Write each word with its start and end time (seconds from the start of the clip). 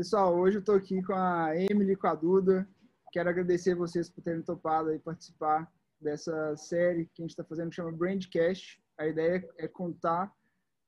Pessoal, 0.00 0.34
hoje 0.34 0.56
eu 0.56 0.60
estou 0.60 0.76
aqui 0.76 1.02
com 1.02 1.12
a 1.12 1.54
Emily 1.54 1.92
e 1.92 1.96
com 1.96 2.06
a 2.06 2.14
Duda. 2.14 2.66
Quero 3.12 3.28
agradecer 3.28 3.74
vocês 3.74 4.08
por 4.08 4.24
terem 4.24 4.40
topado 4.40 4.88
aí 4.88 4.98
participar 4.98 5.70
dessa 6.00 6.56
série 6.56 7.04
que 7.04 7.20
a 7.20 7.24
gente 7.24 7.32
está 7.32 7.44
fazendo, 7.44 7.68
que 7.68 7.76
chama 7.76 7.92
Brandcast. 7.92 8.82
A 8.96 9.06
ideia 9.06 9.46
é 9.58 9.68
contar 9.68 10.32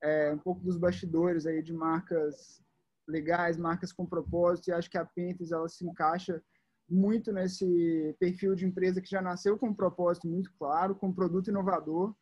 é, 0.02 0.32
um 0.32 0.38
pouco 0.38 0.62
dos 0.62 0.78
bastidores 0.78 1.44
aí 1.44 1.62
de 1.62 1.74
marcas 1.74 2.64
legais, 3.06 3.58
marcas 3.58 3.92
com 3.92 4.06
propósito, 4.06 4.68
e 4.68 4.72
acho 4.72 4.88
que 4.88 4.96
a 4.96 5.04
Pentes 5.04 5.52
ela 5.52 5.68
se 5.68 5.86
encaixa 5.86 6.42
muito 6.88 7.30
nesse 7.34 8.16
perfil 8.18 8.54
de 8.54 8.64
empresa 8.64 9.02
que 9.02 9.10
já 9.10 9.20
nasceu 9.20 9.58
com 9.58 9.68
um 9.68 9.74
propósito 9.74 10.26
muito 10.26 10.50
claro, 10.58 10.94
com 10.94 11.08
um 11.08 11.14
produto 11.14 11.48
inovador. 11.48 12.14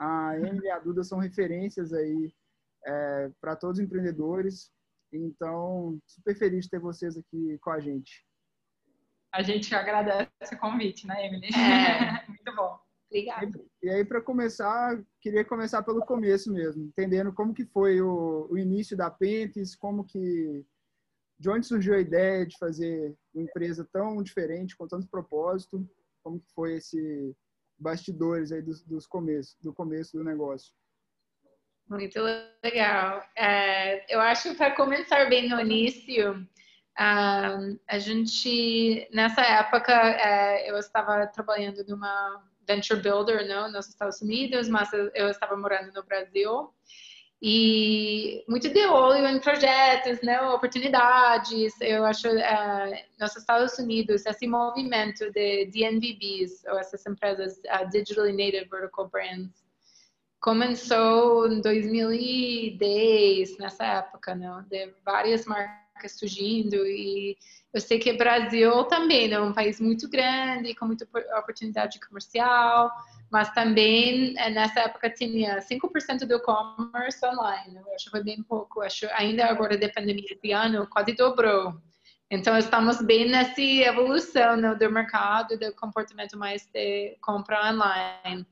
A 0.00 0.38
Emily 0.38 0.68
e 0.68 0.70
a 0.70 0.78
Duda 0.78 1.04
são 1.04 1.18
referências 1.18 1.92
aí 1.92 2.32
é, 2.86 3.30
para 3.42 3.54
todos 3.54 3.78
os 3.78 3.84
empreendedores, 3.84 4.72
então, 5.18 5.98
super 6.06 6.36
feliz 6.36 6.64
de 6.64 6.70
ter 6.70 6.80
vocês 6.80 7.16
aqui 7.16 7.58
com 7.60 7.70
a 7.70 7.80
gente. 7.80 8.24
A 9.32 9.42
gente 9.42 9.74
agradece 9.74 10.54
o 10.54 10.58
convite, 10.58 11.06
né, 11.06 11.26
Emily? 11.26 11.48
É. 11.48 12.26
Muito 12.28 12.54
bom. 12.54 12.78
Obrigada. 13.10 13.64
E 13.82 13.90
aí, 13.90 14.04
para 14.04 14.20
começar, 14.20 15.00
queria 15.20 15.44
começar 15.44 15.82
pelo 15.82 16.04
começo 16.04 16.52
mesmo, 16.52 16.84
entendendo 16.84 17.32
como 17.32 17.54
que 17.54 17.64
foi 17.64 18.00
o, 18.00 18.48
o 18.50 18.58
início 18.58 18.96
da 18.96 19.10
Pentes, 19.10 19.76
como 19.76 20.04
que 20.04 20.64
de 21.38 21.50
onde 21.50 21.66
surgiu 21.66 21.94
a 21.94 22.00
ideia 22.00 22.46
de 22.46 22.56
fazer 22.58 23.14
uma 23.34 23.42
empresa 23.42 23.86
tão 23.92 24.22
diferente, 24.22 24.76
com 24.76 24.86
tanto 24.86 25.08
propósito, 25.08 25.88
como 26.22 26.40
que 26.40 26.52
foi 26.54 26.76
esse 26.76 27.36
bastidores 27.78 28.52
aí 28.52 28.62
dos, 28.62 28.82
dos 28.82 29.06
começos, 29.06 29.56
do 29.60 29.72
começo 29.72 30.16
do 30.16 30.24
negócio. 30.24 30.72
Muito 31.88 32.20
legal. 32.62 33.22
É, 33.36 34.14
eu 34.14 34.20
acho 34.20 34.50
que 34.50 34.56
para 34.56 34.74
começar 34.74 35.28
bem 35.28 35.48
no 35.48 35.60
início, 35.60 36.46
a 36.96 37.98
gente, 37.98 39.08
nessa 39.12 39.42
época, 39.42 39.92
é, 39.92 40.70
eu 40.70 40.78
estava 40.78 41.26
trabalhando 41.26 41.84
numa 41.86 42.42
venture 42.66 43.00
builder 43.00 43.46
não, 43.46 43.70
nos 43.70 43.88
Estados 43.88 44.22
Unidos, 44.22 44.68
mas 44.68 44.90
eu 44.92 45.28
estava 45.28 45.56
morando 45.56 45.92
no 45.92 46.02
Brasil. 46.02 46.72
E 47.46 48.42
muito 48.48 48.70
de 48.70 48.86
olho 48.86 49.26
em 49.26 49.38
projetos, 49.38 50.22
né, 50.22 50.40
oportunidades. 50.40 51.78
Eu 51.80 52.04
acho 52.06 52.26
é, 52.28 53.04
nos 53.20 53.36
Estados 53.36 53.78
Unidos 53.78 54.24
esse 54.24 54.46
movimento 54.46 55.30
de 55.30 55.66
DNVBs, 55.66 56.64
ou 56.66 56.78
essas 56.78 57.04
empresas 57.04 57.58
uh, 57.58 57.86
Digitally 57.90 58.32
Native 58.32 58.70
Vertical 58.70 59.08
Brands, 59.08 59.63
começou 60.44 61.50
em 61.50 61.62
2010, 61.62 63.56
nessa 63.56 63.82
época, 63.82 64.34
né? 64.34 64.62
De 64.68 64.92
várias 65.02 65.46
marcas 65.46 66.18
surgindo 66.18 66.76
e 66.86 67.34
eu 67.72 67.80
sei 67.80 67.98
que 67.98 68.12
o 68.12 68.18
Brasil 68.18 68.84
também 68.84 69.32
é 69.32 69.40
um 69.40 69.54
país 69.54 69.80
muito 69.80 70.06
grande, 70.06 70.74
com 70.74 70.84
muita 70.84 71.08
oportunidade 71.38 71.98
comercial, 71.98 72.92
mas 73.32 73.50
também 73.54 74.34
eh, 74.36 74.50
nessa 74.50 74.80
época 74.80 75.08
tinha 75.08 75.62
5% 75.62 76.26
do 76.26 76.34
e-commerce 76.34 77.24
online. 77.24 77.78
Eu 77.78 77.94
acho 77.94 78.04
que 78.04 78.10
foi 78.10 78.22
bem 78.22 78.42
pouco. 78.42 78.82
Acho 78.82 79.06
ainda 79.12 79.46
agora 79.46 79.78
da 79.78 79.88
pandemia 79.88 80.26
esse 80.30 80.52
ano 80.52 80.86
quase 80.88 81.14
dobrou. 81.14 81.72
Então 82.30 82.58
estamos 82.58 83.00
bem 83.00 83.30
nessa 83.30 83.62
evolução 83.62 84.58
né, 84.58 84.74
do 84.74 84.90
mercado, 84.90 85.58
do 85.58 85.74
comportamento 85.74 86.36
mais 86.36 86.66
de 86.66 87.16
compra 87.22 87.72
online. 87.72 88.46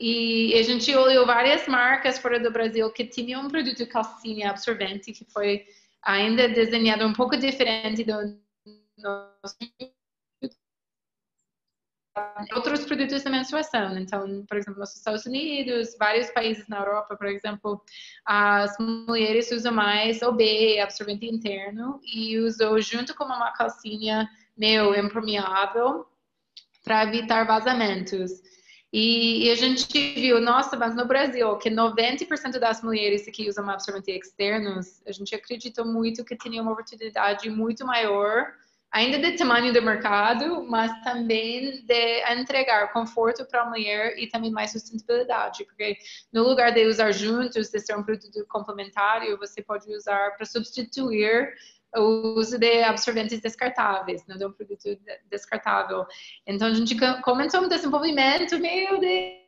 E, 0.00 0.58
a 0.58 0.62
gente 0.62 0.94
olhou 0.94 1.24
várias 1.24 1.66
marcas 1.68 2.18
fora 2.18 2.40
do 2.40 2.50
Brasil 2.50 2.90
que 2.92 3.06
tinham 3.06 3.42
um 3.42 3.48
produto 3.48 3.86
calcinha 3.86 4.50
absorvente 4.50 5.12
que 5.12 5.24
foi 5.24 5.64
ainda 6.02 6.48
desenhado 6.48 7.06
um 7.06 7.12
pouco 7.12 7.36
diferente 7.36 8.04
do 8.04 8.38
outros 12.54 12.84
produtos 12.84 13.22
da 13.22 13.30
menstruação. 13.30 13.98
Então, 13.98 14.44
por 14.46 14.56
exemplo, 14.56 14.80
nos 14.80 14.94
Estados 14.94 15.26
Unidos, 15.26 15.96
vários 15.98 16.30
países 16.30 16.68
na 16.68 16.78
Europa, 16.78 17.16
por 17.16 17.26
exemplo, 17.26 17.82
as 18.24 18.76
mulheres 18.78 19.50
usam 19.50 19.72
mais 19.72 20.22
OB, 20.22 20.80
absorvente 20.80 21.26
interno, 21.26 22.00
e 22.04 22.38
usou 22.38 22.80
junto 22.80 23.14
com 23.14 23.24
uma 23.24 23.52
calcinha 23.52 24.28
meio 24.56 24.94
impermeável 24.94 26.06
para 26.84 27.02
evitar 27.04 27.44
vazamentos. 27.44 28.30
E, 28.92 29.46
e, 29.46 29.50
a 29.50 29.56
gente 29.56 29.98
viu, 30.14 30.40
nossa, 30.40 30.76
mas 30.76 30.94
no 30.94 31.04
Brasil, 31.04 31.56
que 31.56 31.68
90% 31.68 32.60
das 32.60 32.80
mulheres 32.80 33.24
que 33.24 33.48
usam 33.48 33.68
absorventes 33.68 34.28
externos, 34.28 35.02
a 35.04 35.10
gente 35.10 35.34
acreditou 35.34 35.84
muito 35.84 36.24
que 36.24 36.36
tinha 36.36 36.62
uma 36.62 36.70
oportunidade 36.70 37.50
muito 37.50 37.84
maior, 37.84 38.52
ainda 38.92 39.18
de 39.18 39.36
tamanho 39.36 39.72
do 39.72 39.82
mercado, 39.82 40.64
mas 40.70 40.92
também 41.02 41.84
de 41.84 42.32
entregar 42.32 42.92
conforto 42.92 43.44
para 43.44 43.62
a 43.62 43.68
mulher 43.68 44.16
e 44.16 44.28
também 44.28 44.52
mais 44.52 44.70
sustentabilidade, 44.70 45.64
porque 45.64 45.98
no 46.32 46.44
lugar 46.44 46.70
de 46.70 46.86
usar 46.86 47.10
juntos, 47.10 47.70
de 47.70 47.80
ser 47.80 47.96
um 47.96 48.04
produto 48.04 48.46
complementar, 48.48 49.22
você 49.38 49.60
pode 49.60 49.92
usar 49.92 50.36
para 50.36 50.46
substituir 50.46 51.52
o 51.96 52.38
uso 52.38 52.58
de 52.58 52.82
absorventes 52.82 53.40
descartáveis, 53.40 54.26
né, 54.26 54.36
de 54.36 54.44
um 54.44 54.52
produto 54.52 54.98
descartável. 55.30 56.04
Então, 56.46 56.68
a 56.68 56.74
gente 56.74 56.96
começou 57.22 57.62
um 57.62 57.68
desenvolvimento 57.68 58.58
meio 58.58 58.98
de 58.98 59.43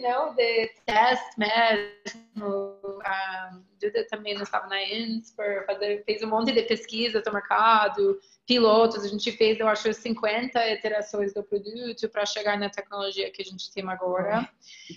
não, 0.00 0.34
de 0.34 0.68
teste 0.86 1.38
mesmo. 1.38 3.00
A 3.04 3.58
Duda 3.80 4.06
também 4.08 4.34
não 4.34 4.42
estava 4.42 4.68
na 4.68 4.82
INSPER, 4.82 5.66
fazer, 5.66 6.04
fez 6.04 6.22
um 6.22 6.28
monte 6.28 6.52
de 6.52 6.62
pesquisa 6.62 7.20
do 7.20 7.32
mercado, 7.32 8.18
pilotos. 8.46 9.04
A 9.04 9.08
gente 9.08 9.32
fez, 9.32 9.58
eu 9.58 9.66
acho, 9.66 9.92
50 9.92 10.70
iterações 10.70 11.34
do 11.34 11.42
produto 11.42 12.08
para 12.08 12.24
chegar 12.24 12.56
na 12.56 12.70
tecnologia 12.70 13.30
que 13.30 13.42
a 13.42 13.44
gente 13.44 13.72
tem 13.72 13.88
agora. 13.88 14.48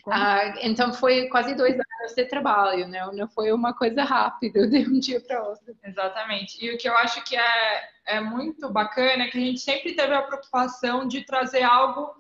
Ah, 0.10 0.54
então, 0.62 0.94
foi 0.94 1.28
quase 1.28 1.56
dois 1.56 1.74
anos 1.74 2.16
de 2.16 2.26
trabalho, 2.26 2.88
né? 2.88 3.06
Não 3.14 3.28
foi 3.28 3.52
uma 3.52 3.74
coisa 3.74 4.04
rápida, 4.04 4.68
de 4.68 4.88
um 4.88 5.00
dia 5.00 5.20
para 5.20 5.44
outro. 5.44 5.76
Exatamente. 5.84 6.64
E 6.64 6.74
o 6.74 6.78
que 6.78 6.88
eu 6.88 6.96
acho 6.96 7.24
que 7.24 7.36
é, 7.36 7.90
é 8.06 8.20
muito 8.20 8.70
bacana 8.70 9.24
é 9.24 9.28
que 9.28 9.38
a 9.38 9.42
gente 9.42 9.60
sempre 9.60 9.96
teve 9.96 10.14
a 10.14 10.22
preocupação 10.22 11.08
de 11.08 11.26
trazer 11.26 11.64
algo 11.64 12.16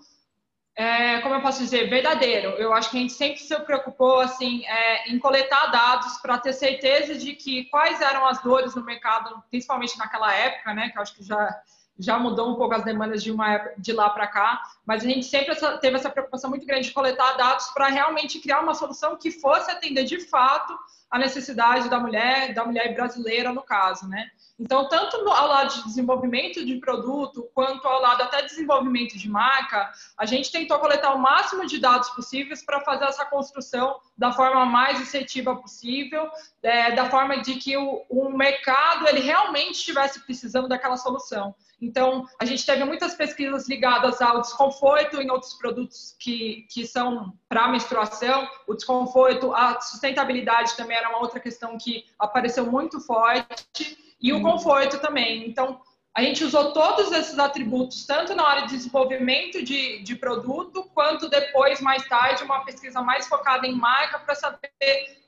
é, 0.78 1.20
como 1.22 1.34
eu 1.34 1.42
posso 1.42 1.58
dizer, 1.58 1.90
verdadeiro. 1.90 2.52
Eu 2.52 2.72
acho 2.72 2.92
que 2.92 2.98
a 2.98 3.00
gente 3.00 3.14
sempre 3.14 3.40
se 3.40 3.60
preocupou 3.62 4.20
assim 4.20 4.64
é, 4.68 5.10
em 5.10 5.18
coletar 5.18 5.72
dados 5.72 6.18
para 6.20 6.38
ter 6.38 6.54
certeza 6.54 7.16
de 7.16 7.34
que 7.34 7.66
quais 7.66 8.00
eram 8.00 8.28
as 8.28 8.40
dores 8.44 8.76
no 8.76 8.86
mercado, 8.86 9.44
principalmente 9.50 9.98
naquela 9.98 10.32
época, 10.32 10.76
né? 10.76 10.90
Que 10.90 11.00
eu 11.00 11.02
acho 11.02 11.16
que 11.16 11.24
já 11.24 11.62
já 12.00 12.20
mudou 12.20 12.52
um 12.52 12.56
pouco 12.56 12.76
as 12.76 12.84
demandas 12.84 13.24
de 13.24 13.32
uma 13.32 13.58
de 13.76 13.92
lá 13.92 14.08
para 14.12 14.28
cá, 14.28 14.62
mas 14.86 15.04
a 15.04 15.08
gente 15.08 15.26
sempre 15.26 15.56
teve 15.82 15.96
essa 15.96 16.12
preocupação 16.12 16.48
muito 16.48 16.64
grande 16.64 16.90
de 16.90 16.94
coletar 16.94 17.34
dados 17.34 17.70
para 17.70 17.88
realmente 17.88 18.40
criar 18.40 18.60
uma 18.60 18.76
solução 18.76 19.18
que 19.18 19.32
fosse 19.32 19.72
atender 19.72 20.04
de 20.04 20.20
fato 20.20 20.78
a 21.10 21.18
necessidade 21.18 21.90
da 21.90 22.00
mulher, 22.00 22.54
da 22.54 22.66
mulher 22.66 22.94
brasileira 22.94 23.54
no 23.54 23.64
caso, 23.64 24.08
né? 24.08 24.30
Então, 24.60 24.90
tanto 24.90 25.18
ao 25.30 25.48
lado 25.48 25.74
de 25.74 25.84
desenvolvimento 25.84 26.66
de 26.66 26.76
produto, 26.80 27.48
quanto 27.54 27.88
ao 27.88 28.02
lado 28.02 28.24
até 28.24 28.42
desenvolvimento 28.42 29.18
de 29.18 29.30
marca, 29.30 29.92
a 30.18 30.26
gente 30.26 30.52
tentou 30.52 30.80
coletar 30.80 31.14
o 31.14 31.20
máximo 31.20 31.66
de 31.66 31.80
dados 31.80 32.10
possíveis 32.10 32.66
para 32.66 32.82
fazer 32.82 33.06
essa 33.06 33.24
construção 33.26 34.00
da 34.18 34.32
forma 34.32 34.66
mais 34.66 35.00
assertiva 35.00 35.56
possível, 35.56 36.28
é, 36.64 36.92
da 36.92 37.10
forma 37.10 37.40
de 37.42 37.56
que 37.56 37.78
o, 37.78 38.04
o 38.10 38.36
mercado 38.36 39.08
ele 39.08 39.20
realmente 39.20 39.76
estivesse 39.76 40.26
precisando 40.26 40.68
daquela 40.68 40.98
solução. 40.98 41.54
Então, 41.80 42.26
a 42.40 42.46
gente 42.46 42.66
teve 42.66 42.84
muitas 42.84 43.14
pesquisas 43.14 43.70
ligadas 43.70 44.20
ao 44.20 44.42
desconforto 44.42 45.22
em 45.22 45.30
outros 45.30 45.54
produtos 45.54 46.16
que, 46.20 46.66
que 46.72 46.88
são 46.88 47.32
para 47.48 47.68
menstruação, 47.68 48.50
o 48.68 48.74
desconforto, 48.74 49.54
a 49.54 49.80
sustentabilidade 49.80 50.76
também 50.76 50.97
era 50.98 51.10
uma 51.10 51.20
outra 51.20 51.40
questão 51.40 51.78
que 51.78 52.06
apareceu 52.18 52.66
muito 52.66 53.00
forte 53.00 53.98
e 54.20 54.34
o 54.34 54.42
conforto 54.42 55.00
também. 55.00 55.48
Então, 55.48 55.80
a 56.18 56.24
gente 56.24 56.44
usou 56.44 56.74
todos 56.74 57.12
esses 57.12 57.38
atributos, 57.38 58.06
tanto 58.06 58.34
na 58.34 58.44
hora 58.44 58.62
de 58.62 58.76
desenvolvimento 58.76 59.64
de, 59.64 60.02
de 60.02 60.16
produto, 60.16 60.90
quanto 60.94 61.30
depois, 61.30 61.80
mais 61.80 62.08
tarde, 62.08 62.44
uma 62.44 62.66
pesquisa 62.66 63.02
mais 63.02 63.28
focada 63.28 63.68
em 63.68 63.76
marca 63.76 64.18
para 64.18 64.34
saber 64.34 64.60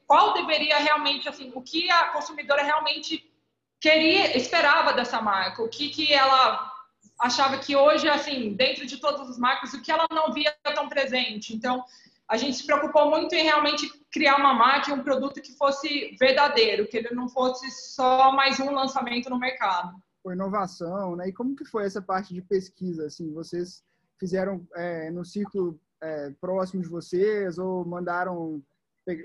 qual 0.08 0.34
deveria 0.34 0.78
realmente, 0.78 1.30
assim, 1.30 1.52
o 1.54 1.62
que 1.62 1.92
a 1.92 2.06
consumidora 2.06 2.64
realmente 2.64 3.32
queria, 3.80 4.36
esperava 4.36 4.92
dessa 4.92 5.22
marca, 5.22 5.62
o 5.62 5.70
que, 5.70 5.90
que 5.90 6.12
ela 6.12 6.74
achava 7.20 7.60
que 7.60 7.76
hoje, 7.76 8.10
assim, 8.10 8.54
dentro 8.54 8.88
de 8.88 8.98
todas 8.98 9.30
as 9.30 9.38
marcas, 9.38 9.74
o 9.74 9.82
que 9.84 9.92
ela 9.92 10.08
não 10.10 10.34
via 10.34 10.56
tão 10.74 10.90
presente. 10.90 11.54
Então, 11.56 11.86
a 12.30 12.38
gente 12.38 12.58
se 12.58 12.66
preocupou 12.66 13.10
muito 13.10 13.34
em 13.34 13.44
realmente 13.44 13.92
criar 14.12 14.38
uma 14.38 14.54
marca 14.54 14.92
e 14.92 14.94
um 14.94 15.04
produto 15.04 15.42
que 15.42 15.58
fosse 15.58 16.16
verdadeiro, 16.20 16.88
que 16.88 16.98
ele 16.98 17.10
não 17.16 17.28
fosse 17.28 17.70
só 17.72 18.32
mais 18.32 18.60
um 18.60 18.72
lançamento 18.72 19.30
no 19.30 19.40
mercado. 19.40 19.98
Foi 20.22 20.34
inovação, 20.34 21.16
né? 21.16 21.30
E 21.30 21.34
como 21.34 21.56
que 21.56 21.66
foi 21.66 21.86
essa 21.86 22.02
parte 22.02 22.34
de 22.34 22.42
pesquisa? 22.42 23.08
Assim, 23.08 23.34
vocês 23.34 23.84
fizeram 24.20 24.68
é, 24.76 25.10
no 25.10 25.26
círculo 25.26 25.80
é, 26.02 26.30
próximo 26.40 26.84
de 26.84 26.90
vocês 26.90 27.58
ou 27.58 27.84
mandaram 27.84 28.62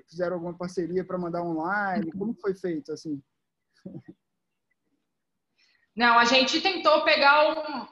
fizeram 0.09 0.37
alguma 0.37 0.57
parceria 0.57 1.05
para 1.05 1.19
mandar 1.19 1.43
online? 1.43 2.11
Como 2.13 2.35
foi 2.41 2.55
feito 2.55 2.91
assim? 2.91 3.23
Não, 5.95 6.19
a 6.19 6.25
gente 6.25 6.63
tentou 6.63 7.05
pegar 7.05 7.51
um. 7.51 7.87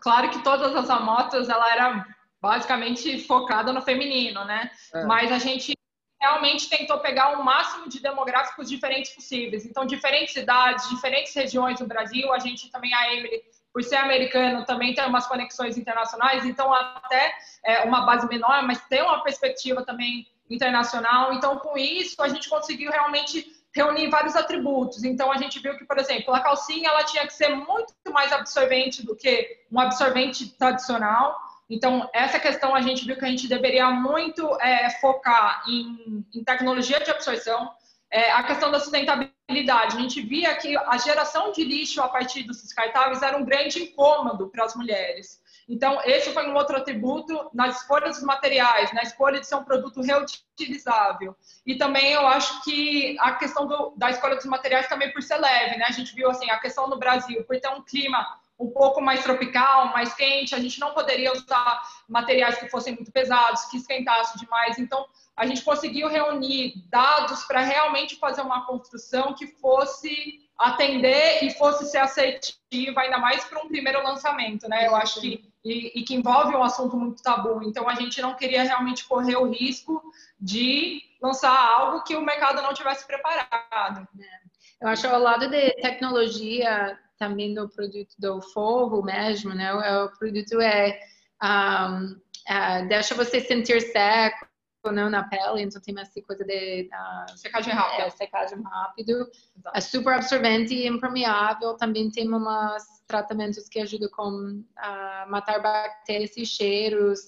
Claro 0.00 0.30
que 0.30 0.44
todas 0.44 0.76
as 0.76 0.90
amotas 0.90 1.48
ela 1.48 1.72
era 1.72 2.06
basicamente 2.40 3.18
focada 3.26 3.72
no 3.72 3.82
feminino, 3.82 4.44
né? 4.44 4.70
É. 4.94 5.04
Mas 5.04 5.32
a 5.32 5.38
gente 5.38 5.72
realmente 6.20 6.68
tentou 6.68 6.98
pegar 6.98 7.38
o 7.38 7.44
máximo 7.44 7.88
de 7.88 8.00
demográficos 8.00 8.68
diferentes 8.68 9.12
possíveis. 9.12 9.64
Então, 9.64 9.86
diferentes 9.86 10.34
cidades, 10.34 10.88
diferentes 10.88 11.32
regiões 11.34 11.78
do 11.78 11.86
Brasil. 11.86 12.32
A 12.32 12.38
gente 12.38 12.70
também, 12.70 12.92
a 12.92 13.14
Emily, 13.14 13.40
por 13.72 13.82
ser 13.84 13.96
americano, 13.96 14.64
também 14.64 14.94
tem 14.94 15.06
umas 15.06 15.26
conexões 15.26 15.78
internacionais. 15.78 16.44
Então, 16.44 16.72
até 16.74 17.32
é, 17.64 17.84
uma 17.84 18.04
base 18.04 18.26
menor, 18.26 18.62
mas 18.64 18.80
tem 18.88 19.02
uma 19.02 19.22
perspectiva 19.22 19.84
também 19.84 20.26
internacional. 20.50 21.32
Então, 21.32 21.56
com 21.58 21.78
isso, 21.78 22.20
a 22.20 22.28
gente 22.28 22.48
conseguiu 22.48 22.90
realmente 22.90 23.46
reunir 23.74 24.08
vários 24.08 24.34
atributos. 24.34 25.04
Então, 25.04 25.30
a 25.30 25.36
gente 25.36 25.60
viu 25.60 25.76
que, 25.76 25.84
por 25.84 25.98
exemplo, 25.98 26.34
a 26.34 26.40
calcinha 26.40 26.88
ela 26.88 27.04
tinha 27.04 27.26
que 27.26 27.32
ser 27.32 27.54
muito 27.54 27.94
mais 28.12 28.32
absorvente 28.32 29.04
do 29.04 29.14
que 29.14 29.64
um 29.70 29.78
absorvente 29.78 30.48
tradicional. 30.58 31.38
Então, 31.68 32.08
essa 32.14 32.38
questão 32.38 32.74
a 32.74 32.80
gente 32.80 33.04
viu 33.04 33.16
que 33.16 33.24
a 33.24 33.28
gente 33.28 33.46
deveria 33.46 33.90
muito 33.90 34.42
é, 34.60 34.88
focar 35.00 35.62
em, 35.68 36.24
em, 36.34 36.42
tecnologia 36.42 36.98
de 37.00 37.10
absorção. 37.10 37.70
É, 38.10 38.32
a 38.32 38.42
questão 38.42 38.70
da 38.70 38.80
sustentabilidade, 38.80 39.96
a 39.96 40.00
gente 40.00 40.22
via 40.22 40.54
que 40.56 40.74
a 40.76 40.96
geração 40.96 41.52
de 41.52 41.62
lixo 41.62 42.00
a 42.00 42.08
partir 42.08 42.42
dos 42.44 42.62
descartáveis 42.62 43.22
era 43.22 43.36
um 43.36 43.44
grande 43.44 43.82
incômodo 43.82 44.48
para 44.48 44.64
as 44.64 44.74
mulheres. 44.74 45.42
Então, 45.68 46.00
esse 46.04 46.32
foi 46.32 46.48
um 46.48 46.54
outro 46.54 46.78
atributo 46.78 47.50
nas 47.52 47.82
escolhas 47.82 48.16
dos 48.16 48.24
materiais, 48.24 48.90
na 48.94 49.02
escolha 49.02 49.38
de 49.38 49.46
ser 49.46 49.56
um 49.56 49.64
produto 49.64 50.00
reutilizável. 50.00 51.36
E 51.66 51.76
também 51.76 52.12
eu 52.12 52.26
acho 52.26 52.64
que 52.64 53.14
a 53.20 53.32
questão 53.32 53.66
do, 53.66 53.92
da 53.94 54.08
escolha 54.08 54.36
dos 54.36 54.46
materiais 54.46 54.88
também 54.88 55.12
por 55.12 55.22
ser 55.22 55.36
leve, 55.36 55.76
né? 55.76 55.84
A 55.86 55.92
gente 55.92 56.14
viu 56.14 56.30
assim, 56.30 56.50
a 56.50 56.58
questão 56.58 56.88
no 56.88 56.98
Brasil, 56.98 57.44
por 57.44 57.60
ter 57.60 57.68
um 57.68 57.82
clima 57.82 58.26
um 58.58 58.70
pouco 58.70 59.00
mais 59.00 59.22
tropical, 59.22 59.92
mais 59.92 60.12
quente, 60.14 60.54
a 60.54 60.58
gente 60.58 60.80
não 60.80 60.92
poderia 60.92 61.32
usar 61.32 61.80
materiais 62.08 62.58
que 62.58 62.68
fossem 62.68 62.94
muito 62.94 63.12
pesados, 63.12 63.64
que 63.66 63.76
esquentassem 63.76 64.40
demais. 64.40 64.78
Então, 64.78 65.06
a 65.36 65.46
gente 65.46 65.62
conseguiu 65.62 66.08
reunir 66.08 66.74
dados 66.88 67.44
para 67.44 67.60
realmente 67.60 68.16
fazer 68.16 68.42
uma 68.42 68.66
construção 68.66 69.34
que 69.34 69.46
fosse 69.46 70.40
atender 70.58 71.44
e 71.44 71.50
fosse 71.52 71.88
ser 71.88 71.98
assertiva, 71.98 73.00
ainda 73.00 73.18
mais 73.18 73.44
para 73.44 73.62
um 73.62 73.68
primeiro 73.68 74.02
lançamento, 74.02 74.68
né? 74.68 74.88
Eu 74.88 74.96
acho 74.96 75.20
que 75.20 75.48
e, 75.64 76.00
e, 76.00 76.02
que 76.02 76.14
envolve 76.14 76.54
um 76.54 76.62
assunto 76.62 76.96
muito 76.96 77.22
tabu. 77.22 77.62
Então 77.62 77.88
a 77.88 77.94
gente 77.94 78.20
não 78.22 78.34
queria 78.34 78.62
realmente 78.62 79.04
correr 79.06 79.36
o 79.36 79.50
risco 79.50 80.02
de 80.40 81.02
lançar 81.20 81.54
algo 81.54 82.02
que 82.02 82.16
o 82.16 82.24
mercado 82.24 82.62
não 82.62 82.72
tivesse 82.72 83.06
preparado. 83.06 84.08
É. 84.18 84.47
Eu 84.80 84.88
acho 84.88 85.06
ao 85.08 85.20
lado 85.20 85.48
de 85.48 85.70
tecnologia 85.82 86.98
também 87.18 87.52
do 87.52 87.68
produto 87.68 88.14
do 88.18 88.40
forro 88.40 89.02
mesmo, 89.02 89.52
né? 89.52 89.72
O 89.74 90.10
produto 90.16 90.60
é 90.60 90.98
um, 91.42 92.12
uh, 92.12 92.88
deixa 92.88 93.14
você 93.14 93.40
sentir 93.40 93.80
seco, 93.80 94.48
não 94.92 95.10
na 95.10 95.24
pele, 95.24 95.62
então 95.62 95.82
tem 95.82 95.94
essa 95.98 96.22
coisa 96.22 96.44
de 96.44 96.88
uh, 96.92 97.36
secagem 97.36 97.74
rápida. 97.74 98.04
É, 98.04 98.10
secagem 98.10 98.62
rápido. 98.62 99.28
Exato. 99.56 99.76
É 99.76 99.80
super 99.80 100.14
absorvente 100.14 100.72
e 100.72 100.86
impermeável. 100.86 101.74
Também 101.74 102.10
tem 102.10 102.28
umas 102.28 102.84
tratamentos 103.06 103.68
que 103.68 103.80
ajudam 103.80 104.08
com 104.10 104.62
a 104.76 105.24
uh, 105.26 105.30
matar 105.30 105.60
bactérias 105.60 106.36
e 106.36 106.46
cheiros. 106.46 107.20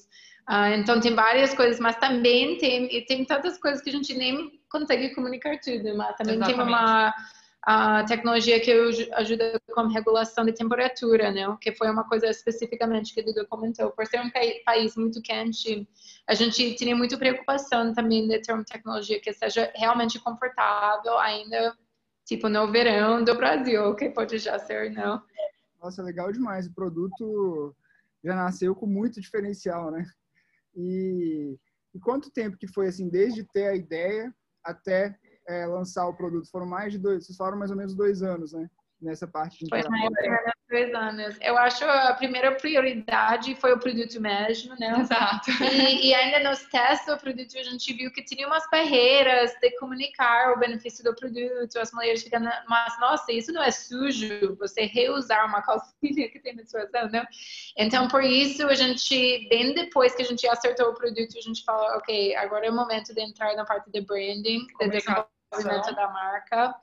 Uh, 0.48 0.74
então 0.78 1.00
tem 1.00 1.14
várias 1.14 1.52
coisas, 1.54 1.78
mas 1.80 1.96
também 1.96 2.56
tem 2.58 2.86
e 2.96 3.04
tem 3.04 3.24
tantas 3.24 3.58
coisas 3.58 3.82
que 3.82 3.90
a 3.90 3.92
gente 3.92 4.14
nem 4.14 4.60
consegue 4.70 5.14
comunicar 5.14 5.58
tudo. 5.60 5.96
Mas 5.96 6.16
também 6.16 6.36
Exatamente. 6.36 6.46
tem 6.46 6.60
uma 6.60 7.12
a 7.62 8.04
tecnologia 8.04 8.58
que 8.58 8.72
ajuda 9.12 9.60
com 9.74 9.86
regulação 9.88 10.44
de 10.44 10.52
temperatura, 10.52 11.30
né? 11.30 11.44
Que 11.60 11.72
foi 11.72 11.90
uma 11.90 12.08
coisa 12.08 12.26
especificamente 12.26 13.12
que 13.12 13.20
o 13.20 13.46
comentou. 13.46 13.90
Por 13.90 14.06
ser 14.06 14.20
um 14.20 14.30
país 14.64 14.96
muito 14.96 15.20
quente, 15.20 15.86
a 16.26 16.34
gente 16.34 16.74
tinha 16.76 16.96
muita 16.96 17.18
preocupação 17.18 17.92
também 17.92 18.26
de 18.26 18.40
ter 18.40 18.54
uma 18.54 18.64
tecnologia 18.64 19.20
que 19.20 19.32
seja 19.32 19.70
realmente 19.74 20.18
confortável 20.18 21.18
ainda, 21.18 21.76
tipo, 22.24 22.48
no 22.48 22.70
verão 22.72 23.22
do 23.22 23.36
Brasil, 23.36 23.94
que 23.94 24.08
pode 24.08 24.38
já 24.38 24.58
ser, 24.58 24.90
não? 24.90 25.22
Nossa, 25.82 26.02
legal 26.02 26.32
demais. 26.32 26.66
O 26.66 26.74
produto 26.74 27.76
já 28.24 28.34
nasceu 28.34 28.74
com 28.74 28.86
muito 28.86 29.20
diferencial, 29.20 29.90
né? 29.90 30.06
E, 30.74 31.58
e 31.94 32.00
quanto 32.00 32.30
tempo 32.30 32.56
que 32.56 32.66
foi, 32.66 32.86
assim, 32.86 33.10
desde 33.10 33.44
ter 33.44 33.66
a 33.66 33.74
ideia 33.74 34.34
até 34.64 35.14
é, 35.50 35.66
lançar 35.66 36.06
o 36.06 36.14
produto? 36.14 36.50
Foram 36.50 36.66
mais 36.66 36.92
de 36.92 36.98
dois, 36.98 37.26
vocês 37.26 37.36
falaram 37.36 37.58
mais 37.58 37.70
ou 37.70 37.76
menos 37.76 37.94
dois 37.94 38.22
anos, 38.22 38.52
né? 38.52 38.70
Nessa 39.02 39.26
parte 39.26 39.64
de 39.64 39.70
Foi 39.70 39.82
mais 39.88 40.04
ou 40.04 40.12
menos 40.12 40.52
dois 40.70 40.94
anos. 40.94 41.36
Eu 41.40 41.56
acho 41.58 41.84
a 41.84 42.12
primeira 42.14 42.52
prioridade 42.52 43.54
foi 43.56 43.72
o 43.72 43.78
produto 43.78 44.20
mesmo, 44.20 44.74
né? 44.78 44.94
Exato. 45.00 45.50
E, 45.72 46.08
e 46.08 46.14
ainda 46.14 46.48
nos 46.48 46.62
testes 46.66 47.06
do 47.06 47.18
produto 47.18 47.58
a 47.58 47.62
gente 47.62 47.92
viu 47.94 48.12
que 48.12 48.22
tinha 48.22 48.46
umas 48.46 48.62
barreiras 48.70 49.52
de 49.60 49.70
comunicar 49.78 50.52
o 50.52 50.58
benefício 50.58 51.02
do 51.02 51.14
produto, 51.14 51.78
as 51.78 51.92
mulheres 51.92 52.22
ficando, 52.22 52.48
mas 52.68 53.00
nossa, 53.00 53.32
isso 53.32 53.52
não 53.52 53.62
é 53.62 53.70
sujo, 53.70 54.54
você 54.56 54.82
reusar 54.82 55.46
uma 55.46 55.62
calcinha 55.62 56.30
que 56.30 56.38
tem 56.38 56.54
menstruação, 56.54 57.08
não? 57.10 57.24
Então, 57.78 58.06
por 58.06 58.22
isso, 58.22 58.66
a 58.66 58.74
gente, 58.74 59.48
bem 59.48 59.74
depois 59.74 60.14
que 60.14 60.22
a 60.22 60.26
gente 60.26 60.46
acertou 60.46 60.90
o 60.90 60.94
produto, 60.94 61.38
a 61.38 61.40
gente 61.40 61.64
falou, 61.64 61.96
ok, 61.96 62.36
agora 62.36 62.66
é 62.66 62.70
o 62.70 62.74
momento 62.74 63.14
de 63.14 63.20
entrar 63.22 63.56
na 63.56 63.64
parte 63.64 63.90
de 63.90 64.00
branding, 64.02 64.66
de 64.78 64.88
desenvolvimento 64.88 65.39
da 65.50 66.08
marca. 66.08 66.74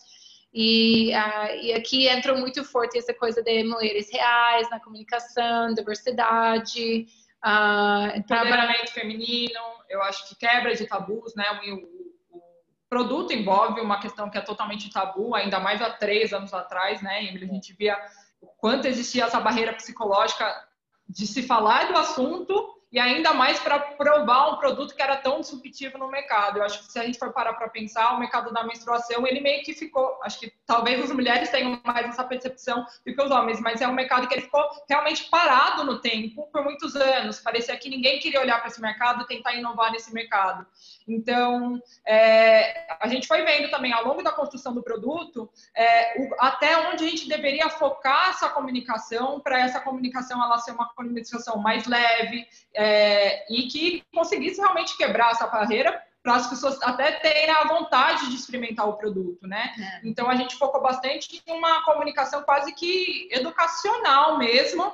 E, 0.54 1.12
uh, 1.14 1.56
e 1.62 1.74
aqui 1.74 2.08
entra 2.08 2.36
muito 2.36 2.64
forte 2.64 2.98
essa 2.98 3.14
coisa 3.14 3.42
de 3.42 3.64
mulheres 3.64 4.12
reais 4.12 4.70
na 4.70 4.80
comunicação, 4.80 5.74
diversidade. 5.74 7.08
Uh, 7.46 8.18
Empoderamento 8.18 8.92
feminino, 8.92 9.60
eu 9.90 10.02
acho 10.02 10.28
que 10.28 10.36
quebra 10.36 10.74
de 10.76 10.86
tabus, 10.88 11.36
né? 11.36 11.46
O, 11.52 11.76
o, 11.76 12.38
o, 12.38 12.42
produto 12.90 13.34
envolve 13.34 13.80
uma 13.82 14.00
questão 14.00 14.30
que 14.30 14.38
é 14.38 14.42
totalmente 14.42 14.92
tabu, 14.92 15.36
ainda 15.36 15.60
mais 15.60 15.82
há 15.82 15.90
três 15.92 16.34
anos 16.34 16.54
atrás, 16.54 17.02
né, 17.02 17.26
Emily? 17.26 17.46
A 17.46 17.54
gente 17.54 17.74
via 17.74 17.98
o 18.42 18.48
quanto 18.48 18.88
existia 18.88 19.26
essa 19.26 19.40
barreira 19.40 19.74
psicológica 19.74 20.46
de 21.08 21.28
se 21.28 21.44
falar 21.44 21.92
do 21.92 21.98
assunto 21.98 22.77
e 22.92 23.00
ainda 23.00 23.34
mais 23.34 23.60
para 23.60 23.80
provar 23.80 24.54
um 24.54 24.58
produto 24.58 24.96
que 24.96 25.02
era 25.02 25.18
tão 25.18 25.42
disruptivo 25.42 25.98
no 25.98 26.10
mercado. 26.10 26.58
Eu 26.58 26.64
acho 26.64 26.80
que 26.80 26.92
se 26.92 27.00
a 27.00 27.06
gente 27.06 27.20
for 27.20 27.34
parar 27.34 27.54
para 27.54 27.68
pensar, 27.70 28.14
o 28.14 28.20
mercado 28.20 28.54
da 28.54 28.64
menstruação, 28.64 29.28
ele 29.28 29.42
meio 29.42 29.64
que 29.64 29.74
ficou, 29.74 30.20
acho 30.24 30.40
que 30.40 30.54
talvez 30.66 31.04
as 31.04 31.12
mulheres 31.12 31.50
tenham 31.50 31.80
mais 31.84 32.08
essa 32.08 32.24
percepção 32.24 32.86
do 33.06 33.14
que 33.14 33.22
os 33.22 33.30
homens, 33.30 33.60
mas 33.60 33.82
é 33.82 33.88
um 33.88 33.94
mercado 33.94 34.28
que 34.28 34.34
ele 34.34 34.44
ficou 34.44 34.64
realmente 34.88 35.30
parado 35.30 35.84
no 35.84 36.00
tempo 36.00 36.48
por 36.52 36.64
muitos 36.64 36.96
anos. 36.96 37.40
Parecia 37.40 37.78
que 37.78 37.90
ninguém 37.90 38.20
queria 38.20 38.40
olhar 38.40 38.60
para 38.60 38.68
esse 38.68 38.82
mercado 38.82 39.26
tentar 39.28 39.54
inovar 39.54 39.92
nesse 39.92 40.14
mercado. 40.14 40.66
Então, 41.08 41.82
é, 42.06 42.86
a 43.00 43.08
gente 43.08 43.28
foi 43.28 43.44
vendo 43.44 43.70
também 43.70 43.92
ao 43.94 44.06
longo 44.06 44.24
da 44.24 44.32
construção 44.32 44.74
do 44.74 44.84
produto 44.84 45.50
é, 45.76 46.22
o, 46.22 46.36
até 46.40 46.90
onde 46.90 47.06
a 47.06 47.10
gente 47.10 47.28
deveria 47.28 47.70
focar 47.70 48.30
essa 48.30 48.50
comunicação 48.50 49.40
para 49.40 49.60
essa 49.60 49.80
comunicação 49.80 50.44
ela 50.44 50.58
ser 50.58 50.72
uma 50.72 50.90
comunicação 50.94 51.58
mais 51.58 51.86
leve, 51.86 52.48
é, 52.78 53.52
e 53.52 53.64
que 53.64 54.04
conseguisse 54.14 54.62
realmente 54.62 54.96
quebrar 54.96 55.32
essa 55.32 55.48
barreira 55.48 56.00
para 56.22 56.36
as 56.36 56.48
pessoas 56.48 56.82
até 56.84 57.14
terem 57.14 57.50
a 57.50 57.64
vontade 57.68 58.30
de 58.30 58.36
experimentar 58.36 58.88
o 58.88 58.98
produto, 58.98 59.48
né? 59.48 59.74
É. 59.80 60.08
Então 60.08 60.30
a 60.30 60.36
gente 60.36 60.56
focou 60.58 60.82
bastante 60.82 61.42
em 61.46 61.52
uma 61.54 61.84
comunicação 61.84 62.44
quase 62.44 62.74
que 62.76 63.28
educacional 63.32 64.38
mesmo, 64.38 64.94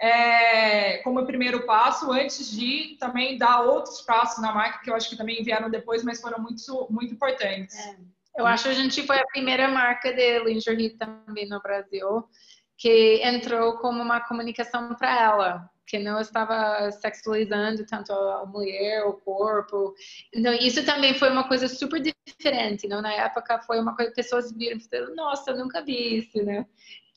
é, 0.00 0.98
como 0.98 1.26
primeiro 1.26 1.66
passo, 1.66 2.12
antes 2.12 2.50
de 2.50 2.96
também 3.00 3.36
dar 3.36 3.62
outros 3.62 4.00
passos 4.02 4.40
na 4.40 4.52
marca 4.52 4.80
que 4.82 4.90
eu 4.90 4.94
acho 4.94 5.10
que 5.10 5.16
também 5.16 5.42
vieram 5.42 5.68
depois, 5.70 6.04
mas 6.04 6.20
foram 6.20 6.38
muito 6.38 6.86
muito 6.88 7.14
importantes. 7.14 7.76
É. 7.76 7.96
Eu 8.36 8.46
acho 8.46 8.64
que 8.64 8.70
a 8.70 8.74
gente 8.74 9.06
foi 9.06 9.18
a 9.18 9.26
primeira 9.26 9.68
marca 9.68 10.12
de 10.12 10.40
lingerie 10.40 10.90
também 10.90 11.48
no 11.48 11.60
Brasil 11.60 12.28
que 12.76 13.20
entrou 13.22 13.78
como 13.78 14.02
uma 14.02 14.20
comunicação 14.20 14.94
para 14.94 15.20
ela, 15.20 15.70
que 15.86 15.98
não 15.98 16.20
estava 16.20 16.90
sexualizando 16.92 17.84
tanto 17.86 18.12
a 18.12 18.46
mulher, 18.46 19.04
o 19.04 19.14
corpo. 19.14 19.94
Então, 20.32 20.52
isso 20.54 20.84
também 20.84 21.14
foi 21.14 21.30
uma 21.30 21.46
coisa 21.46 21.68
super 21.68 22.00
diferente, 22.26 22.88
não? 22.88 23.02
Na 23.02 23.12
época 23.12 23.60
foi 23.60 23.78
uma 23.78 23.94
coisa 23.94 24.10
que 24.10 24.16
pessoas 24.16 24.52
viram 24.52 24.78
e 24.78 24.80
falaram, 24.80 25.14
nossa, 25.14 25.50
eu 25.50 25.58
nunca 25.58 25.82
vi 25.82 26.18
isso, 26.18 26.42
né? 26.42 26.66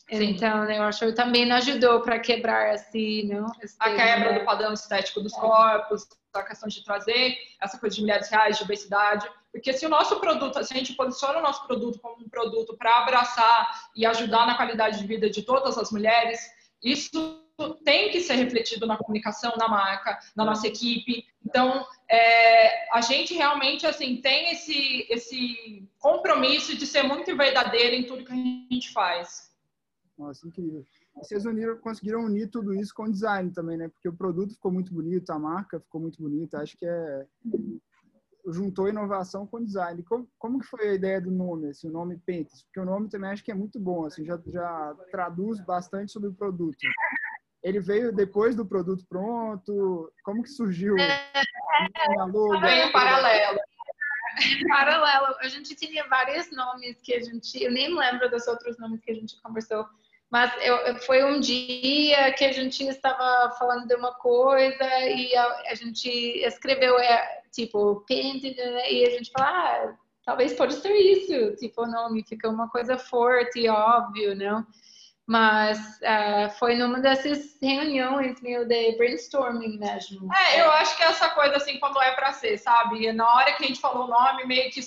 Sim. 0.10 0.24
Então, 0.32 0.70
eu 0.72 0.84
acho 0.84 1.06
que 1.06 1.14
também 1.14 1.52
ajudou 1.52 2.02
para 2.02 2.20
quebrar 2.20 2.74
assim, 2.74 3.28
não? 3.28 3.46
Esse 3.62 3.76
a 3.80 3.94
quebra 3.94 4.32
né? 4.32 4.40
do 4.40 4.46
padrão 4.46 4.72
estético 4.74 5.20
dos 5.20 5.34
corpos, 5.34 6.08
a 6.34 6.44
questão 6.44 6.70
de 6.70 6.84
trazer 6.84 7.36
essa 7.62 7.78
coisa 7.78 7.96
de 7.96 8.02
mulheres 8.02 8.30
reais, 8.30 8.58
de 8.58 8.64
obesidade, 8.64 9.28
porque 9.52 9.74
se 9.74 9.86
o 9.86 9.90
nosso 9.90 10.20
produto, 10.20 10.64
se 10.64 10.74
a 10.74 10.78
gente 10.78 10.94
posiciona 10.94 11.40
o 11.40 11.42
nosso 11.42 11.66
produto 11.66 12.00
como 12.00 12.24
um 12.24 12.30
produto 12.30 12.78
para 12.78 13.00
abraçar 13.00 13.70
e 13.96 14.06
ajudar 14.06 14.46
na 14.46 14.56
qualidade 14.56 15.00
de 15.00 15.08
vida 15.08 15.30
de 15.30 15.42
todas 15.42 15.78
as 15.78 15.92
mulheres, 15.92 16.40
isso 16.82 17.44
tem 17.84 18.12
que 18.12 18.22
ser 18.22 18.36
refletido 18.36 18.86
na 18.86 18.98
comunicação, 18.98 19.54
na 19.58 19.68
marca, 19.68 20.20
na 20.36 20.46
nossa 20.46 20.68
equipe. 20.68 21.26
Então, 21.46 21.86
é, 22.10 22.94
a 22.96 23.02
gente 23.02 23.34
realmente 23.34 23.86
assim 23.86 24.22
tem 24.22 24.52
esse, 24.52 25.08
esse 25.10 25.88
compromisso 26.00 26.78
de 26.78 26.86
ser 26.86 27.04
muito 27.04 27.36
verdadeiro 27.36 27.96
em 27.96 28.04
tudo 28.04 28.26
que 28.26 28.32
a 28.32 28.36
gente 28.36 28.92
faz. 28.94 29.52
Nossa, 30.18 30.48
incrível. 30.48 30.86
Vocês 31.16 31.46
uniram, 31.46 31.78
conseguiram 31.78 32.26
unir 32.26 32.50
tudo 32.50 32.74
isso 32.74 32.94
com 32.94 33.04
o 33.04 33.12
design 33.12 33.52
também, 33.52 33.78
né? 33.78 33.88
Porque 33.88 34.10
o 34.10 34.16
produto 34.16 34.54
ficou 34.54 34.72
muito 34.72 34.94
bonito, 34.94 35.30
a 35.32 35.40
marca 35.40 35.80
ficou 35.80 36.02
muito 36.02 36.22
bonita. 36.22 36.60
Acho 36.60 36.78
que 36.78 36.86
é 36.86 37.26
juntou 38.48 38.88
inovação 38.88 39.46
com 39.46 39.64
design. 39.64 40.02
Como, 40.04 40.28
como 40.38 40.60
que 40.60 40.68
foi 40.68 40.90
a 40.90 40.94
ideia 40.94 41.20
do 41.20 41.32
nome, 41.32 41.70
assim, 41.70 41.90
o 41.90 41.92
nome 41.92 42.18
Pentes? 42.18 42.64
Porque 42.64 42.80
o 42.80 42.86
nome 42.86 43.10
também 43.10 43.30
acho 43.30 43.44
que 43.44 43.52
é 43.52 43.56
muito 43.56 43.80
bom, 43.80 44.06
assim, 44.06 44.26
já, 44.26 44.40
já 44.48 44.96
traduz 45.12 45.60
bastante 45.60 46.12
sobre 46.12 46.30
o 46.30 46.34
produto. 46.34 46.78
Ele 47.68 47.82
veio 47.82 48.14
depois 48.14 48.56
do 48.56 48.66
produto 48.66 49.06
pronto? 49.10 50.10
Como 50.24 50.42
que 50.42 50.48
surgiu? 50.48 50.98
É, 50.98 51.34
veio 52.62 52.92
paralelo. 52.94 53.60
Paralelo. 54.70 55.36
A 55.42 55.50
gente 55.50 55.76
tinha 55.76 56.08
vários 56.08 56.50
nomes 56.52 57.02
que 57.02 57.14
a 57.14 57.20
gente... 57.20 57.62
Eu 57.62 57.72
nem 57.72 57.94
lembro 57.94 58.30
dos 58.30 58.48
outros 58.48 58.78
nomes 58.80 59.02
que 59.02 59.12
a 59.12 59.16
gente 59.16 59.42
conversou. 59.42 59.86
Mas 60.30 60.50
eu, 60.62 60.96
foi 61.00 61.26
um 61.26 61.42
dia 61.42 62.32
que 62.34 62.46
a 62.46 62.54
gente 62.54 62.88
estava 62.88 63.52
falando 63.58 63.86
de 63.86 63.96
uma 63.96 64.14
coisa 64.14 64.86
e 65.10 65.36
a, 65.36 65.64
a 65.70 65.76
gente 65.76 66.10
escreveu, 66.46 66.98
é, 66.98 67.42
tipo, 67.52 68.06
pente, 68.08 68.56
né? 68.56 68.92
e 68.94 69.06
a 69.06 69.10
gente 69.10 69.30
falou, 69.32 69.54
ah, 69.54 69.98
talvez 70.26 70.54
pode 70.54 70.76
ser 70.76 70.94
isso, 70.94 71.56
tipo, 71.58 71.84
o 71.84 71.92
nome 71.92 72.24
fica 72.24 72.48
uma 72.48 72.70
coisa 72.70 72.98
forte 72.98 73.60
e 73.60 73.70
óbvio, 73.70 74.36
não? 74.36 74.66
Mas 75.28 75.78
uh, 75.78 76.50
foi 76.58 76.76
numa 76.76 77.02
dessas 77.02 77.58
reuniões 77.62 78.40
meio 78.42 78.66
de 78.66 78.96
brainstorming 78.96 79.78
mesmo. 79.78 80.34
É, 80.34 80.62
eu 80.62 80.72
acho 80.72 80.96
que 80.96 81.04
essa 81.04 81.30
coisa 81.32 81.58
assim, 81.58 81.78
quando 81.80 82.02
é 82.02 82.14
para 82.14 82.32
ser, 82.32 82.58
sabe? 82.58 83.12
Na 83.12 83.36
hora 83.36 83.52
que 83.52 83.64
a 83.66 83.68
gente 83.68 83.82
falou 83.82 84.06
o 84.06 84.08
nome, 84.08 84.46
meio 84.46 84.72
que 84.72 84.80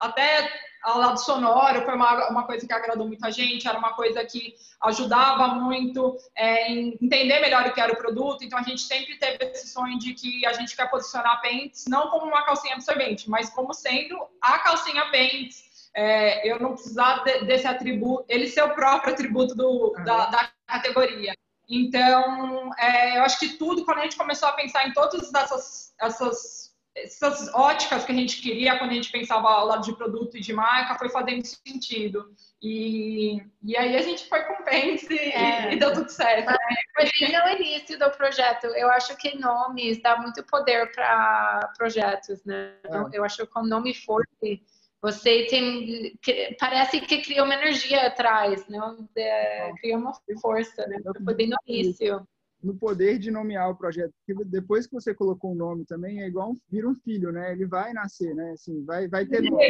até 0.00 0.50
ao 0.84 0.98
lado 0.98 1.18
sonoro 1.18 1.82
foi 1.82 1.94
uma, 1.94 2.28
uma 2.28 2.42
coisa 2.44 2.66
que 2.66 2.72
agradou 2.72 3.06
muita 3.06 3.30
gente, 3.30 3.66
era 3.66 3.78
uma 3.78 3.94
coisa 3.94 4.24
que 4.24 4.54
ajudava 4.82 5.48
muito 5.48 6.16
é, 6.36 6.70
em 6.70 6.98
entender 7.00 7.40
melhor 7.40 7.66
o 7.66 7.72
que 7.72 7.80
era 7.80 7.92
o 7.92 7.96
produto. 7.96 8.44
Então 8.44 8.58
a 8.58 8.62
gente 8.62 8.82
sempre 8.82 9.18
teve 9.18 9.44
esse 9.44 9.68
sonho 9.68 9.98
de 9.98 10.14
que 10.14 10.44
a 10.46 10.52
gente 10.52 10.76
quer 10.76 10.90
posicionar 10.90 11.32
a 11.32 11.36
Pentes 11.36 11.84
não 11.88 12.08
como 12.08 12.26
uma 12.26 12.44
calcinha 12.44 12.74
absorvente, 12.74 13.28
mas 13.28 13.50
como 13.50 13.72
sendo 13.72 14.16
a 14.40 14.58
calcinha 14.58 15.10
Pentes 15.10 15.73
é, 15.94 16.50
eu 16.50 16.58
não 16.58 16.74
precisar 16.74 17.22
de, 17.22 17.44
desse 17.44 17.66
atributo, 17.66 18.24
ele 18.28 18.48
ser 18.48 18.62
o 18.62 18.74
próprio 18.74 19.12
atributo 19.12 19.54
do, 19.54 19.94
uhum. 19.96 20.04
da, 20.04 20.26
da, 20.26 20.50
categoria. 20.66 21.34
Então, 21.68 22.70
é, 22.78 23.18
eu 23.18 23.22
acho 23.22 23.38
que 23.38 23.56
tudo, 23.56 23.84
quando 23.84 23.98
a 23.98 24.02
gente 24.02 24.16
começou 24.16 24.48
a 24.48 24.52
pensar 24.52 24.86
em 24.88 24.92
todas 24.92 25.32
essas, 25.32 25.94
essas, 26.00 26.74
essas 26.96 27.54
óticas 27.54 28.04
que 28.04 28.12
a 28.12 28.14
gente 28.14 28.40
queria, 28.42 28.78
quando 28.78 28.90
a 28.90 28.94
gente 28.94 29.10
pensava 29.12 29.48
ao 29.48 29.66
lado 29.66 29.84
de 29.84 29.96
produto 29.96 30.36
e 30.36 30.40
de 30.40 30.52
marca, 30.52 30.98
foi 30.98 31.08
fazendo 31.08 31.44
sentido. 31.44 32.34
E, 32.62 33.42
e 33.62 33.76
aí 33.76 33.96
a 33.96 34.02
gente 34.02 34.28
foi 34.28 34.42
com 34.42 34.54
o 34.54 34.64
Pense 34.64 35.16
é. 35.16 35.70
e, 35.70 35.74
e, 35.74 35.78
deu 35.78 35.92
tudo 35.92 36.08
certo. 36.08 36.46
Né? 36.46 36.56
Imagina 36.98 37.46
o 37.46 37.48
início 37.50 37.98
do 37.98 38.10
projeto. 38.10 38.66
Eu 38.66 38.90
acho 38.90 39.16
que 39.16 39.38
nomes 39.38 40.02
dá 40.02 40.16
muito 40.16 40.42
poder 40.44 40.90
para 40.92 41.72
projetos, 41.76 42.44
né? 42.44 42.74
É. 42.84 43.18
Eu 43.18 43.24
acho 43.24 43.38
que 43.38 43.46
com 43.46 43.62
nome 43.62 43.94
forte 43.94 44.62
você 45.04 45.46
tem 45.50 46.18
parece 46.58 46.98
que 47.02 47.20
cria 47.20 47.44
uma 47.44 47.54
energia 47.54 48.06
atrás, 48.06 48.66
não 48.68 49.06
é, 49.14 49.70
cria 49.74 49.98
uma 49.98 50.12
força, 50.40 50.86
né? 50.86 50.98
Foi 51.22 51.34
bem 51.34 51.50
no 51.50 51.56
início. 51.66 52.26
No 52.62 52.74
poder 52.74 53.18
de 53.18 53.30
nomear 53.30 53.68
o 53.68 53.76
projeto, 53.76 54.14
porque 54.26 54.42
depois 54.46 54.86
que 54.86 54.94
você 54.94 55.12
colocou 55.12 55.52
um 55.52 55.54
nome 55.54 55.84
também 55.84 56.22
é 56.22 56.26
igual 56.26 56.52
um, 56.52 56.56
vira 56.70 56.88
um 56.88 56.94
filho, 56.94 57.30
né? 57.30 57.52
Ele 57.52 57.66
vai 57.66 57.92
nascer, 57.92 58.34
né? 58.34 58.52
Assim, 58.52 58.82
vai 58.86 59.06
vai 59.06 59.26
ter 59.26 59.42
nome, 59.42 59.62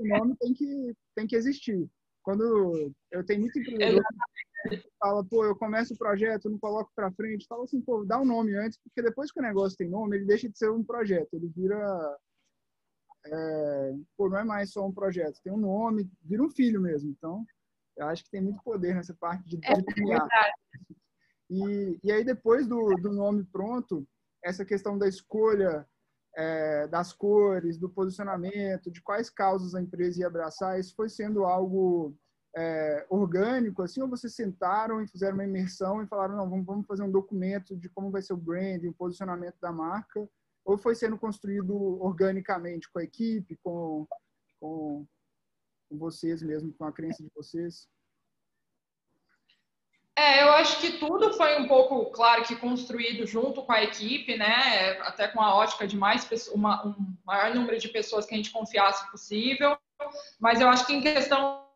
o 0.00 0.08
nome 0.08 0.36
tem 0.40 0.52
que 0.52 0.92
tem 1.14 1.26
que 1.28 1.36
existir. 1.36 1.86
Quando 2.24 2.92
eu 3.12 3.24
tenho 3.24 3.40
muito 3.40 3.60
empreendedor 3.60 4.02
fala, 4.98 5.24
pô, 5.24 5.44
eu 5.44 5.56
começo 5.56 5.94
o 5.94 5.96
projeto, 5.96 6.50
não 6.50 6.58
coloco 6.58 6.90
para 6.94 7.12
frente, 7.12 7.46
fala 7.46 7.64
assim, 7.64 7.80
pô, 7.80 8.04
dá 8.04 8.18
o 8.18 8.22
um 8.22 8.26
nome 8.26 8.54
antes, 8.56 8.78
porque 8.82 9.00
depois 9.00 9.32
que 9.32 9.38
o 9.38 9.42
negócio 9.42 9.78
tem 9.78 9.88
nome, 9.88 10.16
ele 10.16 10.26
deixa 10.26 10.48
de 10.48 10.58
ser 10.58 10.70
um 10.70 10.84
projeto, 10.84 11.28
ele 11.32 11.50
vira 11.56 11.78
é, 13.26 13.94
pô, 14.16 14.28
não 14.28 14.38
é 14.38 14.44
mais 14.44 14.72
só 14.72 14.86
um 14.86 14.92
projeto, 14.92 15.40
tem 15.42 15.52
um 15.52 15.58
nome, 15.58 16.10
vira 16.22 16.42
um 16.42 16.50
filho 16.50 16.80
mesmo. 16.80 17.10
Então, 17.10 17.44
eu 17.96 18.06
acho 18.06 18.24
que 18.24 18.30
tem 18.30 18.40
muito 18.40 18.62
poder 18.62 18.94
nessa 18.94 19.14
parte 19.14 19.44
de, 19.48 19.58
é 19.62 19.74
de 19.74 19.84
criar. 19.84 20.26
E, 21.50 21.98
e 22.04 22.12
aí, 22.12 22.24
depois 22.24 22.66
do, 22.66 22.94
do 22.96 23.12
nome 23.12 23.44
pronto, 23.44 24.06
essa 24.42 24.64
questão 24.64 24.96
da 24.96 25.08
escolha 25.08 25.86
é, 26.36 26.86
das 26.88 27.12
cores, 27.12 27.76
do 27.76 27.90
posicionamento, 27.90 28.90
de 28.90 29.02
quais 29.02 29.28
causas 29.28 29.74
a 29.74 29.82
empresa 29.82 30.20
ia 30.20 30.26
abraçar, 30.26 30.78
isso 30.78 30.94
foi 30.94 31.08
sendo 31.08 31.44
algo 31.44 32.16
é, 32.56 33.06
orgânico, 33.08 33.82
assim, 33.82 34.00
ou 34.00 34.08
vocês 34.08 34.34
sentaram 34.34 35.02
e 35.02 35.08
fizeram 35.08 35.34
uma 35.34 35.44
imersão 35.44 36.02
e 36.02 36.06
falaram, 36.06 36.36
não, 36.36 36.48
vamos, 36.48 36.66
vamos 36.66 36.86
fazer 36.86 37.02
um 37.02 37.10
documento 37.10 37.76
de 37.76 37.88
como 37.88 38.10
vai 38.10 38.22
ser 38.22 38.32
o 38.32 38.38
branding, 38.38 38.88
o 38.88 38.94
posicionamento 38.94 39.56
da 39.60 39.72
marca, 39.72 40.28
ou 40.64 40.78
foi 40.78 40.94
sendo 40.94 41.18
construído 41.18 41.74
organicamente 42.02 42.90
com 42.90 42.98
a 42.98 43.04
equipe, 43.04 43.58
com, 43.62 44.06
com, 44.60 45.06
com 45.88 45.98
vocês 45.98 46.42
mesmo, 46.42 46.72
com 46.74 46.84
a 46.84 46.92
crença 46.92 47.22
de 47.22 47.30
vocês? 47.34 47.88
É, 50.16 50.42
eu 50.42 50.52
acho 50.52 50.78
que 50.80 50.98
tudo 50.98 51.32
foi 51.32 51.58
um 51.58 51.66
pouco, 51.66 52.10
claro, 52.10 52.44
que 52.44 52.54
construído 52.54 53.26
junto 53.26 53.62
com 53.62 53.72
a 53.72 53.82
equipe, 53.82 54.36
né? 54.36 55.00
Até 55.00 55.28
com 55.28 55.40
a 55.40 55.54
ótica 55.54 55.86
de 55.86 55.96
mais 55.96 56.28
uma, 56.48 56.86
um 56.86 57.16
maior 57.24 57.54
número 57.54 57.78
de 57.78 57.88
pessoas 57.88 58.26
que 58.26 58.34
a 58.34 58.36
gente 58.36 58.52
confiasse 58.52 59.10
possível. 59.10 59.78
Mas 60.38 60.60
eu 60.60 60.68
acho 60.68 60.86
que 60.86 60.92
em 60.92 61.00
questão 61.00 61.66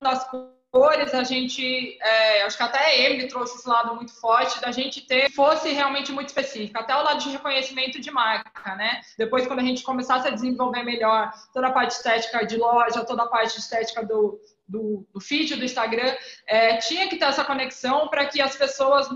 das 0.00 0.24
cores, 0.72 1.12
a 1.12 1.22
gente, 1.22 1.98
é, 2.00 2.42
acho 2.44 2.56
que 2.56 2.62
até 2.62 2.78
a 2.78 2.98
Emily 2.98 3.28
trouxe 3.28 3.58
esse 3.58 3.68
lado 3.68 3.94
muito 3.94 4.12
forte 4.18 4.58
da 4.58 4.72
gente 4.72 5.02
ter, 5.02 5.30
fosse 5.30 5.68
realmente 5.70 6.10
muito 6.10 6.28
específico, 6.28 6.78
até 6.78 6.96
o 6.96 7.02
lado 7.02 7.20
de 7.20 7.28
reconhecimento 7.28 8.00
de 8.00 8.10
marca, 8.10 8.74
né? 8.74 9.02
Depois, 9.18 9.46
quando 9.46 9.58
a 9.58 9.64
gente 9.64 9.82
começasse 9.82 10.26
a 10.26 10.30
desenvolver 10.30 10.82
melhor 10.82 11.30
toda 11.52 11.66
a 11.68 11.72
parte 11.72 11.90
estética 11.90 12.46
de 12.46 12.56
loja, 12.56 13.04
toda 13.04 13.24
a 13.24 13.28
parte 13.28 13.58
estética 13.58 14.02
do, 14.02 14.40
do, 14.72 15.06
do 15.12 15.20
feed 15.20 15.54
do 15.54 15.64
Instagram, 15.64 16.16
é, 16.46 16.78
tinha 16.78 17.08
que 17.08 17.16
ter 17.16 17.26
essa 17.26 17.44
conexão 17.44 18.08
para 18.08 18.24
que 18.24 18.40
as 18.40 18.56
pessoas 18.56 19.06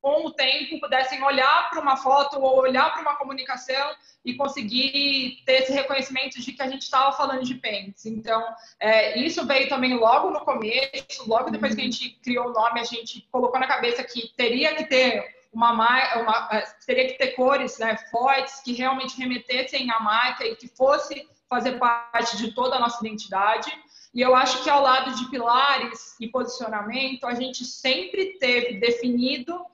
com 0.00 0.26
o 0.26 0.32
tempo 0.32 0.80
pudessem 0.80 1.22
olhar 1.22 1.68
para 1.68 1.80
uma 1.80 1.96
foto 1.96 2.40
ou 2.40 2.60
olhar 2.60 2.92
para 2.92 3.02
uma 3.02 3.16
comunicação 3.16 3.94
e 4.24 4.34
conseguir 4.34 5.42
ter 5.44 5.62
esse 5.62 5.72
reconhecimento 5.72 6.40
de 6.40 6.52
que 6.52 6.62
a 6.62 6.68
gente 6.68 6.82
estava 6.82 7.12
falando 7.12 7.44
de 7.44 7.56
pentes. 7.56 8.06
Então, 8.06 8.42
é, 8.80 9.18
isso 9.18 9.44
veio 9.44 9.68
também 9.68 9.94
logo 9.94 10.30
no 10.30 10.40
começo, 10.40 11.28
logo 11.28 11.50
depois 11.50 11.74
que 11.74 11.80
a 11.80 11.84
gente 11.84 12.10
criou 12.22 12.48
o 12.48 12.52
nome, 12.52 12.80
a 12.80 12.84
gente 12.84 13.28
colocou 13.30 13.60
na 13.60 13.66
cabeça 13.66 14.02
que 14.02 14.32
teria 14.36 14.74
que 14.74 14.84
ter 14.84 15.42
uma, 15.52 15.72
uma 15.72 16.48
é, 16.52 16.64
teria 16.86 17.08
que 17.08 17.18
ter 17.18 17.32
cores 17.32 17.78
né, 17.78 17.96
fortes 18.10 18.60
que 18.60 18.72
realmente 18.72 19.18
remetessem 19.18 19.90
à 19.90 20.00
marca 20.00 20.46
e 20.46 20.56
que 20.56 20.68
fosse 20.68 21.28
fazer 21.48 21.78
parte 21.78 22.38
de 22.38 22.54
toda 22.54 22.76
a 22.76 22.80
nossa 22.80 23.04
identidade. 23.06 23.70
E 24.14 24.20
eu 24.20 24.34
acho 24.34 24.62
que 24.62 24.68
ao 24.68 24.82
lado 24.82 25.14
de 25.14 25.30
pilares 25.30 26.16
e 26.20 26.28
posicionamento, 26.28 27.26
a 27.26 27.34
gente 27.34 27.64
sempre 27.64 28.38
teve 28.38 28.74
definido 28.74 29.64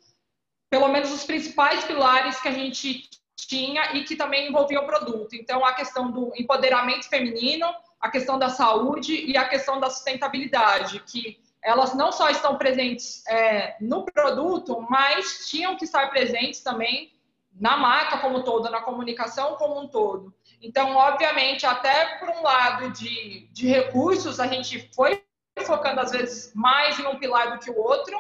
pelo 0.71 0.89
menos 0.89 1.11
os 1.11 1.25
principais 1.25 1.85
pilares 1.85 2.41
que 2.41 2.49
a 2.49 2.53
gente 2.53 3.09
tinha 3.35 3.97
e 3.97 4.05
que 4.05 4.15
também 4.15 4.49
envolviam 4.49 4.83
o 4.83 4.87
produto. 4.87 5.35
Então, 5.35 5.65
a 5.65 5.73
questão 5.73 6.11
do 6.11 6.33
empoderamento 6.37 7.09
feminino, 7.09 7.67
a 8.01 8.11
questão 8.11 8.39
da 8.39 8.51
saúde 8.51 9.15
e 9.15 9.37
a 9.37 9.49
questão 9.49 9.81
da 9.81 9.89
sustentabilidade, 9.89 11.01
que 11.01 11.41
elas 11.63 11.95
não 11.95 12.13
só 12.13 12.31
estão 12.31 12.57
presentes 12.57 13.27
é, 13.27 13.77
no 13.81 14.05
produto, 14.05 14.87
mas 14.89 15.49
tinham 15.49 15.77
que 15.77 15.85
estar 15.85 16.09
presentes 16.11 16.61
também 16.61 17.13
na 17.59 17.77
marca 17.77 18.19
como 18.19 18.45
todo, 18.45 18.71
na 18.71 18.81
comunicação 18.83 19.57
como 19.57 19.81
um 19.81 19.89
todo. 19.89 20.33
Então, 20.61 20.97
obviamente, 20.97 21.65
até 21.65 22.17
por 22.19 22.29
um 22.29 22.43
lado 22.43 22.91
de, 22.91 23.49
de 23.53 23.69
recursos, 23.69 24.41
a 24.41 24.47
gente 24.47 24.91
foi 24.95 25.23
focando 25.65 26.01
às 26.01 26.11
vezes 26.11 26.53
mais 26.55 26.99
em 26.99 27.07
um 27.07 27.19
pilar 27.19 27.53
do 27.53 27.59
que 27.59 27.71
o 27.71 27.79
outro, 27.79 28.17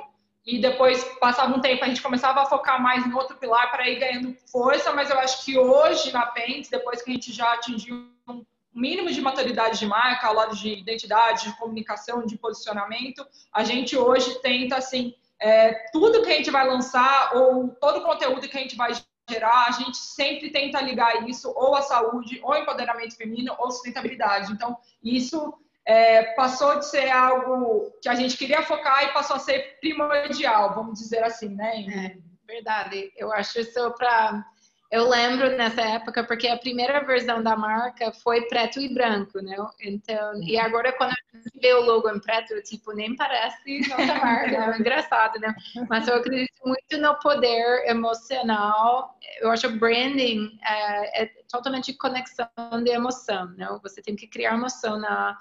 e 0.49 0.61
depois 0.61 1.05
passava 1.21 1.55
um 1.55 1.61
tempo 1.61 1.85
a 1.85 1.89
gente 1.89 2.01
começava 2.01 2.41
a 2.41 2.47
focar 2.47 2.83
mais 2.83 3.07
no 3.07 3.17
outro 3.17 3.37
pilar 3.37 3.71
para 3.71 3.89
ir 3.89 3.99
ganhando 3.99 4.35
força, 4.51 4.93
mas 4.95 5.11
eu 5.11 5.19
acho 5.19 5.45
que 5.45 5.59
hoje 5.59 6.11
na 6.11 6.27
Pentes, 6.27 6.71
depois 6.71 7.03
que 7.03 7.11
a 7.11 7.15
gente 7.15 7.33
já 7.33 7.53
atingiu 7.53 8.11
um 8.27 8.45
mínimo 8.75 9.11
de 9.11 9.21
maturidade 9.21 9.79
de 9.79 9.87
marca, 9.87 10.27
ao 10.27 10.35
lado 10.35 10.57
de 10.57 10.73
identidade, 10.73 11.45
de 11.45 11.59
comunicação, 11.59 12.25
de 12.25 12.39
posicionamento, 12.39 13.27
a 13.53 13.63
gente 13.63 13.95
hoje 13.97 14.41
tenta 14.41 14.77
assim, 14.77 15.15
é, 15.39 15.75
tudo 15.93 16.23
que 16.23 16.31
a 16.31 16.37
gente 16.37 16.51
vai 16.51 16.67
lançar 16.67 17.37
ou 17.37 17.69
todo 17.69 17.99
o 17.99 18.05
conteúdo 18.05 18.49
que 18.49 18.57
a 18.57 18.61
gente 18.61 18.75
vai 18.75 18.93
gerar, 19.29 19.67
a 19.69 19.73
gente 19.73 19.97
sempre 19.97 20.51
tenta 20.51 20.81
ligar 20.81 21.29
isso 21.29 21.53
ou 21.55 21.77
à 21.77 21.83
saúde, 21.83 22.41
ou 22.43 22.57
empoderamento 22.57 23.17
feminino, 23.17 23.55
ou 23.59 23.71
sustentabilidade. 23.71 24.53
Então, 24.53 24.77
isso 25.03 25.55
é, 25.85 26.35
passou 26.35 26.79
de 26.79 26.87
ser 26.87 27.11
algo 27.11 27.93
que 28.03 28.09
a 28.09 28.15
gente 28.15 28.37
queria 28.37 28.63
focar 28.63 29.05
e 29.05 29.13
passou 29.13 29.37
a 29.37 29.41
ser 29.41 29.79
primordial, 29.81 30.75
vamos 30.75 30.99
dizer 30.99 31.23
assim, 31.23 31.49
né? 31.49 31.87
É, 31.87 32.17
verdade. 32.47 33.13
Eu 33.17 33.33
acho 33.33 33.61
isso 33.61 33.91
para 33.93 34.45
eu 34.91 35.07
lembro 35.09 35.55
nessa 35.57 35.83
época 35.83 36.25
porque 36.25 36.49
a 36.49 36.57
primeira 36.57 37.05
versão 37.05 37.43
da 37.43 37.55
marca 37.55 38.11
foi 38.11 38.43
preto 38.43 38.81
e 38.81 38.93
branco, 38.93 39.39
né? 39.41 39.55
Então, 39.83 40.43
e 40.43 40.57
uhum. 40.57 40.65
agora 40.65 40.93
quando 40.93 41.11
a 41.11 41.37
gente 41.37 41.61
vê 41.61 41.75
o 41.75 41.85
logo 41.85 42.09
em 42.09 42.19
preto, 42.19 42.55
tipo, 42.63 42.93
nem 42.93 43.15
parece 43.15 43.81
nossa 43.89 44.15
marca, 44.15 44.57
é 44.57 44.79
engraçado, 44.79 45.39
né? 45.41 45.55
Mas 45.91 46.09
eu 46.09 46.15
acredito 46.15 46.55
muito 46.65 46.99
no 46.99 47.15
poder 47.19 47.87
emocional. 47.87 49.19
Eu 49.41 49.51
acho 49.51 49.69
que 49.69 49.79
branding 49.79 50.59
é, 50.65 51.25
é 51.25 51.27
totalmente 51.51 51.93
conexão 51.93 52.49
de 52.83 52.91
emoção, 52.91 53.47
né? 53.57 53.69
Você 53.83 54.01
tem 54.01 54.17
que 54.17 54.27
criar 54.27 54.55
emoção 54.55 54.99
na 54.99 55.37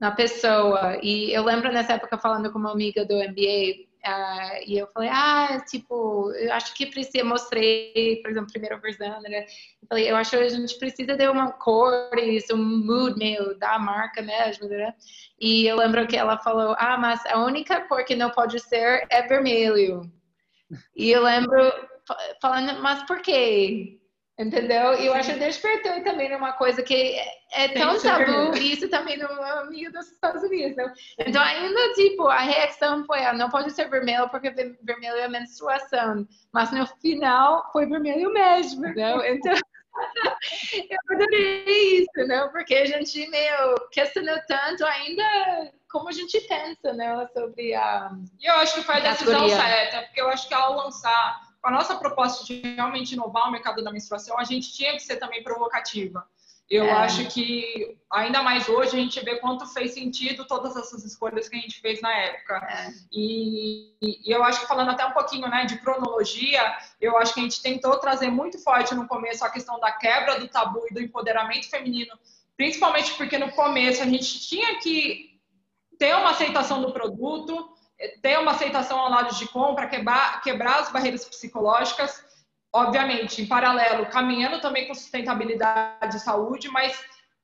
na 0.00 0.10
pessoa. 0.10 0.98
E 1.02 1.32
eu 1.32 1.42
lembro 1.44 1.72
nessa 1.72 1.94
época 1.94 2.18
falando 2.18 2.52
com 2.52 2.58
uma 2.58 2.72
amiga 2.72 3.04
do 3.06 3.14
MBA 3.14 3.86
Uh, 4.06 4.60
e 4.66 4.76
eu 4.76 4.86
falei, 4.88 5.08
ah, 5.10 5.64
tipo, 5.66 6.30
eu 6.32 6.52
acho 6.52 6.74
que 6.74 6.84
precisa, 6.84 7.24
mostrei, 7.24 8.20
por 8.20 8.30
exemplo, 8.30 8.48
a 8.48 8.52
primeira 8.52 8.76
versão, 8.76 9.22
né? 9.22 9.46
Eu 9.80 9.88
falei, 9.88 10.10
eu 10.10 10.16
acho 10.16 10.30
que 10.30 10.36
a 10.36 10.48
gente 10.48 10.78
precisa 10.78 11.16
de 11.16 11.26
uma 11.26 11.52
cores, 11.52 12.44
um 12.50 12.84
mood 12.84 13.16
meio 13.18 13.58
da 13.58 13.78
marca 13.78 14.20
mesmo, 14.20 14.68
né? 14.68 14.94
E 15.40 15.66
eu 15.66 15.76
lembro 15.76 16.06
que 16.06 16.18
ela 16.18 16.36
falou, 16.36 16.76
ah, 16.78 16.98
mas 16.98 17.24
a 17.24 17.42
única 17.42 17.80
cor 17.88 18.04
que 18.04 18.14
não 18.14 18.28
pode 18.28 18.60
ser 18.60 19.06
é 19.08 19.22
vermelho. 19.22 20.02
E 20.94 21.10
eu 21.10 21.22
lembro 21.22 21.72
falando, 22.42 22.82
mas 22.82 23.02
por 23.04 23.22
quê? 23.22 23.98
Entendeu? 24.36 24.94
E 24.94 25.06
eu 25.06 25.14
acho 25.14 25.32
que 25.32 25.38
despertou 25.38 26.02
também 26.02 26.28
numa 26.28 26.54
coisa 26.54 26.82
que 26.82 27.16
é 27.52 27.68
tão 27.68 28.00
tabu, 28.02 28.56
e 28.56 28.72
isso 28.72 28.88
também 28.88 29.16
no 29.16 29.26
amigo 29.26 29.92
dos 29.92 30.10
Estados 30.10 30.42
Unidos, 30.42 30.76
né? 30.76 30.92
Então, 31.20 31.40
ainda, 31.40 31.92
tipo, 31.94 32.26
a 32.26 32.40
reação 32.40 33.04
foi, 33.04 33.24
ah, 33.24 33.32
não 33.32 33.48
pode 33.48 33.70
ser 33.70 33.88
vermelho, 33.88 34.28
porque 34.28 34.50
vermelho 34.50 35.18
é 35.18 35.28
menstruação. 35.28 36.26
Mas 36.52 36.72
no 36.72 36.84
final, 36.84 37.70
foi 37.72 37.86
vermelho 37.86 38.32
mesmo, 38.32 38.82
né? 38.82 39.14
Então, 39.30 39.54
eu 40.90 40.98
adorei 41.14 42.00
isso, 42.00 42.26
né? 42.26 42.48
Porque 42.48 42.74
a 42.74 42.84
gente, 42.86 43.28
meio, 43.28 43.76
questionou 43.92 44.36
tanto 44.48 44.84
ainda 44.84 45.22
como 45.88 46.08
a 46.08 46.12
gente 46.12 46.40
pensa, 46.48 46.92
né? 46.92 47.28
Sobre 47.32 47.72
a... 47.74 48.10
E 48.40 48.50
eu 48.50 48.54
acho 48.56 48.74
que 48.74 48.82
foi 48.82 48.96
a 48.96 49.10
decisão 49.10 49.48
certa, 49.48 50.02
porque 50.02 50.20
eu 50.20 50.28
acho 50.28 50.48
que 50.48 50.54
ao 50.54 50.74
lançar 50.74 51.53
com 51.64 51.70
a 51.70 51.72
nossa 51.72 51.96
proposta 51.96 52.44
de 52.44 52.60
realmente 52.60 53.14
inovar 53.14 53.48
o 53.48 53.50
mercado 53.50 53.82
da 53.82 53.90
menstruação, 53.90 54.38
a 54.38 54.44
gente 54.44 54.70
tinha 54.70 54.92
que 54.92 55.00
ser 55.00 55.16
também 55.16 55.42
provocativa. 55.42 56.22
Eu 56.68 56.84
é. 56.84 56.92
acho 56.92 57.26
que, 57.28 57.96
ainda 58.10 58.42
mais 58.42 58.68
hoje, 58.68 58.94
a 58.94 59.00
gente 59.00 59.18
vê 59.24 59.36
quanto 59.36 59.66
fez 59.66 59.94
sentido 59.94 60.46
todas 60.46 60.76
essas 60.76 61.02
escolhas 61.04 61.48
que 61.48 61.56
a 61.56 61.60
gente 61.60 61.80
fez 61.80 62.02
na 62.02 62.12
época. 62.12 62.56
É. 62.68 62.92
E, 63.10 63.94
e, 64.02 64.30
eu 64.30 64.44
acho 64.44 64.60
que, 64.60 64.66
falando 64.66 64.90
até 64.90 65.06
um 65.06 65.12
pouquinho 65.12 65.48
né, 65.48 65.64
de 65.64 65.78
cronologia, 65.78 66.60
eu 67.00 67.16
acho 67.16 67.32
que 67.32 67.40
a 67.40 67.44
gente 67.44 67.62
tentou 67.62 67.98
trazer 67.98 68.30
muito 68.30 68.58
forte 68.62 68.94
no 68.94 69.08
começo 69.08 69.42
a 69.42 69.50
questão 69.50 69.80
da 69.80 69.90
quebra 69.90 70.38
do 70.38 70.48
tabu 70.48 70.84
e 70.90 70.92
do 70.92 71.00
empoderamento 71.00 71.70
feminino, 71.70 72.14
principalmente 72.58 73.14
porque 73.14 73.38
no 73.38 73.50
começo 73.52 74.02
a 74.02 74.06
gente 74.06 74.38
tinha 74.46 74.78
que 74.80 75.40
ter 75.98 76.14
uma 76.14 76.32
aceitação 76.32 76.82
do 76.82 76.92
produto, 76.92 77.73
ter 78.22 78.38
uma 78.38 78.52
aceitação 78.52 78.98
ao 78.98 79.10
lado 79.10 79.34
de 79.34 79.46
compra, 79.48 79.88
quebrar, 79.88 80.40
quebrar 80.42 80.80
as 80.80 80.90
barreiras 80.90 81.24
psicológicas, 81.24 82.24
obviamente, 82.72 83.42
em 83.42 83.46
paralelo, 83.46 84.06
caminhando 84.06 84.60
também 84.60 84.86
com 84.86 84.94
sustentabilidade 84.94 86.16
e 86.16 86.20
saúde, 86.20 86.68
mas 86.68 86.98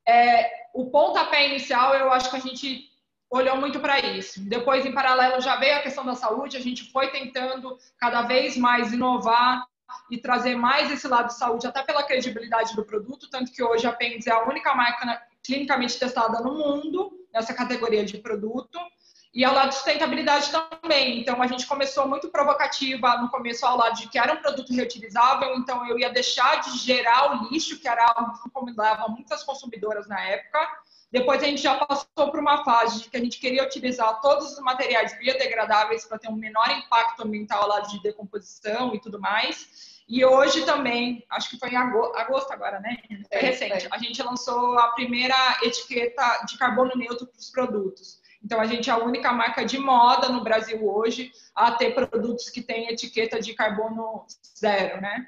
é, 0.06 0.50
o 0.74 0.90
pontapé 0.90 1.48
inicial 1.48 1.94
eu 1.94 2.10
acho 2.12 2.30
que 2.30 2.36
a 2.36 2.40
gente 2.40 2.90
olhou 3.30 3.56
muito 3.56 3.78
para 3.78 4.00
isso. 4.00 4.40
Depois, 4.48 4.84
em 4.84 4.92
paralelo, 4.92 5.40
já 5.40 5.56
veio 5.56 5.76
a 5.76 5.82
questão 5.82 6.04
da 6.04 6.16
saúde, 6.16 6.56
a 6.56 6.60
gente 6.60 6.90
foi 6.90 7.10
tentando 7.10 7.78
cada 7.96 8.22
vez 8.22 8.56
mais 8.56 8.92
inovar 8.92 9.64
e 10.10 10.18
trazer 10.18 10.56
mais 10.56 10.90
esse 10.90 11.06
lado 11.06 11.28
de 11.28 11.34
saúde, 11.34 11.66
até 11.66 11.82
pela 11.82 12.02
credibilidade 12.02 12.74
do 12.74 12.84
produto, 12.84 13.30
tanto 13.30 13.52
que 13.52 13.62
hoje 13.62 13.86
a 13.86 13.92
Pens 13.92 14.26
é 14.26 14.32
a 14.32 14.44
única 14.44 14.74
marca 14.74 15.20
clinicamente 15.42 15.98
testada 15.98 16.40
no 16.40 16.54
mundo 16.54 17.12
nessa 17.32 17.54
categoria 17.54 18.04
de 18.04 18.18
produto. 18.18 18.78
E 19.32 19.44
ao 19.44 19.54
lado 19.54 19.68
de 19.68 19.76
sustentabilidade 19.76 20.50
também. 20.50 21.20
Então, 21.20 21.40
a 21.40 21.46
gente 21.46 21.66
começou 21.66 22.08
muito 22.08 22.28
provocativa 22.30 23.16
no 23.18 23.28
começo 23.28 23.64
ao 23.64 23.76
lado 23.76 23.96
de 23.96 24.08
que 24.08 24.18
era 24.18 24.32
um 24.32 24.38
produto 24.42 24.74
reutilizável, 24.74 25.54
então 25.54 25.86
eu 25.86 25.98
ia 25.98 26.10
deixar 26.10 26.60
de 26.60 26.76
gerar 26.78 27.32
o 27.32 27.48
lixo, 27.48 27.78
que 27.78 27.86
era 27.86 28.06
algo 28.06 28.32
que 28.40 28.48
incomodava 28.48 29.06
muitas 29.08 29.44
consumidoras 29.44 30.08
na 30.08 30.20
época. 30.20 30.58
Depois 31.12 31.42
a 31.42 31.46
gente 31.46 31.62
já 31.62 31.74
passou 31.74 32.06
por 32.14 32.38
uma 32.38 32.64
fase 32.64 33.02
de 33.02 33.10
que 33.10 33.16
a 33.16 33.20
gente 33.20 33.38
queria 33.38 33.64
utilizar 33.64 34.20
todos 34.20 34.52
os 34.52 34.60
materiais 34.60 35.16
biodegradáveis 35.18 36.04
para 36.04 36.18
ter 36.18 36.28
um 36.28 36.36
menor 36.36 36.70
impacto 36.70 37.22
ambiental 37.24 37.62
ao 37.62 37.68
lado 37.68 37.88
de 37.88 38.00
decomposição 38.02 38.94
e 38.94 39.00
tudo 39.00 39.20
mais. 39.20 40.00
E 40.08 40.24
hoje 40.24 40.64
também, 40.64 41.24
acho 41.30 41.50
que 41.50 41.58
foi 41.58 41.70
em 41.70 41.76
agosto 41.76 42.52
agora, 42.52 42.80
né? 42.80 42.96
Foi 43.28 43.40
recente. 43.40 43.88
A 43.90 43.98
gente 43.98 44.20
lançou 44.22 44.78
a 44.78 44.88
primeira 44.88 45.36
etiqueta 45.62 46.44
de 46.48 46.58
carbono 46.58 46.92
neutro 46.96 47.26
para 47.26 47.38
os 47.38 47.50
produtos. 47.50 48.19
Então, 48.42 48.60
a 48.60 48.66
gente 48.66 48.88
é 48.88 48.92
a 48.92 48.98
única 48.98 49.32
marca 49.32 49.64
de 49.64 49.78
moda 49.78 50.28
no 50.28 50.42
Brasil 50.42 50.84
hoje 50.86 51.30
a 51.54 51.72
ter 51.72 51.94
produtos 51.94 52.48
que 52.48 52.62
têm 52.62 52.88
etiqueta 52.88 53.40
de 53.40 53.54
carbono 53.54 54.24
zero, 54.58 55.00
né? 55.00 55.26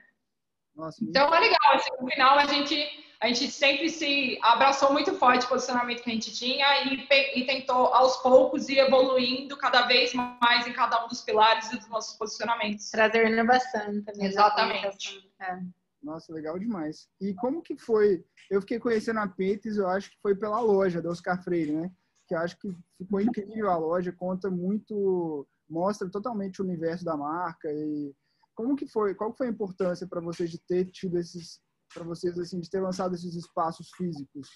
Nossa, 0.74 1.04
então, 1.04 1.32
é 1.34 1.40
legal. 1.40 1.74
Assim, 1.74 1.90
no 2.00 2.08
final, 2.08 2.38
a 2.38 2.46
gente, 2.46 2.74
a 3.20 3.28
gente 3.28 3.50
sempre 3.50 3.90
se 3.90 4.38
abraçou 4.42 4.92
muito 4.92 5.14
forte 5.14 5.44
o 5.44 5.48
posicionamento 5.48 6.02
que 6.02 6.10
a 6.10 6.14
gente 6.14 6.32
tinha 6.34 6.66
e, 6.84 7.06
e 7.34 7.46
tentou, 7.46 7.88
aos 7.88 8.16
poucos, 8.16 8.68
ir 8.70 8.78
evoluindo 8.78 9.56
cada 9.58 9.82
vez 9.82 10.14
mais 10.14 10.66
em 10.66 10.72
cada 10.72 11.04
um 11.04 11.08
dos 11.08 11.20
pilares 11.20 11.68
dos 11.70 11.86
nossos 11.88 12.16
posicionamentos. 12.16 12.90
Trazer 12.90 13.30
inovação 13.30 14.02
também. 14.02 14.26
Exatamente. 14.26 15.30
É. 15.38 15.58
Nossa, 16.02 16.32
legal 16.32 16.58
demais. 16.58 17.08
E 17.20 17.32
como 17.34 17.62
que 17.62 17.76
foi? 17.76 18.24
Eu 18.50 18.60
fiquei 18.60 18.80
conhecendo 18.80 19.20
a 19.20 19.28
Pentes, 19.28 19.76
eu 19.76 19.88
acho 19.88 20.10
que 20.10 20.16
foi 20.20 20.34
pela 20.34 20.60
loja 20.60 21.00
do 21.00 21.10
Oscar 21.10 21.40
Freire, 21.42 21.72
né? 21.72 21.90
Que 22.32 22.34
acho 22.34 22.58
que 22.58 22.74
ficou 22.96 23.20
incrível 23.20 23.70
a 23.70 23.76
loja, 23.76 24.10
conta 24.10 24.50
muito, 24.50 25.46
mostra 25.68 26.10
totalmente 26.10 26.60
o 26.60 26.64
universo 26.64 27.04
da 27.04 27.14
marca 27.14 27.70
e 27.70 28.14
como 28.54 28.74
que 28.74 28.86
foi, 28.86 29.14
qual 29.14 29.34
foi 29.34 29.48
a 29.48 29.50
importância 29.50 30.06
para 30.06 30.20
vocês 30.20 30.50
de 30.50 30.58
ter 30.58 30.86
tido 30.86 31.18
esses, 31.18 31.60
para 31.92 32.04
vocês 32.04 32.38
assim, 32.38 32.58
de 32.60 32.70
ter 32.70 32.80
lançado 32.80 33.14
esses 33.14 33.34
espaços 33.34 33.90
físicos? 33.96 34.48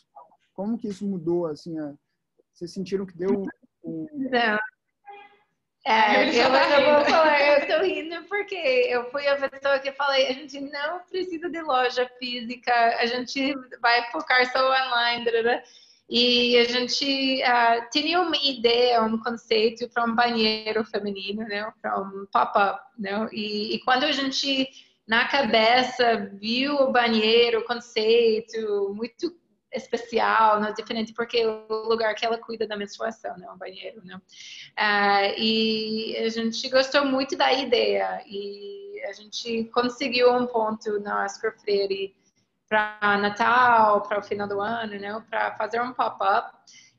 Como 0.55 0.79
que 0.79 0.89
isso 0.89 1.07
mudou, 1.07 1.47
assim, 1.47 1.79
a, 1.79 1.95
vocês 2.55 2.73
sentiram 2.73 3.05
que 3.05 3.17
deu 3.17 3.43
um... 3.85 4.07
Não. 4.31 4.59
É, 5.87 6.29
eu, 6.29 6.53
eu, 6.53 6.95
vou 6.97 7.05
falar, 7.05 7.41
eu 7.41 7.67
tô 7.69 7.85
rindo 7.85 8.25
porque 8.25 8.57
eu 8.57 9.09
fui 9.11 9.27
a 9.29 9.49
pessoa 9.49 9.79
que 9.79 9.93
falei, 9.93 10.27
a 10.27 10.33
gente 10.33 10.61
não 10.61 11.01
precisa 11.05 11.49
de 11.49 11.63
loja 11.63 12.11
física, 12.19 12.73
a 12.99 13.07
gente 13.07 13.55
vai 13.81 14.11
focar 14.11 14.51
só 14.51 14.67
online, 14.67 15.25
e 16.09 16.57
a 16.59 16.65
gente 16.65 17.43
uh, 17.43 17.91
tinha 17.91 18.21
uma 18.21 18.37
ideia, 18.37 19.03
um 19.03 19.19
conceito 19.19 19.89
para 19.89 20.05
um 20.05 20.15
banheiro 20.15 20.85
feminino, 20.85 21.43
né? 21.43 21.73
Para 21.83 22.01
um 22.01 22.27
pop-up, 22.33 22.81
né? 22.97 23.29
E, 23.33 23.75
e, 23.75 23.81
quando 23.81 24.05
a 24.05 24.13
gente 24.13 24.69
na 25.07 25.27
cabeça 25.27 26.31
viu 26.41 26.75
o 26.77 26.93
banheiro, 26.93 27.61
o 27.61 27.65
conceito 27.65 28.95
muito 28.95 29.35
especial, 29.73 30.61
né? 30.61 30.73
diferente 30.77 31.13
porque 31.13 31.39
é 31.39 31.49
o 31.49 31.89
lugar 31.89 32.15
que 32.15 32.25
ela 32.25 32.39
cuida 32.39 32.67
da 32.67 32.77
menstruação, 32.77 33.37
né? 33.37 33.49
O 33.51 33.59
banheiro, 33.59 34.01
né? 34.05 34.17
Uh, 34.17 35.41
e 35.41 36.17
a 36.19 36.29
gente 36.29 36.69
gostou 36.69 37.05
muito 37.05 37.37
da 37.37 37.53
ideia 37.53 38.23
e 38.27 39.03
a 39.09 39.13
gente 39.13 39.65
conseguiu 39.75 40.33
um 40.33 40.47
ponto 40.47 41.01
na 41.01 41.25
Oscar 41.25 41.53
Freire 41.59 42.15
para 42.69 43.19
Natal, 43.19 44.03
para 44.03 44.19
o 44.19 44.23
final 44.23 44.49
do 44.49 44.61
ano, 44.61 44.99
né, 44.99 45.23
para 45.31 45.57
fazer 45.57 45.81
um 45.81 45.93
pop-up 45.93 46.57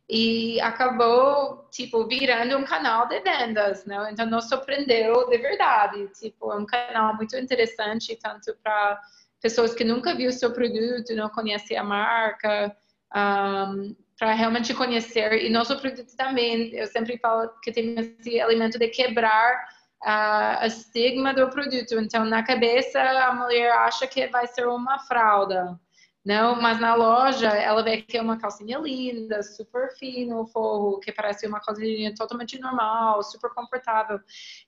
e 0.10 0.60
acabou 0.62 1.68
tipo 1.70 2.08
virando 2.08 2.58
um 2.58 2.64
canal 2.64 3.08
de 3.08 3.20
vendas, 3.20 3.86
né? 3.86 4.10
Então 4.12 4.26
nos 4.26 4.48
surpreendeu 4.48 5.28
de 5.30 5.38
verdade, 5.38 6.08
tipo 6.18 6.52
é 6.52 6.56
um 6.56 6.66
canal 6.66 7.14
muito 7.16 7.36
interessante 7.36 8.18
tanto 8.22 8.56
para 8.64 9.02
pessoas 9.42 9.74
que 9.74 9.84
nunca 9.84 10.16
viu 10.16 10.32
seu 10.32 10.52
produto, 10.52 11.14
não 11.14 11.30
conhecem 11.30 11.78
a 11.78 11.84
marca, 11.84 12.76
um, 13.14 13.96
para 14.18 14.34
realmente 14.34 14.74
conhecer 14.74 15.44
e 15.44 15.50
nosso 15.50 15.78
produto 15.80 16.16
também. 16.16 16.74
Eu 16.74 16.88
sempre 16.88 17.18
falo 17.18 17.50
que 17.62 17.72
tem 17.72 17.96
esse 18.00 18.38
elemento 18.38 18.80
de 18.80 18.88
quebrar 18.88 19.68
a, 20.04 20.66
estigma 20.66 21.34
do 21.34 21.50
produto. 21.50 21.96
Então, 21.96 22.26
na 22.26 22.44
cabeça, 22.44 23.02
a 23.02 23.34
mulher 23.34 23.72
acha 23.72 24.08
que 24.08 24.28
vai 24.28 24.48
ser 24.48 24.68
uma 24.68 25.00
fralda. 25.00 25.80
Não, 26.28 26.62
mas 26.62 26.78
na 26.78 26.94
loja 26.94 27.48
ela 27.48 27.82
vê 27.82 28.02
que 28.02 28.18
é 28.18 28.22
uma 28.22 28.38
calcinha 28.38 28.78
linda, 28.80 29.42
super 29.42 29.96
fino, 29.98 30.46
forro, 30.48 31.00
que 31.00 31.10
parece 31.10 31.48
uma 31.48 31.62
calcinha 31.62 32.14
totalmente 32.14 32.60
normal, 32.60 33.24
super 33.24 33.50
confortável. 33.52 34.20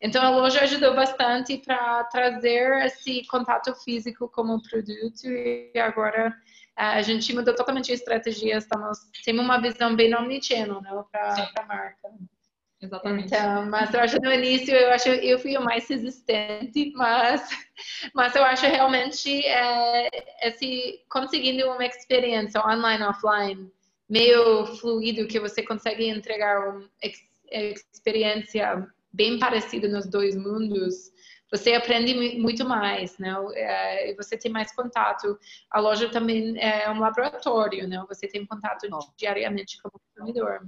Então 0.01 0.23
a 0.23 0.29
loja 0.29 0.61
ajudou 0.61 0.95
bastante 0.95 1.57
para 1.57 2.05
trazer 2.05 2.85
esse 2.85 3.27
contato 3.27 3.75
físico 3.75 4.29
como 4.29 4.63
produto 4.63 5.25
e 5.25 5.73
agora 5.77 6.33
a 6.77 7.01
gente 7.01 7.35
mudou 7.35 7.53
totalmente 7.53 7.91
a 7.91 7.95
estratégia, 7.95 8.57
estamos, 8.57 8.97
temos 9.25 9.43
uma 9.43 9.59
visão 9.59 9.97
bem 9.97 10.15
omnichannel 10.15 10.79
né, 10.79 11.03
para 11.11 11.51
a 11.57 11.65
marca. 11.65 12.09
Exatamente. 12.81 13.27
Então, 13.27 13.65
mas 13.65 13.93
eu 13.93 13.99
acho 13.99 14.17
no 14.21 14.31
início, 14.31 14.73
eu 14.73 14.91
acho 14.91 15.09
eu 15.09 15.37
fui 15.37 15.57
o 15.57 15.61
mais 15.61 15.87
resistente, 15.87 16.91
mas, 16.95 17.49
mas 18.13 18.35
eu 18.35 18.43
acho 18.43 18.65
realmente 18.65 19.45
é, 19.45 20.09
esse, 20.47 21.03
conseguindo 21.09 21.65
uma 21.69 21.85
experiência 21.85 22.61
online, 22.65 23.03
offline, 23.03 23.71
meio 24.07 24.65
fluido, 24.77 25.27
que 25.27 25.39
você 25.39 25.61
consegue 25.61 26.07
entregar 26.07 26.69
uma 26.69 26.89
experiência 27.51 28.87
bem 29.11 29.37
parecida 29.39 29.87
nos 29.87 30.07
dois 30.07 30.35
mundos, 30.35 31.11
você 31.51 31.73
aprende 31.73 32.13
muito 32.37 32.63
mais, 32.63 33.17
né? 33.17 33.35
É, 33.55 34.13
você 34.15 34.37
tem 34.37 34.51
mais 34.51 34.71
contato. 34.73 35.37
A 35.71 35.79
loja 35.79 36.07
também 36.09 36.55
é 36.59 36.89
um 36.91 36.99
laboratório, 36.99 37.87
né? 37.87 38.03
Você 38.07 38.27
tem 38.27 38.45
contato 38.45 38.87
diariamente 39.17 39.81
com 39.81 39.89
o 39.89 39.91
consumidor. 39.91 40.61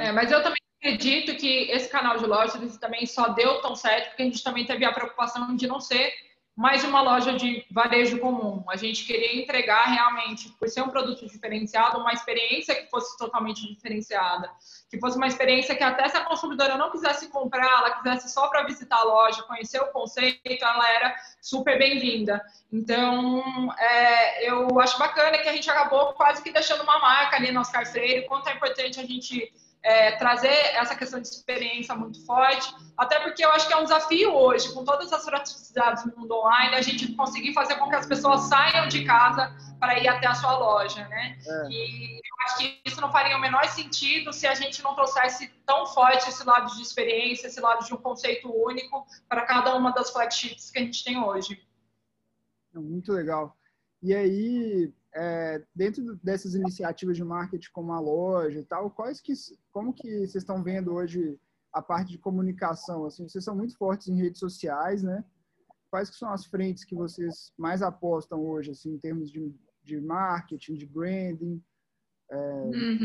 É. 0.00 0.06
é, 0.06 0.12
mas 0.12 0.32
eu 0.32 0.42
também 0.42 0.58
acredito 0.78 1.36
que 1.36 1.70
esse 1.70 1.88
canal 1.88 2.18
de 2.18 2.26
lojas 2.26 2.76
também 2.78 3.04
só 3.06 3.28
deu 3.28 3.60
tão 3.60 3.74
certo 3.74 4.08
porque 4.08 4.22
a 4.22 4.26
gente 4.26 4.42
também 4.42 4.64
teve 4.64 4.84
a 4.84 4.92
preocupação 4.92 5.54
de 5.56 5.66
não 5.66 5.80
ser 5.80 6.12
mais 6.58 6.82
uma 6.82 7.00
loja 7.00 7.34
de 7.34 7.64
varejo 7.70 8.18
comum. 8.18 8.64
A 8.68 8.74
gente 8.74 9.04
queria 9.04 9.40
entregar 9.40 9.84
realmente, 9.84 10.48
por 10.58 10.68
ser 10.68 10.82
um 10.82 10.88
produto 10.88 11.24
diferenciado, 11.24 12.00
uma 12.00 12.12
experiência 12.12 12.74
que 12.74 12.90
fosse 12.90 13.16
totalmente 13.16 13.64
diferenciada. 13.72 14.50
Que 14.90 14.98
fosse 14.98 15.16
uma 15.16 15.28
experiência 15.28 15.76
que 15.76 15.84
até 15.84 16.08
se 16.08 16.16
a 16.16 16.24
consumidora 16.24 16.76
não 16.76 16.90
quisesse 16.90 17.28
comprar, 17.28 17.64
ela 17.64 17.90
quisesse 17.92 18.34
só 18.34 18.48
para 18.48 18.64
visitar 18.64 18.96
a 18.96 19.04
loja, 19.04 19.44
conhecer 19.44 19.80
o 19.80 19.92
conceito, 19.92 20.40
ela 20.60 20.90
era 20.90 21.14
super 21.40 21.78
bem-vinda. 21.78 22.44
Então, 22.72 23.72
é, 23.78 24.50
eu 24.50 24.80
acho 24.80 24.98
bacana 24.98 25.38
que 25.38 25.48
a 25.48 25.52
gente 25.52 25.70
acabou 25.70 26.12
quase 26.14 26.42
que 26.42 26.50
deixando 26.50 26.82
uma 26.82 26.98
marca 26.98 27.36
ali 27.36 27.52
no 27.52 27.60
Oscar 27.60 27.86
Freire, 27.86 28.26
quanto 28.26 28.48
é 28.48 28.54
importante 28.54 28.98
a 28.98 29.04
gente 29.04 29.48
é, 29.82 30.12
trazer 30.12 30.52
essa 30.74 30.94
questão 30.94 31.20
de 31.20 31.28
experiência 31.28 31.94
muito 31.94 32.24
forte, 32.26 32.74
até 32.96 33.20
porque 33.20 33.44
eu 33.44 33.50
acho 33.50 33.66
que 33.66 33.72
é 33.72 33.76
um 33.76 33.84
desafio 33.84 34.34
hoje, 34.34 34.72
com 34.74 34.84
todas 34.84 35.12
as 35.12 35.24
praticidades 35.24 36.04
do 36.04 36.16
mundo 36.16 36.34
online, 36.34 36.74
a 36.74 36.82
gente 36.82 37.12
conseguir 37.14 37.54
fazer 37.54 37.76
com 37.76 37.88
que 37.88 37.94
as 37.94 38.06
pessoas 38.06 38.42
saiam 38.42 38.88
de 38.88 39.04
casa 39.04 39.54
para 39.78 39.98
ir 39.98 40.08
até 40.08 40.26
a 40.26 40.34
sua 40.34 40.58
loja, 40.58 41.06
né? 41.08 41.38
É. 41.46 41.68
E 41.70 42.16
eu 42.16 42.44
acho 42.44 42.58
que 42.58 42.80
isso 42.84 43.00
não 43.00 43.12
faria 43.12 43.36
o 43.36 43.40
menor 43.40 43.66
sentido 43.68 44.32
se 44.32 44.46
a 44.46 44.54
gente 44.54 44.82
não 44.82 44.94
trouxesse 44.94 45.48
tão 45.64 45.86
forte 45.86 46.28
esse 46.28 46.44
lado 46.44 46.74
de 46.74 46.82
experiência, 46.82 47.46
esse 47.46 47.60
lado 47.60 47.84
de 47.84 47.94
um 47.94 47.98
conceito 47.98 48.50
único 48.52 49.06
para 49.28 49.42
cada 49.42 49.74
uma 49.76 49.92
das 49.92 50.10
flagships 50.10 50.70
que 50.70 50.78
a 50.78 50.82
gente 50.82 51.04
tem 51.04 51.22
hoje. 51.22 51.62
Muito 52.74 53.12
legal. 53.12 53.56
E 54.02 54.14
aí, 54.14 54.92
é, 55.14 55.62
dentro 55.74 56.16
dessas 56.22 56.54
iniciativas 56.54 57.16
de 57.16 57.24
marketing 57.24 57.70
como 57.72 57.92
a 57.92 58.00
loja 58.00 58.58
e 58.58 58.64
tal, 58.64 58.90
quais 58.90 59.20
que, 59.20 59.32
como 59.72 59.92
que 59.92 60.08
vocês 60.20 60.36
estão 60.36 60.62
vendo 60.62 60.92
hoje 60.92 61.38
a 61.72 61.82
parte 61.82 62.10
de 62.10 62.18
comunicação? 62.18 63.04
Assim, 63.04 63.28
vocês 63.28 63.44
são 63.44 63.56
muito 63.56 63.76
fortes 63.76 64.08
em 64.08 64.20
redes 64.20 64.38
sociais, 64.38 65.02
né? 65.02 65.24
Quais 65.90 66.10
que 66.10 66.16
são 66.16 66.30
as 66.30 66.44
frentes 66.44 66.84
que 66.84 66.94
vocês 66.94 67.52
mais 67.56 67.82
apostam 67.82 68.44
hoje, 68.44 68.70
assim, 68.70 68.92
em 68.92 68.98
termos 68.98 69.30
de, 69.30 69.54
de 69.82 70.00
marketing, 70.00 70.74
de 70.74 70.86
branding? 70.86 71.62
É... 72.30 72.36
Uhum. 72.36 73.04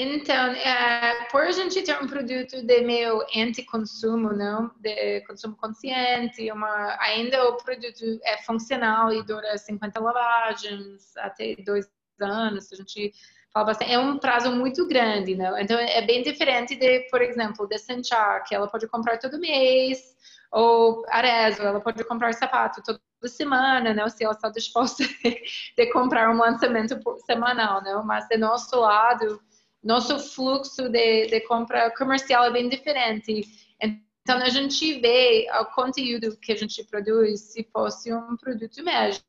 Então, 0.00 0.52
é, 0.52 1.24
por 1.24 1.42
a 1.42 1.50
gente 1.50 1.82
ter 1.82 2.00
um 2.00 2.06
produto 2.06 2.62
de 2.62 2.80
meio 2.82 3.20
anti-consumo, 3.36 4.32
não, 4.32 4.70
de 4.78 5.22
consumo 5.22 5.56
consciente, 5.56 6.48
uma, 6.52 6.96
ainda 7.00 7.48
o 7.48 7.56
produto 7.56 8.04
é 8.22 8.40
funcional 8.42 9.12
e 9.12 9.24
dura 9.24 9.58
50 9.58 10.00
lavagens, 10.00 11.16
até 11.16 11.56
dois 11.66 11.90
anos, 12.20 12.72
a 12.72 12.76
gente 12.76 13.12
fala 13.52 13.66
bastante, 13.66 13.92
é 13.92 13.98
um 13.98 14.18
prazo 14.18 14.52
muito 14.52 14.86
grande, 14.86 15.34
não? 15.34 15.58
Então, 15.58 15.76
é 15.76 16.00
bem 16.02 16.22
diferente 16.22 16.76
de, 16.76 17.00
por 17.10 17.20
exemplo, 17.20 17.66
de 17.66 17.76
Sanchar, 17.78 18.44
que 18.44 18.54
ela 18.54 18.68
pode 18.68 18.86
comprar 18.86 19.18
todo 19.18 19.40
mês, 19.40 19.98
ou 20.52 21.04
Arezzo, 21.08 21.62
ela 21.62 21.80
pode 21.80 22.04
comprar 22.04 22.32
sapato 22.34 22.80
toda 22.84 23.00
semana, 23.26 23.92
né? 23.92 24.08
Se 24.10 24.22
ela 24.22 24.32
está 24.32 24.48
disposta 24.48 25.02
de 25.76 25.86
comprar 25.90 26.30
um 26.30 26.38
lançamento 26.38 26.96
semanal, 27.26 27.82
não? 27.82 28.04
Mas 28.04 28.28
de 28.28 28.36
nosso 28.36 28.78
lado, 28.78 29.40
nosso 29.82 30.18
fluxo 30.18 30.88
de, 30.88 31.26
de 31.26 31.40
compra 31.42 31.90
comercial 31.96 32.44
é 32.44 32.50
bem 32.50 32.68
diferente. 32.68 33.42
Então, 33.80 34.38
a 34.42 34.48
gente 34.50 35.00
vê 35.00 35.46
o 35.50 35.64
conteúdo 35.66 36.36
que 36.36 36.52
a 36.52 36.56
gente 36.56 36.84
produz 36.84 37.40
se 37.52 37.64
fosse 37.72 38.12
um 38.12 38.36
produto 38.36 38.82
mesmo. 38.84 39.24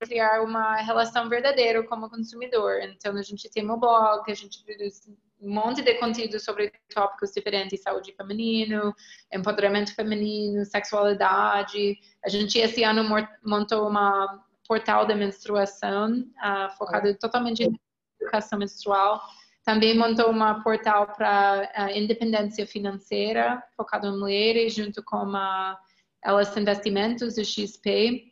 criar 0.00 0.42
uma 0.42 0.76
relação 0.76 1.28
verdadeira 1.28 1.86
como 1.86 2.10
consumidor. 2.10 2.80
Então, 2.82 3.16
a 3.16 3.22
gente 3.22 3.50
tem 3.50 3.70
um 3.70 3.78
blog, 3.78 4.30
a 4.30 4.34
gente 4.34 4.64
produz 4.64 5.06
um 5.42 5.52
monte 5.52 5.82
de 5.82 5.94
conteúdo 5.94 6.38
sobre 6.38 6.72
tópicos 6.94 7.32
diferentes, 7.32 7.82
saúde 7.82 8.14
feminino, 8.16 8.94
empoderamento 9.32 9.92
feminino, 9.94 10.64
sexualidade. 10.64 11.98
A 12.24 12.28
gente 12.28 12.58
esse 12.58 12.84
ano 12.84 13.04
montou 13.44 13.88
uma 13.88 14.44
portal 14.68 15.04
de 15.04 15.14
menstruação 15.14 16.20
uh, 16.20 16.70
focado 16.78 17.08
é. 17.08 17.14
totalmente 17.14 17.64
em 17.64 17.78
educação 18.20 18.58
menstrual. 18.58 19.20
Também 19.64 19.98
montou 19.98 20.30
uma 20.30 20.62
portal 20.62 21.08
para 21.08 21.70
uh, 21.76 21.98
independência 21.98 22.64
financeira, 22.64 23.62
focado 23.76 24.06
em 24.06 24.18
mulheres, 24.18 24.74
junto 24.74 25.02
com 25.02 25.34
a 25.34 25.76
Elas 26.24 26.56
Investimentos, 26.56 27.34
do 27.34 27.44
XP. 27.44 28.30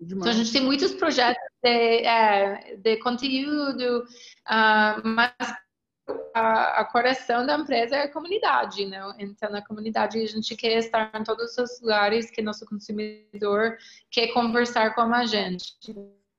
Demais. 0.00 0.20
Então, 0.20 0.30
a 0.30 0.32
gente 0.32 0.52
tem 0.52 0.62
muitos 0.62 0.92
projetos 0.92 1.42
de, 1.62 2.04
é, 2.04 2.76
de 2.76 2.96
conteúdo, 2.98 4.04
uh, 4.04 5.02
mas 5.02 5.32
a, 6.34 6.80
a, 6.80 6.84
coração 6.84 7.44
da 7.46 7.56
empresa 7.56 7.96
é 7.96 8.02
a 8.02 8.12
comunidade, 8.12 8.86
né? 8.86 9.00
Então, 9.18 9.50
na 9.50 9.64
comunidade, 9.64 10.18
a 10.18 10.26
gente 10.26 10.56
quer 10.56 10.78
estar 10.78 11.10
em 11.14 11.22
todos 11.22 11.56
os 11.58 11.80
lugares 11.80 12.30
que 12.30 12.42
nosso 12.42 12.66
consumidor 12.66 13.76
quer 14.10 14.28
conversar 14.28 14.94
com 14.94 15.02
a 15.02 15.26
gente. 15.26 15.74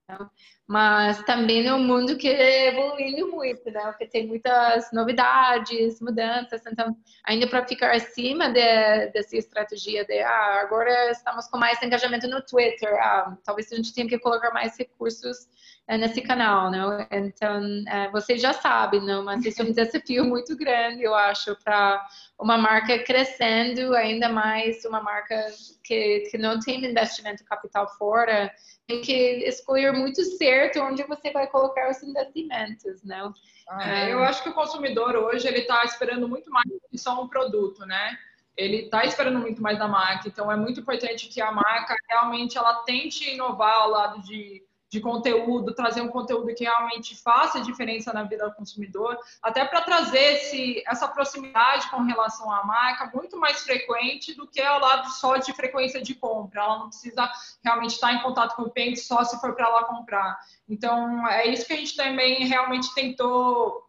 Né? 0.08 0.29
Mas 0.69 1.23
também 1.23 1.65
é 1.65 1.73
um 1.73 1.84
mundo 1.84 2.15
que 2.15 2.27
evoluindo 2.27 3.32
muito, 3.32 3.71
né? 3.71 3.82
Porque 3.86 4.05
tem 4.05 4.27
muitas 4.27 4.91
novidades, 4.93 5.99
mudanças. 5.99 6.62
Então, 6.67 6.95
ainda 7.23 7.47
para 7.47 7.65
ficar 7.65 7.95
acima 7.95 8.49
de, 8.49 9.08
dessa 9.12 9.36
estratégia 9.36 10.05
de 10.05 10.19
ah, 10.19 10.60
agora 10.62 11.10
estamos 11.10 11.47
com 11.47 11.58
mais 11.58 11.82
engajamento 11.82 12.27
no 12.27 12.39
Twitter, 12.45 12.93
ah, 13.01 13.36
talvez 13.43 13.71
a 13.71 13.77
gente 13.77 13.91
tenha 13.95 14.08
que 14.08 14.19
colocar 14.19 14.53
mais 14.53 14.77
recursos 14.77 15.47
é, 15.88 15.97
nesse 15.97 16.21
canal, 16.21 16.69
né? 16.69 17.08
Então, 17.13 17.63
é, 17.88 18.12
vocês 18.12 18.39
já 18.39 18.53
sabem, 18.53 19.01
não? 19.01 19.25
Mas 19.25 19.43
isso 19.43 19.63
é 19.63 19.65
um 19.65 19.71
desafio 19.71 20.23
muito 20.29 20.55
grande, 20.55 21.01
eu 21.01 21.15
acho, 21.15 21.55
para 21.63 22.08
uma 22.39 22.60
marca 22.60 22.99
crescendo, 22.99 23.95
ainda 23.95 24.29
mais 24.29 24.86
uma 24.86 25.01
marca 25.01 25.47
que, 25.84 26.27
que 26.29 26.38
não 26.38 26.60
tem 26.60 26.86
investimento 26.86 27.43
capital 27.43 27.89
fora, 27.97 28.53
tem 28.86 29.01
que 29.01 29.12
escolher 29.47 29.91
muito 29.91 30.23
certo 30.38 30.59
onde 30.82 31.04
você 31.04 31.32
vai 31.32 31.48
colocar 31.48 31.89
os 31.89 32.02
investimentos, 32.04 33.04
né? 33.04 33.32
Ah, 33.67 33.89
é, 33.89 34.13
eu 34.13 34.24
acho 34.24 34.43
que 34.43 34.50
o 34.50 34.54
consumidor 34.54 35.15
hoje 35.15 35.48
ele 35.48 35.60
está 35.60 35.84
esperando 35.84 36.28
muito 36.28 36.50
mais 36.50 36.65
do 36.67 36.82
que 36.89 36.98
só 36.98 37.22
um 37.22 37.28
produto, 37.28 37.86
né? 37.86 38.17
Ele 38.58 38.86
está 38.86 39.06
esperando 39.06 39.39
muito 39.39 39.62
mais 39.62 39.78
da 39.80 39.88
marca, 39.88 40.28
então 40.28 40.52
é 40.52 40.56
muito 40.56 40.82
importante 40.82 41.28
que 41.30 41.41
a 41.41 41.52
marca 41.52 41.95
realmente 42.10 42.58
ela 42.58 42.84
tente 42.84 43.30
inovar 43.30 43.74
ao 43.76 43.89
lado 43.89 44.22
de 44.24 44.63
de 44.89 44.99
conteúdo, 44.99 45.75
trazer 45.75 46.02
um 46.02 46.08
conteúdo 46.08 46.54
que 46.56 46.63
realmente 46.63 47.15
faça 47.15 47.62
diferença 47.62 48.12
na 48.12 48.23
vida 48.23 48.49
do 48.49 48.56
consumidor, 48.56 49.17
até 49.41 49.63
para 49.63 49.82
trazer 49.82 50.34
esse, 50.34 50.84
essa 50.88 51.08
proximidade 51.08 51.89
com 51.91 52.02
relação 52.02 52.52
à 52.52 52.63
marca 52.65 53.12
muito 53.13 53.38
mais 53.38 53.62
frequente 53.62 54.34
do 54.34 54.47
que 54.47 54.60
ao 54.60 54.80
lado 54.80 55.08
só 55.12 55.38
de 55.38 55.54
frequência 55.54 56.02
de 56.02 56.15
compra. 56.15 56.63
Ela 56.63 56.80
não 56.80 56.89
precisa 56.89 57.32
realmente 57.63 57.91
estar 57.91 58.13
em 58.13 58.23
contato 58.23 58.56
com 58.56 58.63
o 58.63 58.71
cliente 58.71 58.99
só 58.99 59.23
se 59.23 59.39
for 59.39 59.54
para 59.54 59.67
ela 59.67 59.84
comprar. 59.84 60.39
Então, 60.67 61.28
é 61.28 61.47
isso 61.47 61.67
que 61.67 61.73
a 61.73 61.78
gente 61.78 61.95
também 61.95 62.47
realmente 62.47 62.93
tentou 62.95 63.88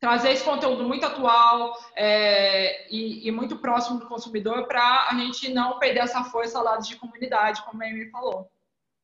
trazer 0.00 0.30
esse 0.30 0.44
conteúdo 0.44 0.84
muito 0.84 1.04
atual 1.04 1.76
é, 1.94 2.86
e, 2.90 3.28
e, 3.28 3.32
muito 3.32 3.58
próximo 3.58 3.98
do 3.98 4.06
consumidor 4.06 4.66
para 4.66 5.08
a 5.10 5.14
gente 5.16 5.52
não 5.52 5.78
perder 5.78 6.00
essa 6.00 6.22
força 6.24 6.56
ao 6.56 6.64
lado 6.64 6.84
de 6.84 6.96
comunidade, 6.96 7.62
como 7.62 7.82
a 7.82 7.86
Amy 7.86 8.08
falou 8.10 8.48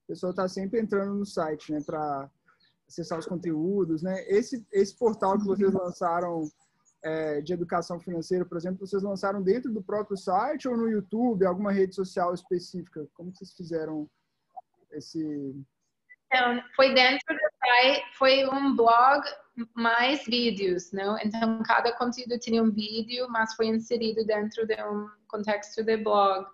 a 0.04 0.06
pessoa 0.08 0.30
está 0.30 0.46
sempre 0.48 0.80
entrando 0.80 1.14
no 1.14 1.26
site, 1.26 1.72
né, 1.72 1.80
para 1.84 2.30
acessar 2.86 3.18
os 3.18 3.26
conteúdos, 3.26 4.02
né? 4.02 4.22
Esse 4.28 4.64
esse 4.70 4.94
portal 4.96 5.38
que 5.38 5.46
vocês 5.46 5.72
lançaram 5.72 6.50
é, 7.02 7.40
de 7.40 7.52
educação 7.52 7.98
financeira, 7.98 8.44
por 8.44 8.56
exemplo, 8.56 8.86
vocês 8.86 9.02
lançaram 9.02 9.42
dentro 9.42 9.72
do 9.72 9.82
próprio 9.82 10.16
site 10.16 10.68
ou 10.68 10.76
no 10.76 10.88
YouTube, 10.88 11.44
alguma 11.44 11.72
rede 11.72 11.94
social 11.94 12.32
específica? 12.34 13.06
Como 13.14 13.34
vocês 13.34 13.52
fizeram 13.54 14.08
esse? 14.92 15.54
Então, 16.26 16.62
foi 16.74 16.94
dentro 16.94 17.20
do 17.28 17.54
foi 18.18 18.44
um 18.46 18.74
blog 18.74 19.24
mais 19.74 20.24
vídeos, 20.24 20.92
não? 20.92 21.18
Então 21.18 21.62
cada 21.62 21.92
conteúdo 21.92 22.38
tinha 22.38 22.62
um 22.62 22.70
vídeo, 22.70 23.26
mas 23.30 23.54
foi 23.54 23.66
inserido 23.66 24.24
dentro 24.24 24.66
de 24.66 24.74
um 24.82 25.08
contexto 25.28 25.82
de 25.82 25.96
blog. 25.96 26.46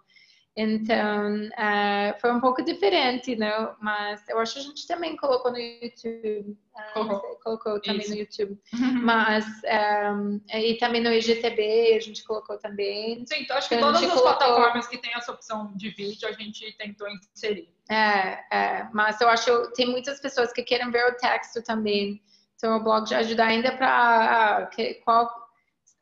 Então, 0.57 1.47
uh, 1.47 2.21
foi 2.21 2.33
um 2.33 2.41
pouco 2.41 2.63
diferente, 2.63 3.37
não? 3.37 3.75
Mas 3.81 4.29
eu 4.29 4.39
acho 4.39 4.55
que 4.55 4.59
a 4.59 4.63
gente 4.63 4.87
também 4.87 5.17
colocou 5.17 5.53
no 5.53 5.59
YouTube. 5.59 6.59
Uh, 6.75 6.93
colocou. 6.93 7.41
colocou 7.43 7.81
também 7.81 8.01
Isso. 8.01 8.11
no 8.11 8.17
YouTube. 8.17 8.59
Uhum. 8.75 9.03
Mas, 9.03 9.47
um, 9.47 10.41
e 10.53 10.75
também 10.75 11.01
no 11.01 11.13
IGTB 11.13 11.95
a 11.97 12.01
gente 12.01 12.25
colocou 12.25 12.59
também. 12.59 13.25
Sim, 13.27 13.43
então 13.43 13.57
acho 13.57 13.69
que 13.69 13.77
então, 13.77 13.93
todas 13.93 14.03
as 14.03 14.11
colocou... 14.11 14.37
plataformas 14.37 14.87
que 14.89 14.99
tem 14.99 15.13
essa 15.15 15.33
opção 15.33 15.73
de 15.77 15.91
vídeo 15.91 16.29
a 16.29 16.33
gente 16.33 16.77
tentou 16.77 17.09
inserir. 17.09 17.73
É, 17.89 18.45
é, 18.53 18.89
mas 18.93 19.21
eu 19.21 19.29
acho 19.29 19.69
que 19.69 19.75
tem 19.75 19.87
muitas 19.91 20.21
pessoas 20.21 20.53
que 20.53 20.63
querem 20.63 20.91
ver 20.91 21.07
o 21.07 21.17
texto 21.17 21.63
também. 21.63 22.21
Então, 22.57 22.77
o 22.77 22.83
blog 22.83 23.09
já 23.09 23.19
ajuda 23.19 23.45
ainda 23.45 23.73
para 23.73 24.69
qual 25.03 25.40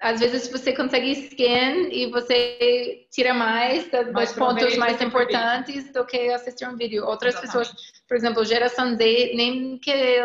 às 0.00 0.20
vezes 0.20 0.48
você 0.48 0.72
consegue 0.72 1.14
scan 1.14 1.88
e 1.90 2.10
você 2.10 3.06
tira 3.10 3.34
mais 3.34 3.90
dos 3.90 4.32
pontos 4.32 4.76
mais 4.76 5.00
importantes 5.02 5.92
do 5.92 6.06
que 6.06 6.30
assistir 6.30 6.68
um 6.68 6.76
vídeo. 6.76 7.04
Outras 7.04 7.34
Exatamente. 7.34 7.70
pessoas, 7.70 7.92
por 8.06 8.16
exemplo, 8.16 8.44
geração 8.44 8.96
Z, 8.96 9.32
nem 9.34 9.78
que 9.78 10.22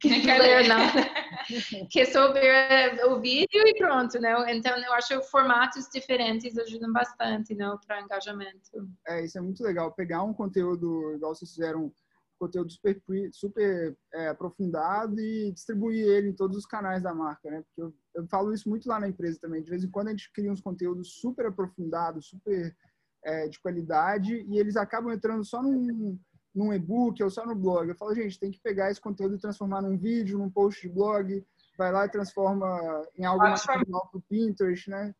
que 0.00 0.08
nem 0.08 0.20
quer 0.20 0.40
ler 0.40 0.66
nada, 0.66 1.00
que 1.90 2.04
só 2.06 2.32
ver 2.32 3.04
o 3.06 3.20
vídeo 3.20 3.62
e 3.66 3.78
pronto, 3.78 4.18
né? 4.18 4.34
Então 4.52 4.76
eu 4.76 4.92
acho 4.94 5.20
que 5.20 5.26
formatos 5.28 5.88
diferentes 5.92 6.58
ajudam 6.58 6.92
bastante, 6.92 7.54
não, 7.54 7.78
para 7.78 8.00
engajamento. 8.00 8.88
É, 9.06 9.24
isso 9.24 9.38
é 9.38 9.40
muito 9.40 9.62
legal. 9.62 9.92
Pegar 9.92 10.22
um 10.22 10.34
conteúdo 10.34 11.14
igual 11.14 11.34
vocês 11.34 11.52
fizeram 11.52 11.92
conteúdo 12.38 12.70
super, 12.70 13.00
super 13.32 13.96
é, 14.12 14.28
aprofundado 14.28 15.18
e 15.20 15.52
distribuir 15.52 16.06
ele 16.06 16.28
em 16.28 16.34
todos 16.34 16.56
os 16.56 16.66
canais 16.66 17.02
da 17.02 17.14
marca, 17.14 17.50
né? 17.50 17.62
Porque 17.62 17.82
eu, 17.82 17.94
eu, 18.14 18.26
falo 18.28 18.52
isso 18.52 18.68
muito 18.68 18.88
lá 18.88 19.00
na 19.00 19.08
empresa 19.08 19.38
também. 19.40 19.62
De 19.62 19.70
vez 19.70 19.84
em 19.84 19.90
quando 19.90 20.08
a 20.08 20.10
gente 20.10 20.32
cria 20.32 20.52
uns 20.52 20.60
conteúdos 20.60 21.20
super 21.20 21.46
aprofundados, 21.46 22.28
super 22.28 22.76
é, 23.24 23.48
de 23.48 23.58
qualidade 23.60 24.44
e 24.48 24.58
eles 24.58 24.76
acabam 24.76 25.12
entrando 25.12 25.44
só 25.44 25.62
num, 25.62 26.18
num 26.54 26.72
e-book 26.72 27.22
ou 27.22 27.30
só 27.30 27.44
no 27.46 27.54
blog. 27.54 27.88
Eu 27.88 27.96
falo, 27.96 28.14
gente, 28.14 28.38
tem 28.38 28.50
que 28.50 28.60
pegar 28.60 28.90
esse 28.90 29.00
conteúdo 29.00 29.34
e 29.36 29.40
transformar 29.40 29.82
num 29.82 29.96
vídeo, 29.96 30.38
num 30.38 30.50
post 30.50 30.86
de 30.86 30.92
blog, 30.92 31.44
vai 31.76 31.92
lá 31.92 32.06
e 32.06 32.10
transforma 32.10 33.06
em 33.16 33.24
algo 33.24 33.42
mais 33.42 33.64
para 33.64 33.82
o 33.82 34.22
Pinterest, 34.28 34.88
né? 34.90 35.14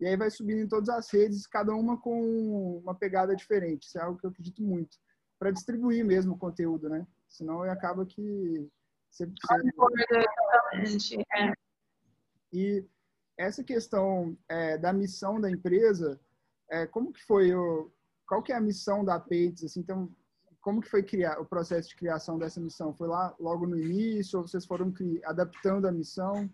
E 0.00 0.06
aí 0.06 0.16
vai 0.16 0.30
subindo 0.30 0.62
em 0.62 0.68
todas 0.68 0.88
as 0.88 1.08
redes, 1.12 1.46
cada 1.46 1.72
uma 1.74 1.96
com 2.00 2.78
uma 2.78 2.94
pegada 2.94 3.36
diferente. 3.36 3.86
Isso 3.86 3.98
é 3.98 4.02
algo 4.02 4.18
que 4.18 4.26
eu 4.26 4.30
acredito 4.30 4.60
muito 4.60 4.98
para 5.42 5.50
distribuir 5.50 6.04
mesmo 6.04 6.34
o 6.34 6.38
conteúdo, 6.38 6.88
né? 6.88 7.04
Senão 7.26 7.64
acaba 7.64 8.06
que 8.06 8.70
sempre 9.10 9.34
Exatamente. 9.50 11.18
É. 11.34 11.52
E 12.52 12.86
essa 13.36 13.64
questão 13.64 14.38
é, 14.48 14.78
da 14.78 14.92
missão 14.92 15.40
da 15.40 15.50
empresa, 15.50 16.20
é, 16.70 16.86
como 16.86 17.12
que 17.12 17.20
foi 17.24 17.52
o, 17.52 17.90
qual 18.24 18.40
que 18.40 18.52
é 18.52 18.56
a 18.56 18.60
missão 18.60 19.04
da 19.04 19.18
Peites? 19.18 19.64
Assim, 19.64 19.80
então, 19.80 20.08
como 20.60 20.80
que 20.80 20.88
foi 20.88 21.02
criar 21.02 21.40
o 21.40 21.44
processo 21.44 21.88
de 21.88 21.96
criação 21.96 22.38
dessa 22.38 22.60
missão? 22.60 22.94
Foi 22.94 23.08
lá 23.08 23.34
logo 23.40 23.66
no 23.66 23.76
início 23.76 24.38
ou 24.38 24.46
vocês 24.46 24.64
foram 24.64 24.94
adaptando 25.24 25.88
a 25.88 25.92
missão? 25.92 26.48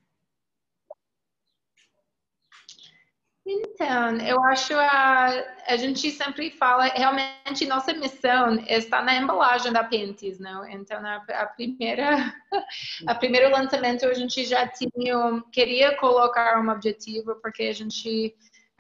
Então, 3.51 4.21
eu 4.21 4.45
acho 4.45 4.75
a, 4.75 5.29
a 5.67 5.77
gente 5.79 6.11
sempre 6.11 6.51
fala, 6.51 6.85
realmente 6.85 7.65
nossa 7.67 7.95
missão 7.95 8.63
está 8.69 9.01
na 9.01 9.15
embalagem 9.17 9.73
da 9.73 9.83
Pentes, 9.83 10.39
não? 10.39 10.69
Então, 10.69 10.99
a, 10.99 11.17
a 11.17 11.47
primeira, 11.47 12.35
a 13.09 13.15
primeiro 13.15 13.51
lançamento 13.51 14.05
a 14.05 14.13
gente 14.13 14.45
já 14.45 14.69
tinha, 14.69 15.43
queria 15.51 15.97
colocar 15.97 16.61
um 16.61 16.69
objetivo, 16.69 17.37
porque 17.37 17.63
a 17.63 17.73
gente 17.73 18.37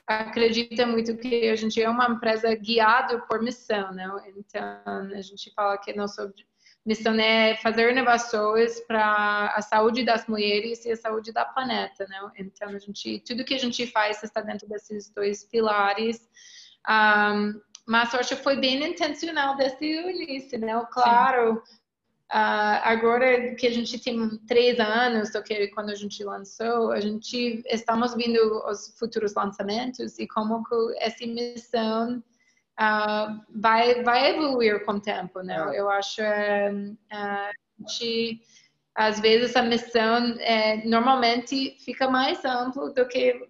acredita 0.07 0.85
muito 0.85 1.17
que 1.17 1.49
a 1.49 1.57
gente 1.57 1.83
é 1.83 1.89
uma 1.89 2.07
empresa 2.07 2.55
guiada 2.55 3.21
por 3.21 3.41
missão, 3.41 3.91
não? 3.93 4.21
Então, 4.27 4.83
a 4.85 5.23
gente 5.23 5.51
fala 5.55 5.79
que 5.79 5.95
nosso 5.95 6.31
missão 6.88 7.12
é 7.20 7.55
fazer 7.57 7.92
inovações 7.92 8.81
para 8.81 9.53
a 9.55 9.61
saúde 9.61 10.05
das 10.05 10.27
mulheres 10.27 10.87
e 10.87 10.92
a 10.92 10.96
saúde 10.96 11.33
da 11.33 11.44
planeta, 11.44 12.07
né? 12.09 12.18
Então 12.38 12.70
a 12.70 12.79
gente, 12.79 13.22
tudo 13.27 13.44
que 13.44 13.53
a 13.53 13.59
gente 13.59 13.87
faz 13.88 14.22
está 14.22 14.40
dentro 14.40 14.66
desses 14.66 15.11
dois 15.11 15.44
pilares. 15.44 16.27
Um, 16.88 17.61
mas 17.87 18.14
eu 18.14 18.20
acho 18.20 18.37
que 18.37 18.42
foi 18.42 18.57
bem 18.57 18.83
intencional 18.83 19.55
desde 19.55 19.85
o 19.98 20.11
início, 20.11 20.59
né? 20.59 20.83
Claro, 20.90 21.57
uh, 21.57 22.81
agora 22.83 23.55
que 23.55 23.66
a 23.66 23.70
gente 23.70 24.03
tem 24.03 24.38
três 24.46 24.81
anos 24.81 25.31
do 25.31 25.42
que 25.42 25.68
quando 25.68 25.90
a 25.90 25.94
gente 25.94 26.24
lançou, 26.24 26.90
a 26.90 27.01
gente 27.01 27.62
estamos 27.66 28.14
vendo 28.14 28.66
os 28.66 28.94
futuros 28.98 29.35
lançamentos 29.35 30.18
e 30.18 30.27
como 30.27 30.64
que 30.64 30.74
essa 31.01 31.27
missão 31.27 32.24
uh, 32.79 33.41
vai, 33.55 34.03
vai 34.03 34.31
evoluir 34.31 34.85
com 34.85 34.93
o 34.93 35.01
tempo, 35.01 35.41
né? 35.41 35.57
É. 35.75 35.81
Eu 35.81 35.91
acho 35.91 36.23
uh, 36.23 36.97
a 37.11 37.51
gente, 37.81 38.41
às 38.95 39.21
vezes 39.21 39.55
a 39.57 39.62
missão 39.62 40.37
é, 40.41 40.85
normalmente 40.85 41.77
fica 41.85 42.09
mais 42.09 42.45
amplo 42.45 42.93
do 42.93 43.07
que 43.07 43.49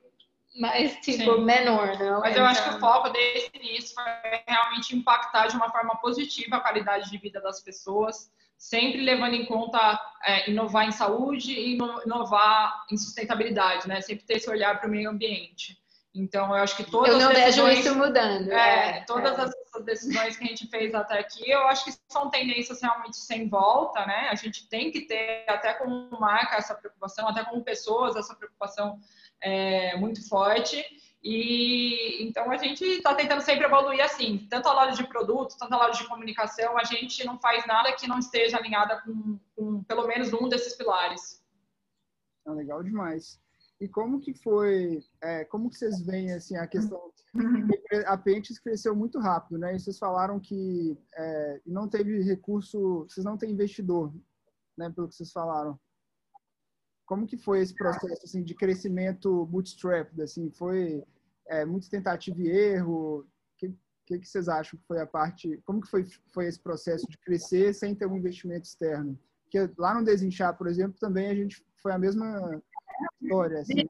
mais 0.59 0.97
tipo 0.97 1.37
Sim. 1.37 1.45
menor, 1.45 1.99
não? 1.99 2.21
Mas 2.21 2.33
então... 2.33 2.43
eu 2.43 2.47
acho 2.47 2.63
que 2.63 2.71
o 2.71 2.77
então 2.77 2.81
foco 2.81 3.11
desde 3.11 3.51
o 3.55 3.57
início 3.57 3.95
foi 3.95 4.05
realmente 4.47 4.97
impactar 4.97 5.47
de 5.47 5.57
uma 5.57 5.71
forma 5.71 5.97
positiva 5.97 6.57
a 6.57 6.61
qualidade 6.61 7.11
de 7.11 7.19
vida 7.19 7.41
das 7.41 7.63
pessoas, 7.63 8.31
sempre 8.57 9.01
levando 9.01 9.35
em 9.35 9.47
conta 9.47 10.01
é, 10.25 10.51
inovar 10.51 10.89
em 10.89 10.91
saúde 10.91 11.53
e 11.53 11.79
inovar 12.05 12.85
em 12.91 12.97
sustentabilidade, 12.97 13.87
né? 13.87 14.01
Sempre 14.01 14.25
ter 14.25 14.39
esse 14.39 14.51
olhar 14.51 14.81
para 14.81 14.89
o 14.89 14.91
meio 14.91 15.11
ambiente. 15.11 15.78
Então, 16.15 16.49
eu 16.49 16.63
acho 16.63 16.77
que 16.77 16.91
todas 16.91 17.13
eu 17.13 17.19
não 17.19 17.31
as 17.31 17.37
decisões, 17.37 17.77
vejo 17.77 17.89
isso 17.89 17.99
mudando. 17.99 18.51
É, 18.51 18.99
é 18.99 19.05
todas 19.05 19.39
é. 19.39 19.43
as 19.43 19.85
decisões 19.85 20.37
que 20.37 20.45
a 20.45 20.47
gente 20.49 20.67
fez 20.69 20.95
até 20.95 21.19
aqui, 21.19 21.51
eu 21.51 21.67
acho 21.69 21.85
que 21.85 21.93
são 22.09 22.31
tendências 22.31 22.81
realmente 22.81 23.17
sem 23.17 23.49
volta, 23.49 24.05
né? 24.07 24.29
A 24.31 24.35
gente 24.35 24.69
tem 24.69 24.91
que 24.91 25.03
ter, 25.03 25.45
até 25.49 25.75
como 25.75 26.11
marca, 26.19 26.57
essa 26.57 26.75
preocupação, 26.75 27.29
até 27.29 27.45
como 27.45 27.63
pessoas, 27.63 28.17
essa 28.17 28.35
preocupação 28.35 28.99
é, 29.41 29.97
muito 29.97 30.27
forte. 30.29 30.85
E 31.23 32.23
então 32.23 32.51
a 32.51 32.57
gente 32.57 32.85
está 32.85 33.15
tentando 33.15 33.41
sempre 33.41 33.67
evoluir 33.67 34.03
assim, 34.03 34.47
tanto 34.49 34.69
a 34.69 34.73
loja 34.73 35.03
de 35.03 35.09
produtos, 35.09 35.57
tanto 35.57 35.75
a 35.75 35.87
loja 35.87 36.01
de 36.03 36.09
comunicação, 36.09 36.79
a 36.79 36.85
gente 36.85 37.25
não 37.27 37.39
faz 37.39 37.67
nada 37.67 37.93
que 37.93 38.07
não 38.07 38.19
esteja 38.19 38.57
alinhada 38.57 39.03
com, 39.03 39.39
com 39.57 39.83
pelo 39.83 40.07
menos 40.07 40.33
um 40.33 40.49
desses 40.49 40.77
pilares. 40.77 41.43
É 42.47 42.51
legal 42.51 42.83
demais. 42.83 43.41
E 43.81 43.87
como 43.87 44.19
que 44.19 44.35
foi, 44.35 45.05
é, 45.23 45.45
como 45.45 45.71
que 45.71 45.77
vocês 45.77 46.01
veem 46.01 46.33
assim 46.33 46.57
a 46.57 46.67
questão? 46.67 47.01
A 48.07 48.17
Pentes 48.17 48.59
cresceu 48.59 48.95
muito 48.95 49.21
rápido, 49.21 49.57
né? 49.57 49.77
E 49.77 49.79
vocês 49.79 49.99
falaram 49.99 50.41
que 50.41 50.99
é, 51.15 51.61
não 51.65 51.89
teve 51.89 52.21
recurso, 52.23 53.05
vocês 53.09 53.25
não 53.25 53.37
têm 53.37 53.53
investidor, 53.53 54.13
né? 54.77 54.91
Pelo 54.91 55.09
que 55.09 55.15
vocês 55.15 55.31
falaram. 55.31 55.79
Como 57.07 57.27
que 57.27 57.39
foi 57.39 57.61
esse 57.61 57.75
processo 57.75 58.25
assim 58.25 58.43
de 58.43 58.55
crescimento 58.55 59.47
bootstrap? 59.47 60.21
Assim, 60.21 60.51
foi 60.51 61.05
é, 61.47 61.65
muito 61.65 61.89
tentativa 61.89 62.43
e 62.43 62.49
erro? 62.49 63.21
O 63.21 63.27
que, 63.57 63.73
que, 64.05 64.19
que 64.19 64.29
vocês 64.29 64.49
acham 64.49 64.79
que 64.79 64.87
foi 64.87 65.01
a 65.01 65.07
parte? 65.07 65.63
Como 65.65 65.81
que 65.81 65.89
foi 65.89 66.05
foi 66.33 66.47
esse 66.47 66.59
processo 66.59 67.07
de 67.09 67.17
crescer 67.19 67.73
sem 67.75 67.95
ter 67.95 68.07
um 68.07 68.17
investimento 68.17 68.67
externo? 68.67 69.17
Porque 69.45 69.73
lá 69.79 69.95
no 69.95 70.05
Desinchar, 70.05 70.59
por 70.59 70.67
exemplo, 70.67 70.99
também 70.99 71.31
a 71.31 71.35
gente 71.35 71.65
foi 71.81 71.93
a 71.93 71.99
mesma 71.99 72.63
história, 73.23 73.61
assim. 73.61 73.89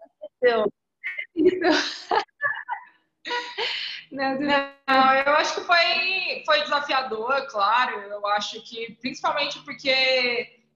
Né? 4.10 4.38
Não, 4.38 4.38
não, 4.40 5.14
eu 5.14 5.32
acho 5.34 5.54
que 5.56 5.60
foi, 5.60 6.42
foi 6.46 6.62
desafiador, 6.62 7.46
claro. 7.48 8.00
Eu 8.00 8.26
acho 8.28 8.62
que, 8.62 8.96
principalmente 9.00 9.58
porque 9.60 9.90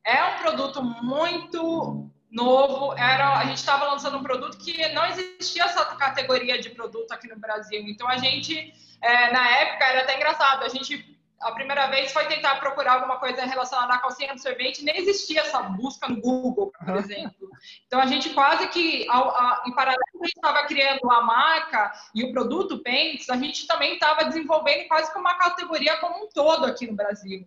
é 0.05 0.25
um 0.25 0.39
produto 0.39 0.83
muito 0.83 2.11
novo. 2.31 2.93
Era, 2.95 3.39
a 3.39 3.45
gente 3.45 3.59
estava 3.59 3.87
lançando 3.87 4.19
um 4.19 4.23
produto 4.23 4.59
que 4.59 4.87
não 4.89 5.07
existia 5.07 5.65
essa 5.65 5.85
categoria 5.97 6.61
de 6.61 6.71
produto 6.71 7.13
aqui 7.13 7.29
no 7.29 7.39
Brasil. 7.39 7.81
Então, 7.87 8.09
a 8.09 8.17
gente, 8.19 8.73
é, 9.01 9.33
na 9.33 9.49
época, 9.59 9.85
era 9.85 10.03
até 10.03 10.17
engraçado. 10.17 10.65
A 10.65 10.69
gente 10.69 11.12
a 11.43 11.53
primeira 11.53 11.87
vez 11.89 12.13
foi 12.13 12.27
tentar 12.27 12.57
procurar 12.61 12.95
alguma 12.95 13.19
coisa 13.19 13.45
relacionada 13.45 13.95
à 13.95 13.99
calcinha 13.99 14.35
do 14.35 14.41
sorvete, 14.41 14.85
nem 14.85 14.97
existia 14.97 15.41
essa 15.41 15.61
busca 15.63 16.09
no 16.09 16.21
Google, 16.21 16.73
por 16.85 16.97
exemplo. 16.97 17.49
Então 17.87 18.01
a 18.01 18.07
gente 18.07 18.31
quase 18.31 18.69
que, 18.69 19.07
ao, 19.09 19.31
a, 19.31 19.63
em 19.67 19.75
paralelo 19.75 20.03
a 20.15 20.25
gente 20.25 20.37
estava 20.37 20.67
criando 20.67 21.11
a 21.11 21.23
marca 21.23 21.93
e 22.15 22.25
o 22.25 22.33
produto 22.33 22.83
Pentes, 22.83 23.29
a 23.29 23.37
gente 23.37 23.67
também 23.67 23.95
estava 23.95 24.25
desenvolvendo 24.25 24.89
quase 24.89 25.13
que 25.13 25.19
uma 25.19 25.35
categoria 25.35 25.97
como 25.99 26.25
um 26.25 26.29
todo 26.29 26.65
aqui 26.65 26.87
no 26.87 26.97
Brasil. 26.97 27.47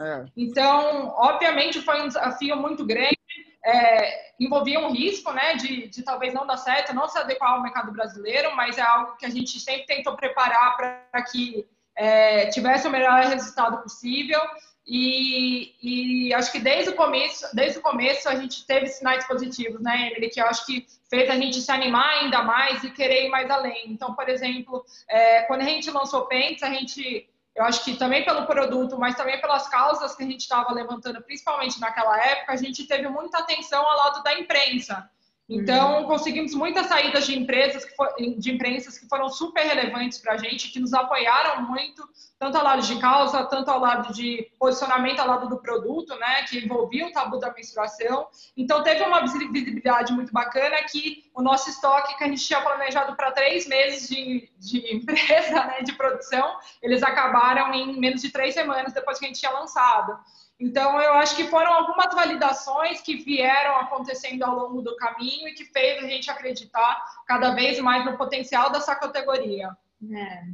É. 0.00 0.24
Então, 0.36 1.14
obviamente, 1.16 1.80
foi 1.80 2.02
um 2.02 2.08
desafio 2.08 2.56
muito 2.56 2.84
grande. 2.84 3.18
É, 3.66 4.34
envolvia 4.38 4.78
um 4.78 4.92
risco, 4.92 5.32
né, 5.32 5.54
de, 5.54 5.88
de 5.88 6.02
talvez 6.02 6.34
não 6.34 6.46
dar 6.46 6.58
certo, 6.58 6.94
não 6.94 7.08
se 7.08 7.18
adequar 7.18 7.52
ao 7.52 7.62
mercado 7.62 7.92
brasileiro, 7.92 8.54
mas 8.54 8.76
é 8.76 8.82
algo 8.82 9.16
que 9.16 9.24
a 9.24 9.30
gente 9.30 9.58
sempre 9.58 9.86
tentou 9.86 10.14
preparar 10.14 10.76
para 10.76 11.22
que 11.22 11.66
é, 11.96 12.46
tivesse 12.46 12.86
o 12.86 12.90
melhor 12.90 13.24
resultado 13.24 13.82
possível. 13.82 14.40
E, 14.86 15.74
e, 15.82 16.34
acho 16.34 16.52
que 16.52 16.58
desde 16.58 16.90
o 16.90 16.94
começo, 16.94 17.48
desde 17.54 17.78
o 17.78 17.82
começo 17.82 18.28
a 18.28 18.34
gente 18.34 18.66
teve 18.66 18.86
sinais 18.88 19.26
positivos, 19.26 19.80
né, 19.80 20.08
Emily? 20.08 20.28
Que 20.28 20.40
eu 20.40 20.46
acho 20.46 20.66
que 20.66 20.86
fez 21.08 21.30
a 21.30 21.36
gente 21.36 21.60
se 21.60 21.72
animar 21.72 22.06
ainda 22.18 22.42
mais 22.42 22.84
e 22.84 22.90
querer 22.90 23.24
ir 23.24 23.28
mais 23.30 23.50
além. 23.50 23.84
Então, 23.86 24.14
por 24.14 24.28
exemplo, 24.28 24.84
é, 25.08 25.42
quando 25.42 25.62
a 25.62 25.64
gente 25.64 25.90
lançou 25.90 26.26
Pentes, 26.26 26.62
a 26.62 26.68
gente, 26.68 27.26
eu 27.54 27.64
acho 27.64 27.82
que 27.82 27.96
também 27.96 28.24
pelo 28.26 28.44
produto, 28.44 28.98
mas 28.98 29.14
também 29.14 29.40
pelas 29.40 29.68
causas 29.68 30.14
que 30.14 30.22
a 30.22 30.26
gente 30.26 30.40
estava 30.40 30.70
levantando, 30.74 31.22
principalmente 31.22 31.80
naquela 31.80 32.18
época, 32.22 32.52
a 32.52 32.56
gente 32.56 32.86
teve 32.86 33.08
muita 33.08 33.38
atenção 33.38 33.82
ao 33.86 33.96
lado 33.96 34.22
da 34.22 34.38
imprensa. 34.38 35.08
Então, 35.48 36.00
uhum. 36.00 36.06
conseguimos 36.06 36.54
muitas 36.54 36.86
saídas 36.86 37.26
de 37.26 37.38
empresas, 37.38 37.84
que 37.84 37.94
for, 37.94 38.08
de 38.38 38.50
imprensas 38.50 38.98
que 38.98 39.06
foram 39.06 39.28
super 39.28 39.62
relevantes 39.62 40.18
para 40.18 40.34
a 40.34 40.36
gente, 40.38 40.70
que 40.70 40.80
nos 40.80 40.94
apoiaram 40.94 41.68
muito, 41.68 42.02
tanto 42.38 42.58
ao 42.58 42.64
lado 42.64 42.82
de 42.82 42.98
causa, 42.98 43.44
tanto 43.44 43.70
ao 43.70 43.80
lado 43.80 44.12
de 44.12 44.50
posicionamento 44.58 45.20
ao 45.20 45.26
lado 45.26 45.48
do 45.48 45.58
produto, 45.58 46.14
né, 46.18 46.42
que 46.48 46.58
envolvia 46.58 47.06
o 47.06 47.12
tabu 47.12 47.38
da 47.38 47.52
menstruação. 47.52 48.26
Então, 48.56 48.82
teve 48.82 49.02
uma 49.04 49.20
visibilidade 49.20 50.12
muito 50.12 50.32
bacana 50.32 50.76
que 50.90 51.30
o 51.34 51.42
nosso 51.42 51.70
estoque, 51.70 52.16
que 52.18 52.24
a 52.24 52.28
gente 52.28 52.44
tinha 52.44 52.60
planejado 52.60 53.16
para 53.16 53.32
três 53.32 53.66
meses 53.66 54.08
de, 54.08 54.50
de 54.58 54.94
empresa, 54.94 55.64
né, 55.64 55.82
de 55.82 55.92
produção, 55.94 56.58
eles 56.82 57.02
acabaram 57.02 57.72
em 57.72 57.98
menos 57.98 58.20
de 58.20 58.30
três 58.30 58.54
semanas 58.54 58.92
depois 58.92 59.18
que 59.18 59.24
a 59.24 59.28
gente 59.28 59.40
tinha 59.40 59.52
lançado. 59.52 60.18
Então, 60.58 61.00
eu 61.00 61.14
acho 61.14 61.34
que 61.36 61.48
foram 61.48 61.72
algumas 61.72 62.14
validações 62.14 63.00
que 63.00 63.16
vieram 63.16 63.76
acontecendo 63.76 64.42
ao 64.44 64.54
longo 64.54 64.82
do 64.82 64.96
caminho 64.96 65.48
e 65.48 65.54
que 65.54 65.64
fez 65.64 66.02
a 66.02 66.06
gente 66.06 66.30
acreditar 66.30 67.02
cada 67.26 67.54
vez 67.54 67.78
mais 67.80 68.04
no 68.04 68.16
potencial 68.16 68.70
dessa 68.70 68.94
categoria. 68.94 69.76
É. 70.12 70.44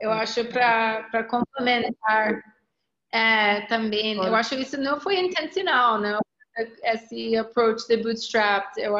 Eu 0.00 0.10
acho 0.10 0.44
para 0.46 1.24
complementar 1.24 2.42
é, 3.12 3.60
também, 3.62 4.16
eu 4.16 4.34
acho 4.34 4.56
que 4.56 4.62
isso 4.62 4.76
não 4.76 5.00
foi 5.00 5.18
intencional, 5.20 6.00
não. 6.00 6.20
Esse 6.82 7.36
approach 7.36 7.86
de 7.86 7.96
bootstrap, 7.96 8.76
eu, 8.76 8.94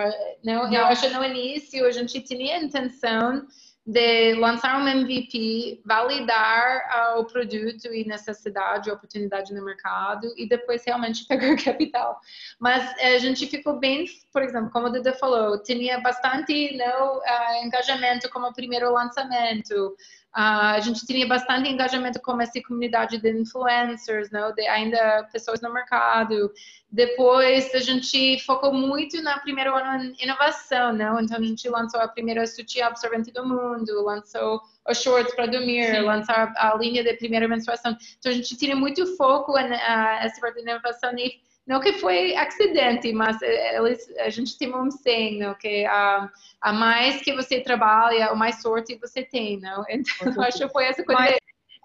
não, 0.44 0.72
eu 0.72 0.86
acho 0.86 1.08
que 1.08 1.14
no 1.14 1.24
início 1.24 1.86
a 1.86 1.90
gente 1.90 2.20
tinha 2.20 2.56
a 2.56 2.62
intenção 2.62 3.46
de 3.86 4.34
lançar 4.34 4.80
um 4.80 4.88
MVP, 4.88 5.82
validar 5.84 7.16
uh, 7.16 7.20
o 7.20 7.24
produto 7.26 7.92
e 7.92 8.06
necessidade, 8.06 8.90
oportunidade 8.90 9.52
no 9.52 9.62
mercado 9.62 10.32
e 10.38 10.48
depois 10.48 10.82
realmente 10.86 11.26
pegar 11.28 11.54
capital. 11.62 12.18
Mas 12.58 12.82
a 12.98 13.18
gente 13.18 13.46
ficou 13.46 13.78
bem, 13.78 14.06
por 14.32 14.42
exemplo, 14.42 14.70
como 14.70 14.86
o 14.86 14.90
Duda 14.90 15.12
falou, 15.12 15.62
tinha 15.62 16.00
bastante 16.00 16.74
não, 16.76 17.18
uh, 17.18 17.64
engajamento 17.64 18.30
como 18.30 18.54
primeiro 18.54 18.90
lançamento. 18.90 19.94
Uh, 20.36 20.74
a 20.74 20.80
gente 20.80 21.06
tinha 21.06 21.28
bastante 21.28 21.68
engajamento 21.70 22.20
com 22.20 22.40
essa 22.40 22.60
comunidade 22.60 23.18
de 23.18 23.30
influencers, 23.30 24.32
não? 24.32 24.52
de 24.52 24.66
ainda 24.66 25.28
pessoas 25.32 25.60
no 25.60 25.72
mercado. 25.72 26.52
Depois 26.90 27.72
a 27.72 27.78
gente 27.78 28.40
focou 28.44 28.72
muito 28.72 29.22
na 29.22 29.38
primeiro 29.38 29.72
ano 29.76 30.12
em 30.18 30.24
inovação, 30.24 30.92
não? 30.92 31.20
Então 31.20 31.36
a 31.36 31.40
gente 31.40 31.68
lançou 31.68 32.00
a 32.00 32.08
primeira 32.08 32.44
sutiã 32.48 32.86
absorvente 32.86 33.30
do 33.30 33.46
mundo, 33.46 34.04
lançou 34.04 34.60
os 34.88 34.98
shorts 35.00 35.32
para 35.36 35.46
dormir, 35.46 35.86
Sim. 35.86 36.00
lançar 36.00 36.52
a 36.56 36.74
linha 36.74 37.04
de 37.04 37.14
primeira 37.14 37.46
menstruação. 37.46 37.96
Então 38.18 38.32
a 38.32 38.34
gente 38.34 38.56
tinha 38.56 38.74
muito 38.74 39.16
foco 39.16 39.52
nessa 39.54 40.40
parte 40.40 40.56
de 40.56 40.62
inovação 40.62 41.16
e 41.16 41.40
não 41.66 41.80
que 41.80 41.94
foi 41.94 42.36
acidente, 42.36 43.12
mas 43.12 43.40
eh, 43.40 43.78
eles, 43.78 44.06
a 44.18 44.28
gente 44.28 44.58
tem 44.58 44.74
um 44.74 44.90
senho 44.90 45.54
que 45.56 45.86
a, 45.86 46.30
a 46.60 46.72
mais 46.72 47.22
que 47.22 47.32
você 47.32 47.60
trabalha, 47.60 48.32
o 48.32 48.36
mais 48.36 48.60
sorte 48.60 48.98
você 49.00 49.22
tem, 49.22 49.58
não? 49.60 49.84
Então, 49.88 50.42
acho 50.42 50.58
que 50.58 50.68
foi 50.68 50.84
essa 50.84 51.04
coisa. 51.04 51.20
Mas... 51.20 51.36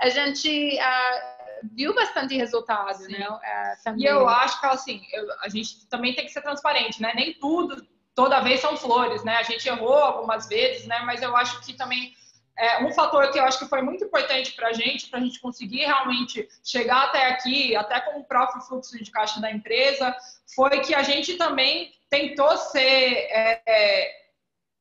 A 0.01 0.07
gente 0.07 0.77
uh, 0.77 1.69
viu 1.75 1.93
bastante 1.93 2.35
resultado, 2.35 3.03
Sim. 3.03 3.11
né? 3.11 3.27
Uh, 3.29 3.97
e 3.97 4.05
eu 4.05 4.29
acho 4.29 4.59
que, 4.61 4.65
assim, 4.65 5.01
eu, 5.11 5.27
a 5.41 5.49
gente 5.49 5.85
também 5.87 6.15
tem 6.15 6.25
que 6.25 6.31
ser 6.31 6.41
transparente, 6.41 7.01
né? 7.01 7.11
Nem 7.13 7.33
tudo, 7.33 7.85
toda 8.15 8.39
vez 8.39 8.61
são 8.61 8.77
flores, 8.77 9.23
né? 9.25 9.35
A 9.35 9.43
gente 9.43 9.67
errou 9.67 9.95
algumas 9.95 10.47
vezes, 10.47 10.87
né? 10.87 11.01
Mas 11.05 11.21
eu 11.21 11.35
acho 11.35 11.59
que 11.61 11.73
também 11.73 12.13
é, 12.59 12.83
um 12.83 12.91
fator 12.91 13.31
que 13.31 13.39
eu 13.39 13.45
acho 13.45 13.57
que 13.57 13.69
foi 13.69 13.81
muito 13.81 14.03
importante 14.03 14.51
para 14.51 14.67
a 14.67 14.73
gente, 14.73 15.07
para 15.07 15.19
a 15.19 15.21
gente 15.23 15.39
conseguir 15.39 15.85
realmente 15.85 16.47
chegar 16.61 17.05
até 17.05 17.27
aqui, 17.27 17.73
até 17.73 18.01
com 18.01 18.19
o 18.19 18.23
próprio 18.25 18.61
fluxo 18.61 19.01
de 19.01 19.09
caixa 19.09 19.39
da 19.39 19.49
empresa, 19.49 20.13
foi 20.53 20.81
que 20.81 20.93
a 20.93 21.01
gente 21.01 21.37
também 21.37 21.93
tentou 22.09 22.57
ser 22.57 23.27
é, 23.31 23.61
é, 23.65 24.11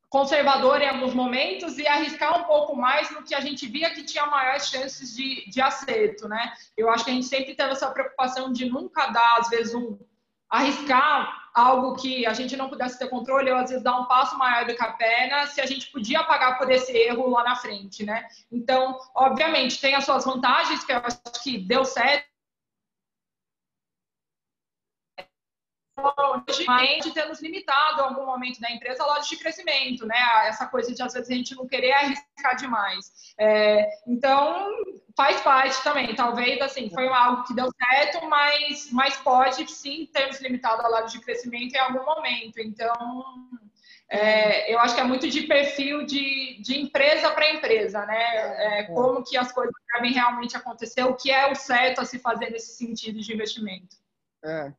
conservador 0.08 0.82
em 0.82 0.88
alguns 0.88 1.14
momentos 1.14 1.78
e 1.78 1.86
arriscar 1.86 2.40
um 2.40 2.44
pouco 2.44 2.74
mais 2.74 3.12
no 3.12 3.22
que 3.22 3.34
a 3.34 3.40
gente 3.40 3.68
via 3.68 3.94
que 3.94 4.02
tinha 4.02 4.26
maiores 4.26 4.68
chances 4.68 5.14
de, 5.14 5.48
de 5.48 5.60
acerto, 5.60 6.26
né? 6.26 6.52
Eu 6.76 6.90
acho 6.90 7.04
que 7.04 7.10
a 7.12 7.14
gente 7.14 7.26
sempre 7.26 7.54
teve 7.54 7.70
essa 7.70 7.90
preocupação 7.90 8.52
de 8.52 8.68
nunca 8.68 9.06
dar, 9.06 9.36
às 9.38 9.48
vezes, 9.48 9.72
um 9.72 9.96
arriscar 10.50 11.47
algo 11.58 11.96
que 11.96 12.24
a 12.26 12.32
gente 12.32 12.56
não 12.56 12.68
pudesse 12.68 12.98
ter 12.98 13.08
controle, 13.08 13.50
ou 13.50 13.58
às 13.58 13.70
vezes 13.70 13.82
dar 13.82 13.98
um 14.00 14.06
passo 14.06 14.38
maior 14.38 14.66
do 14.66 14.74
que 14.74 14.82
a 14.82 14.92
perna, 14.92 15.46
se 15.46 15.60
a 15.60 15.66
gente 15.66 15.90
podia 15.90 16.22
pagar 16.24 16.56
por 16.56 16.70
esse 16.70 16.96
erro 16.96 17.28
lá 17.28 17.42
na 17.42 17.56
frente, 17.56 18.04
né? 18.04 18.28
Então, 18.50 18.98
obviamente, 19.14 19.80
tem 19.80 19.94
as 19.94 20.04
suas 20.04 20.24
vantagens, 20.24 20.84
que 20.84 20.92
eu 20.92 20.98
acho 20.98 21.42
que 21.42 21.58
deu 21.58 21.84
certo, 21.84 22.28
de 27.02 27.12
ter 27.12 27.26
nos 27.26 27.40
limitado 27.42 28.02
algum 28.02 28.24
momento 28.24 28.60
da 28.60 28.70
empresa 28.70 29.02
a 29.02 29.06
loja 29.06 29.28
de 29.28 29.36
crescimento, 29.36 30.06
né? 30.06 30.16
Essa 30.46 30.66
coisa 30.66 30.94
de 30.94 31.02
às 31.02 31.12
vezes 31.12 31.28
a 31.28 31.34
gente 31.34 31.56
não 31.56 31.66
querer 31.66 31.92
arriscar 31.92 32.56
demais. 32.56 33.34
É, 33.36 33.88
então 34.06 34.70
faz 35.18 35.40
parte 35.40 35.82
também. 35.82 36.14
Talvez 36.14 36.60
assim 36.60 36.88
foi 36.90 37.08
algo 37.08 37.42
que 37.42 37.52
deu 37.52 37.68
certo, 37.72 38.24
mas, 38.28 38.88
mas 38.92 39.16
pode 39.16 39.68
sim 39.68 40.08
ter 40.12 40.28
nos 40.28 40.40
limitado 40.40 40.80
a 40.80 40.88
loja 40.88 41.08
de 41.08 41.20
crescimento 41.20 41.74
em 41.74 41.78
algum 41.78 42.04
momento. 42.04 42.60
Então 42.60 42.94
é, 44.08 44.72
eu 44.72 44.78
acho 44.78 44.94
que 44.94 45.00
é 45.00 45.04
muito 45.04 45.28
de 45.28 45.42
perfil 45.42 46.06
de, 46.06 46.62
de 46.62 46.78
empresa 46.78 47.32
para 47.32 47.52
empresa, 47.52 48.06
né? 48.06 48.78
É, 48.78 48.84
como 48.84 49.24
que 49.24 49.36
as 49.36 49.50
coisas 49.50 49.74
devem 49.92 50.12
realmente 50.12 50.56
acontecer, 50.56 51.02
o 51.02 51.16
que 51.16 51.32
é 51.32 51.50
o 51.50 51.54
certo 51.56 52.00
a 52.00 52.04
se 52.04 52.20
fazer 52.20 52.50
nesse 52.50 52.76
sentido 52.76 53.20
de 53.20 53.34
investimento. 53.34 53.96
É, 54.44 54.72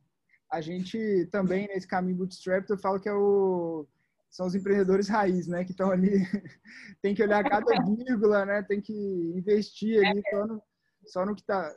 a 0.50 0.62
gente 0.62 1.28
também, 1.30 1.68
nesse 1.68 1.86
caminho 1.86 2.16
bootstrap, 2.16 2.68
eu 2.70 2.78
falo 2.78 2.98
que 2.98 3.10
é 3.10 3.12
o, 3.12 3.86
são 4.30 4.46
os 4.46 4.54
empreendedores 4.54 5.08
raiz, 5.08 5.46
né? 5.46 5.64
Que 5.64 5.72
estão 5.72 5.90
ali, 5.90 6.10
tem 7.02 7.14
que 7.14 7.22
olhar 7.22 7.42
cada 7.42 7.82
vírgula, 7.84 8.46
né? 8.46 8.62
Tem 8.62 8.80
que 8.80 8.92
investir 9.36 10.06
ali 10.06 10.22
só 10.30 10.46
no, 10.46 10.62
só 11.06 11.26
no 11.26 11.34
que 11.34 11.42
está 11.42 11.74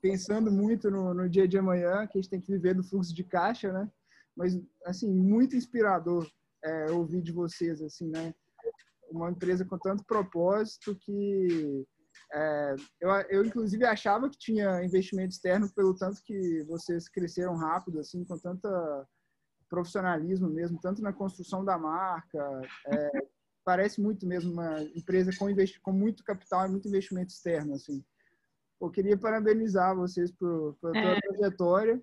pensando 0.00 0.50
muito 0.50 0.90
no, 0.90 1.12
no, 1.12 1.28
dia 1.28 1.46
de 1.46 1.58
amanhã, 1.58 2.06
que 2.06 2.18
a 2.18 2.20
gente 2.20 2.30
tem 2.30 2.40
que 2.40 2.52
viver 2.52 2.74
do 2.74 2.84
fluxo 2.84 3.14
de 3.14 3.24
caixa, 3.24 3.72
né? 3.72 3.90
Mas, 4.36 4.58
assim, 4.86 5.12
muito 5.12 5.56
inspirador 5.56 6.28
é, 6.64 6.90
ouvir 6.90 7.22
de 7.22 7.32
vocês, 7.32 7.82
assim, 7.82 8.08
né? 8.08 8.34
Uma 9.10 9.30
empresa 9.30 9.64
com 9.64 9.78
tanto 9.78 10.04
propósito 10.04 10.96
que 11.00 11.84
é, 12.32 12.76
eu, 13.00 13.10
eu, 13.30 13.44
inclusive, 13.44 13.84
achava 13.84 14.30
que 14.30 14.38
tinha 14.38 14.84
investimento 14.84 15.34
externo 15.34 15.72
pelo 15.74 15.94
tanto 15.94 16.22
que 16.24 16.62
vocês 16.64 17.08
cresceram 17.08 17.56
rápido, 17.56 18.00
assim, 18.00 18.24
com 18.24 18.38
tanta 18.38 19.06
profissionalismo 19.72 20.50
mesmo, 20.50 20.78
tanto 20.78 21.00
na 21.00 21.14
construção 21.14 21.64
da 21.64 21.78
marca. 21.78 22.60
É, 22.86 23.10
parece 23.64 24.02
muito 24.02 24.26
mesmo 24.26 24.52
uma 24.52 24.82
empresa 24.94 25.30
com, 25.38 25.46
com 25.82 25.92
muito 25.92 26.22
capital 26.22 26.66
e 26.66 26.70
muito 26.70 26.88
investimento 26.88 27.32
externo, 27.32 27.72
assim. 27.74 28.04
Eu 28.78 28.90
queria 28.90 29.16
parabenizar 29.16 29.96
vocês 29.96 30.30
por, 30.30 30.76
por 30.78 30.94
é. 30.94 31.18
trajetória. 31.20 32.02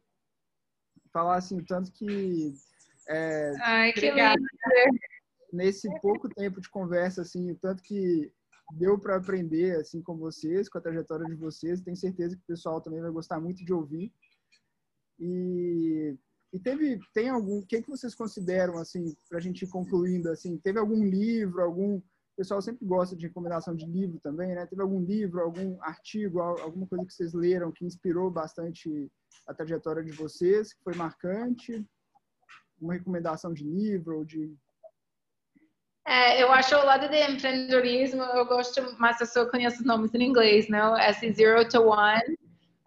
Falar, 1.14 1.36
assim, 1.36 1.64
tanto 1.64 1.92
que... 1.92 2.56
É, 3.08 3.54
Ai, 3.62 3.94
que! 3.94 4.12
Nesse 5.54 5.88
pouco 6.00 6.28
tempo 6.28 6.60
de 6.60 6.70
conversa, 6.70 7.22
assim, 7.22 7.54
tanto 7.56 7.84
que 7.84 8.32
deu 8.74 8.98
para 9.00 9.18
aprender 9.18 9.78
assim 9.78 10.02
com 10.02 10.16
vocês, 10.16 10.70
com 10.70 10.78
a 10.78 10.82
trajetória 10.82 11.26
de 11.26 11.36
vocês. 11.36 11.82
Tenho 11.82 11.98
certeza 11.98 12.36
que 12.36 12.44
o 12.44 12.48
pessoal 12.48 12.82
também 12.82 13.02
vai 13.02 13.12
gostar 13.12 13.40
muito 13.40 13.64
de 13.66 13.74
ouvir. 13.74 14.14
E, 15.20 16.16
e 16.52 16.60
teve 16.60 17.00
tem 17.14 17.30
algum, 17.30 17.60
o 17.60 17.66
que 17.66 17.82
que 17.82 17.90
vocês 17.90 18.16
consideram 18.16 18.78
assim 18.78 19.16
para 19.28 19.38
a 19.38 19.42
gente 19.42 19.64
ir 19.64 19.70
concluindo 19.70 20.30
assim? 20.30 20.58
Teve 20.58 20.80
algum 20.80 21.04
livro, 21.04 21.62
algum 21.62 21.98
o 21.98 22.04
pessoal 22.40 22.62
sempre 22.62 22.86
gosta 22.86 23.16
de 23.18 23.28
recomendação 23.28 23.76
de 23.76 23.86
livro 23.86 24.18
também, 24.22 24.56
né? 24.56 24.66
Teve 24.66 24.82
algum 24.82 25.04
livro, 25.04 25.42
algum 25.42 25.78
artigo, 25.82 26.40
alguma 26.40 26.88
coisa 26.88 27.06
que 27.06 27.14
vocês 27.14 27.34
leram 27.34 27.72
que 27.72 27.86
inspirou 27.86 28.32
bastante 28.32 29.12
a 29.46 29.54
trajetória 29.54 30.02
de 30.02 30.14
vocês, 30.14 30.74
que 30.74 30.82
foi 30.82 30.96
marcante? 30.96 31.86
Uma 32.80 32.94
recomendação 32.94 33.54
de 33.54 33.64
livro 33.66 34.20
ou 34.20 34.26
de 34.26 34.56
é, 36.06 36.42
eu 36.42 36.52
acho 36.52 36.76
o 36.76 36.84
lado 36.84 37.08
de 37.08 37.22
empreendedorismo, 37.22 38.24
eu 38.24 38.44
gosto, 38.48 38.82
mas 38.98 39.22
eu 39.22 39.28
só 39.28 39.46
conheço 39.48 39.82
os 39.82 39.86
nomes 39.86 40.12
em 40.16 40.24
inglês, 40.24 40.68
não? 40.68 40.98
Esse 40.98 41.32
Zero 41.34 41.70
to 41.70 41.84
One 41.84 42.36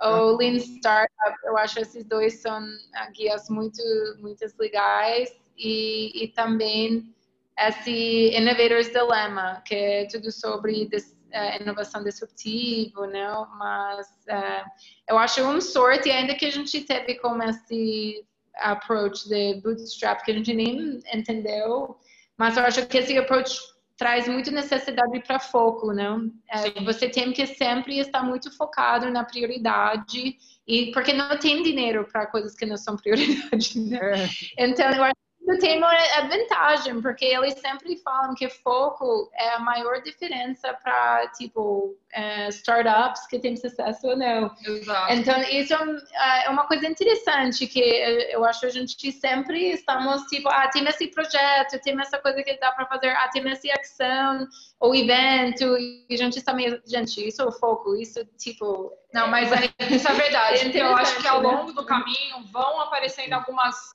ou 0.02 0.36
Lean 0.36 0.56
Startup, 0.56 1.36
eu 1.44 1.56
acho 1.56 1.78
esses 1.78 2.04
dois 2.04 2.40
são 2.40 2.60
ah, 2.94 3.10
guias 3.10 3.48
muito, 3.48 3.82
muito 4.18 4.44
legais 4.58 5.30
e, 5.56 6.24
e 6.24 6.28
também 6.28 7.14
esse 7.58 8.30
Innovator's 8.34 8.90
Dilemma, 8.90 9.62
que 9.64 9.74
é 9.74 10.06
tudo 10.06 10.32
sobre 10.32 10.86
des, 10.86 11.16
uh, 11.32 11.62
inovação 11.62 12.02
disruptiva, 12.02 13.06
né? 13.06 13.28
Mas 13.56 14.08
uh, 14.28 14.64
eu 15.08 15.18
acho 15.18 15.42
uma 15.42 15.60
sorte 15.60 16.10
ainda 16.10 16.34
que 16.34 16.46
a 16.46 16.50
gente 16.50 16.80
teve 16.82 17.16
como 17.16 17.42
esse 17.42 18.24
approach 18.56 19.28
de 19.28 19.60
bootstrap 19.60 20.24
que 20.24 20.30
a 20.30 20.34
gente 20.34 20.52
nem 20.52 21.00
entendeu, 21.12 21.96
mas 22.36 22.56
eu 22.56 22.64
acho 22.64 22.86
que 22.86 22.98
esse 22.98 23.16
approach 23.16 23.56
traz 24.02 24.26
muito 24.26 24.50
necessidade 24.50 25.20
para 25.20 25.38
foco, 25.38 25.92
não? 25.92 26.28
É, 26.50 26.82
você 26.82 27.08
tem 27.08 27.32
que 27.32 27.46
sempre 27.46 28.00
estar 28.00 28.24
muito 28.24 28.50
focado 28.56 29.08
na 29.12 29.22
prioridade 29.22 30.36
e 30.66 30.90
porque 30.90 31.12
não 31.12 31.38
tem 31.38 31.62
dinheiro 31.62 32.04
para 32.10 32.26
coisas 32.26 32.56
que 32.56 32.66
não 32.66 32.76
são 32.76 32.96
prioridade. 32.96 33.78
Né? 33.78 34.00
É. 34.02 34.28
Então 34.66 34.90
eu 34.90 35.04
acho 35.04 35.14
tem 35.58 35.78
uma 35.78 35.92
vantagem, 36.28 37.00
porque 37.02 37.24
eles 37.24 37.54
sempre 37.54 37.96
falam 37.96 38.34
que 38.34 38.48
foco 38.48 39.30
é 39.34 39.54
a 39.54 39.58
maior 39.58 40.00
diferença 40.00 40.72
para, 40.74 41.26
tipo, 41.28 41.96
uh, 42.14 42.48
startups 42.48 43.26
que 43.26 43.38
têm 43.38 43.56
sucesso 43.56 44.06
ou 44.06 44.16
não. 44.16 44.54
Exato. 44.64 45.12
Então, 45.12 45.40
isso 45.42 45.74
é, 45.74 46.46
é 46.46 46.50
uma 46.50 46.66
coisa 46.66 46.86
interessante, 46.86 47.66
que 47.66 47.80
eu 47.80 48.44
acho 48.44 48.60
que 48.60 48.66
a 48.66 48.70
gente 48.70 49.12
sempre 49.12 49.72
estamos, 49.72 50.22
tipo, 50.24 50.48
ah, 50.48 50.68
tem 50.68 50.86
esse 50.86 51.08
projeto, 51.08 51.80
tem 51.82 52.00
essa 52.00 52.18
coisa 52.18 52.42
que 52.42 52.56
dá 52.58 52.70
para 52.70 52.86
fazer, 52.86 53.08
ah, 53.08 53.28
tem 53.28 53.46
essa 53.50 53.68
ação, 53.80 54.46
ou 54.78 54.94
evento, 54.94 55.76
e 55.78 56.06
a 56.10 56.16
gente 56.16 56.38
está 56.38 56.54
meio, 56.54 56.80
gente, 56.86 57.26
isso 57.26 57.42
é 57.42 57.44
o 57.44 57.52
foco, 57.52 57.96
isso, 57.96 58.24
tipo... 58.38 58.92
Não, 59.12 59.28
mas 59.28 59.50
isso 59.90 60.08
é 60.08 60.14
verdade. 60.14 60.72
É 60.72 60.80
eu 60.82 60.96
acho 60.96 61.20
que 61.20 61.28
ao 61.28 61.42
né? 61.42 61.48
longo 61.48 61.72
do 61.72 61.84
caminho 61.84 62.44
vão 62.50 62.80
aparecendo 62.80 63.32
algumas 63.34 63.92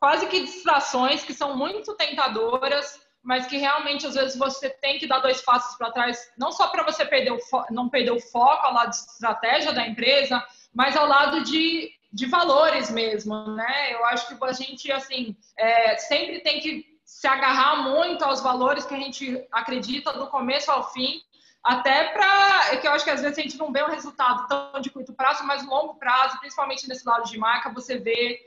quase 0.00 0.26
que 0.26 0.40
distrações 0.40 1.22
que 1.22 1.34
são 1.34 1.56
muito 1.56 1.94
tentadoras, 1.94 2.98
mas 3.22 3.46
que 3.46 3.58
realmente 3.58 4.06
às 4.06 4.14
vezes 4.14 4.36
você 4.36 4.70
tem 4.70 4.98
que 4.98 5.06
dar 5.06 5.18
dois 5.18 5.42
passos 5.42 5.76
para 5.76 5.92
trás, 5.92 6.18
não 6.38 6.50
só 6.50 6.68
para 6.68 6.82
você 6.82 7.04
perder 7.04 7.36
não 7.70 7.88
perder 7.90 8.12
o 8.12 8.20
foco 8.20 8.66
ao 8.66 8.72
lado 8.72 8.90
de 8.90 8.96
estratégia 8.96 9.72
da 9.72 9.86
empresa, 9.86 10.42
mas 10.74 10.96
ao 10.96 11.06
lado 11.06 11.44
de, 11.44 11.92
de 12.10 12.24
valores 12.26 12.90
mesmo, 12.90 13.54
né? 13.54 13.92
Eu 13.92 14.04
acho 14.06 14.26
que 14.26 14.42
a 14.42 14.52
gente 14.52 14.90
assim 14.90 15.36
é, 15.58 15.98
sempre 15.98 16.40
tem 16.40 16.60
que 16.60 16.98
se 17.04 17.26
agarrar 17.26 17.82
muito 17.82 18.24
aos 18.24 18.40
valores 18.40 18.86
que 18.86 18.94
a 18.94 18.98
gente 18.98 19.46
acredita 19.52 20.12
do 20.14 20.28
começo 20.28 20.70
ao 20.70 20.90
fim, 20.92 21.20
até 21.62 22.04
para 22.04 22.76
que 22.78 22.86
eu 22.88 22.92
acho 22.92 23.04
que 23.04 23.10
às 23.10 23.20
vezes 23.20 23.36
a 23.36 23.42
gente 23.42 23.58
não 23.58 23.70
vê 23.70 23.82
um 23.82 23.90
resultado 23.90 24.46
tão 24.48 24.80
de 24.80 24.88
curto 24.88 25.12
prazo, 25.12 25.44
mas 25.44 25.66
longo 25.66 25.96
prazo, 25.96 26.38
principalmente 26.38 26.88
nesse 26.88 27.06
lado 27.06 27.24
de 27.24 27.36
marca, 27.36 27.70
você 27.70 27.98
vê 27.98 28.40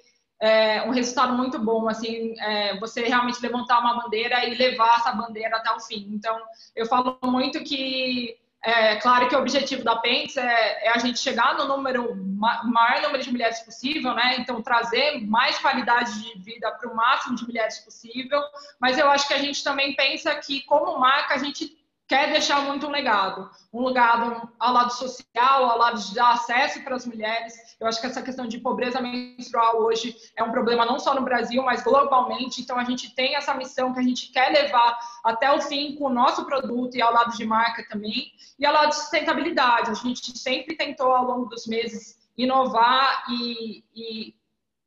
é, 0.43 0.83
um 0.83 0.89
resultado 0.89 1.31
muito 1.37 1.57
bom, 1.57 1.87
assim, 1.87 2.37
é, 2.37 2.77
você 2.77 3.05
realmente 3.05 3.41
levantar 3.41 3.79
uma 3.79 4.01
bandeira 4.01 4.45
e 4.45 4.55
levar 4.55 4.97
essa 4.97 5.13
bandeira 5.13 5.55
até 5.55 5.71
o 5.71 5.79
fim. 5.79 6.09
Então, 6.11 6.37
eu 6.75 6.85
falo 6.85 7.17
muito 7.23 7.63
que, 7.63 8.35
é 8.61 8.97
claro 8.97 9.29
que 9.29 9.35
o 9.37 9.39
objetivo 9.39 9.85
da 9.85 9.95
Pentes 9.95 10.35
é, 10.35 10.87
é 10.87 10.89
a 10.89 10.97
gente 10.97 11.17
chegar 11.19 11.57
no 11.57 11.65
número, 11.65 12.13
maior 12.15 13.01
número 13.03 13.23
de 13.23 13.31
mulheres 13.31 13.61
possível, 13.61 14.13
né? 14.13 14.35
Então, 14.37 14.61
trazer 14.61 15.21
mais 15.25 15.57
qualidade 15.59 16.21
de 16.21 16.37
vida 16.39 16.69
para 16.71 16.91
o 16.91 16.95
máximo 16.95 17.37
de 17.37 17.45
mulheres 17.45 17.79
possível, 17.79 18.41
mas 18.81 18.97
eu 18.97 19.09
acho 19.09 19.25
que 19.25 19.33
a 19.33 19.39
gente 19.39 19.63
também 19.63 19.95
pensa 19.95 20.35
que, 20.35 20.61
como 20.63 20.99
marca, 20.99 21.35
a 21.35 21.37
gente 21.37 21.73
quer 22.07 22.31
deixar 22.31 22.61
muito 22.61 22.85
um 22.85 22.91
legado, 22.91 23.49
um 23.71 23.85
legado 23.85 24.49
ao 24.59 24.73
lado 24.73 24.91
social, 24.91 25.65
ao 25.65 25.77
lado 25.77 25.99
de 26.01 26.13
dar 26.13 26.33
acesso 26.33 26.83
para 26.83 26.95
as 26.95 27.05
mulheres. 27.05 27.53
Eu 27.79 27.87
acho 27.87 27.99
que 27.99 28.07
essa 28.07 28.21
questão 28.21 28.47
de 28.47 28.59
pobreza 28.59 29.01
menstrual 29.01 29.81
hoje 29.81 30.15
é 30.35 30.43
um 30.43 30.51
problema 30.51 30.85
não 30.85 30.99
só 30.99 31.13
no 31.13 31.21
Brasil, 31.21 31.63
mas 31.63 31.83
globalmente. 31.83 32.61
Então 32.61 32.77
a 32.77 32.83
gente 32.83 33.15
tem 33.15 33.35
essa 33.35 33.53
missão 33.53 33.93
que 33.93 33.99
a 33.99 34.03
gente 34.03 34.31
quer 34.31 34.51
levar 34.51 34.99
até 35.23 35.51
o 35.51 35.61
fim 35.61 35.95
com 35.95 36.05
o 36.05 36.13
nosso 36.13 36.45
produto 36.45 36.95
e 36.95 37.01
ao 37.01 37.13
lado 37.13 37.35
de 37.35 37.45
marca 37.45 37.85
também, 37.87 38.31
e 38.59 38.65
ao 38.65 38.73
lado 38.73 38.89
de 38.89 38.95
sustentabilidade. 38.95 39.89
A 39.89 39.93
gente 39.93 40.37
sempre 40.37 40.75
tentou 40.75 41.13
ao 41.13 41.25
longo 41.25 41.45
dos 41.45 41.65
meses 41.65 42.21
inovar 42.37 43.25
e, 43.29 43.83
e, 43.95 44.35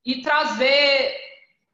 e 0.04 0.22
trazer 0.22 1.16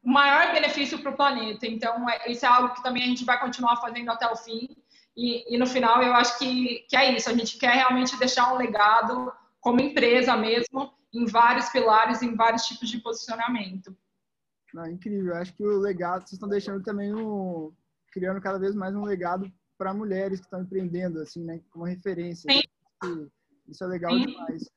o 0.03 0.09
maior 0.11 0.51
benefício 0.51 0.99
para 0.99 1.11
o 1.11 1.15
planeta. 1.15 1.65
Então, 1.65 2.09
é, 2.09 2.31
isso 2.31 2.45
é 2.45 2.49
algo 2.49 2.73
que 2.73 2.83
também 2.83 3.03
a 3.03 3.07
gente 3.07 3.23
vai 3.23 3.39
continuar 3.39 3.77
fazendo 3.77 4.11
até 4.11 4.27
o 4.27 4.35
fim. 4.35 4.69
E, 5.15 5.55
e, 5.55 5.57
no 5.57 5.67
final 5.67 6.01
eu 6.01 6.13
acho 6.13 6.39
que, 6.39 6.85
que 6.89 6.95
é 6.95 7.15
isso, 7.15 7.29
a 7.29 7.33
gente 7.33 7.57
quer 7.57 7.73
realmente 7.73 8.17
deixar 8.17 8.51
um 8.53 8.57
legado 8.57 9.31
como 9.61 9.79
empresa 9.79 10.35
mesmo, 10.35 10.91
em 11.13 11.25
vários 11.25 11.69
pilares, 11.69 12.21
em 12.21 12.35
vários 12.35 12.65
tipos 12.65 12.89
de 12.89 12.99
posicionamento. 12.99 13.95
Não, 14.73 14.87
incrível, 14.87 15.33
eu 15.33 15.37
acho 15.39 15.53
que 15.53 15.63
o 15.63 15.77
legado, 15.77 16.21
vocês 16.21 16.33
estão 16.33 16.49
deixando 16.49 16.81
também 16.83 17.13
um, 17.13 17.71
criando 18.11 18.41
cada 18.41 18.57
vez 18.57 18.73
mais 18.73 18.95
um 18.95 19.03
legado 19.03 19.51
para 19.77 19.93
mulheres 19.93 20.39
que 20.39 20.45
estão 20.45 20.61
empreendendo, 20.61 21.19
assim, 21.19 21.43
né, 21.43 21.61
como 21.69 21.85
referência. 21.85 22.51
Sim. 22.51 23.29
Isso 23.67 23.83
é 23.83 23.87
legal 23.87 24.11
Sim. 24.13 24.25
demais. 24.25 24.69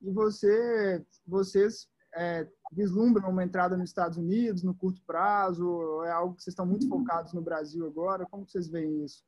E 0.00 0.10
você, 0.10 1.04
vocês 1.26 1.86
é, 2.14 2.46
vislumbram 2.72 3.30
uma 3.30 3.44
entrada 3.44 3.76
nos 3.76 3.90
Estados 3.90 4.16
Unidos 4.16 4.62
no 4.62 4.74
curto 4.74 5.02
prazo? 5.06 6.02
É 6.04 6.10
algo 6.10 6.34
que 6.34 6.42
vocês 6.42 6.52
estão 6.52 6.66
muito 6.66 6.88
focados 6.88 7.32
no 7.32 7.42
Brasil 7.42 7.86
agora? 7.86 8.26
Como 8.26 8.46
vocês 8.46 8.68
veem 8.68 9.04
isso? 9.04 9.22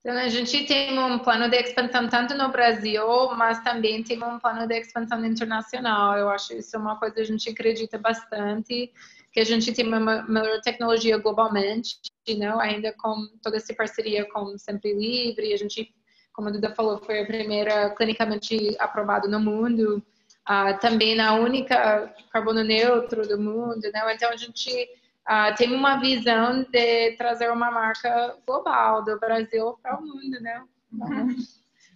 Então, 0.00 0.16
a 0.16 0.28
gente 0.28 0.64
tem 0.64 0.98
um 0.98 1.18
plano 1.18 1.50
de 1.50 1.56
expansão 1.56 2.08
tanto 2.08 2.34
no 2.34 2.50
Brasil, 2.50 3.04
mas 3.36 3.62
também 3.62 4.02
tem 4.02 4.22
um 4.22 4.38
plano 4.38 4.66
de 4.66 4.78
expansão 4.78 5.22
internacional. 5.24 6.16
Eu 6.16 6.30
acho 6.30 6.54
isso 6.54 6.78
uma 6.78 6.98
coisa 6.98 7.16
que 7.16 7.20
a 7.20 7.24
gente 7.24 7.50
acredita 7.50 7.98
bastante, 7.98 8.90
que 9.30 9.40
a 9.40 9.44
gente 9.44 9.72
tem 9.72 9.86
uma 9.86 10.22
melhor 10.22 10.58
tecnologia 10.62 11.18
globalmente, 11.18 11.98
não? 12.38 12.58
ainda 12.58 12.94
com 12.96 13.26
toda 13.42 13.58
essa 13.58 13.74
parceria 13.74 14.26
com 14.30 14.56
Sempre 14.56 14.94
Livre. 14.94 15.52
A 15.52 15.58
gente, 15.58 15.94
como 16.32 16.48
a 16.48 16.52
Duda 16.52 16.74
falou, 16.74 16.98
foi 16.98 17.20
a 17.20 17.26
primeira 17.26 17.90
clinicamente 17.90 18.74
aprovada 18.78 19.28
no 19.28 19.38
mundo. 19.38 20.02
Uh, 20.48 20.78
também 20.80 21.20
a 21.20 21.34
única 21.34 22.12
carbono 22.32 22.64
neutro 22.64 23.28
do 23.28 23.38
mundo, 23.38 23.82
não? 23.92 24.10
Então, 24.10 24.30
a 24.30 24.36
gente 24.36 24.88
uh, 25.30 25.54
tem 25.56 25.72
uma 25.72 26.00
visão 26.00 26.64
de 26.64 27.16
trazer 27.16 27.50
uma 27.50 27.70
marca 27.70 28.36
global 28.44 29.04
do 29.04 29.18
Brasil 29.18 29.78
para 29.80 29.98
o 29.98 30.02
mundo, 30.02 30.40
né? 30.40 30.66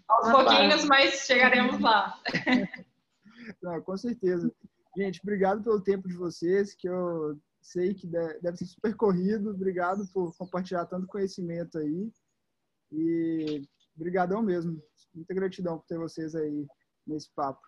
Aos 0.09 0.30
pouquinhos, 0.30 0.85
mas 0.85 1.26
chegaremos 1.26 1.80
lá. 1.80 2.14
Não, 3.62 3.80
com 3.82 3.97
certeza. 3.97 4.51
Gente, 4.97 5.20
obrigado 5.22 5.62
pelo 5.62 5.80
tempo 5.80 6.07
de 6.09 6.14
vocês, 6.14 6.74
que 6.74 6.89
eu 6.89 7.37
sei 7.61 7.95
que 7.95 8.07
deve 8.07 8.57
ser 8.57 8.66
super 8.66 8.95
corrido. 8.95 9.51
Obrigado 9.51 10.07
por 10.12 10.37
compartilhar 10.37 10.87
tanto 10.87 11.07
conhecimento 11.07 11.78
aí. 11.78 12.12
E 12.93 13.66
brigadão 13.97 14.43
mesmo. 14.43 14.80
Muita 15.12 15.35
gratidão 15.35 15.78
por 15.78 15.87
ter 15.87 15.99
vocês 15.99 16.35
aí 16.35 16.66
nesse 17.07 17.30
papo. 17.35 17.61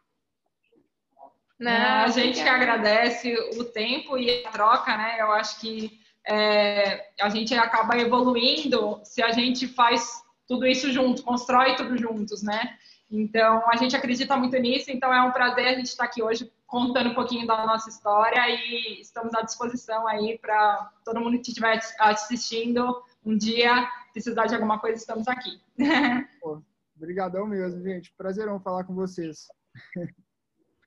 Não, 1.58 2.04
a 2.04 2.08
gente 2.08 2.42
que 2.42 2.48
agradece 2.48 3.34
o 3.58 3.64
tempo 3.64 4.18
e 4.18 4.44
a 4.44 4.50
troca, 4.50 4.96
né? 4.96 5.16
Eu 5.20 5.32
acho 5.32 5.58
que 5.58 5.98
é, 6.26 7.08
a 7.20 7.28
gente 7.28 7.54
acaba 7.54 7.96
evoluindo 7.96 9.00
se 9.04 9.22
a 9.22 9.30
gente 9.32 9.66
faz 9.66 10.22
tudo 10.46 10.66
isso 10.66 10.92
junto, 10.92 11.22
constrói 11.22 11.74
tudo 11.76 11.96
juntos, 11.96 12.42
né? 12.42 12.76
Então, 13.10 13.62
a 13.70 13.76
gente 13.76 13.96
acredita 13.96 14.36
muito 14.36 14.56
nisso, 14.58 14.90
então 14.90 15.12
é 15.12 15.22
um 15.22 15.30
prazer 15.30 15.68
a 15.68 15.74
gente 15.74 15.86
estar 15.86 16.04
aqui 16.04 16.22
hoje 16.22 16.52
contando 16.66 17.10
um 17.10 17.14
pouquinho 17.14 17.46
da 17.46 17.64
nossa 17.64 17.88
história 17.88 18.48
e 18.48 19.00
estamos 19.00 19.32
à 19.34 19.42
disposição 19.42 20.06
aí 20.08 20.36
para 20.38 20.90
todo 21.04 21.20
mundo 21.20 21.40
que 21.40 21.48
estiver 21.48 21.78
assistindo 22.00 23.02
um 23.24 23.36
dia 23.36 23.88
precisar 24.12 24.46
de 24.46 24.54
alguma 24.54 24.80
coisa, 24.80 24.98
estamos 24.98 25.28
aqui. 25.28 25.60
obrigadão 26.96 27.46
mesmo, 27.46 27.82
gente. 27.82 28.12
Prazerão 28.16 28.58
falar 28.58 28.84
com 28.84 28.94
vocês. 28.94 29.46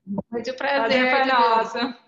Muito 0.06 0.54
prazer. 0.54 0.56
Prazer 0.56 1.10
foi 1.10 1.24
nossa. 1.26 1.98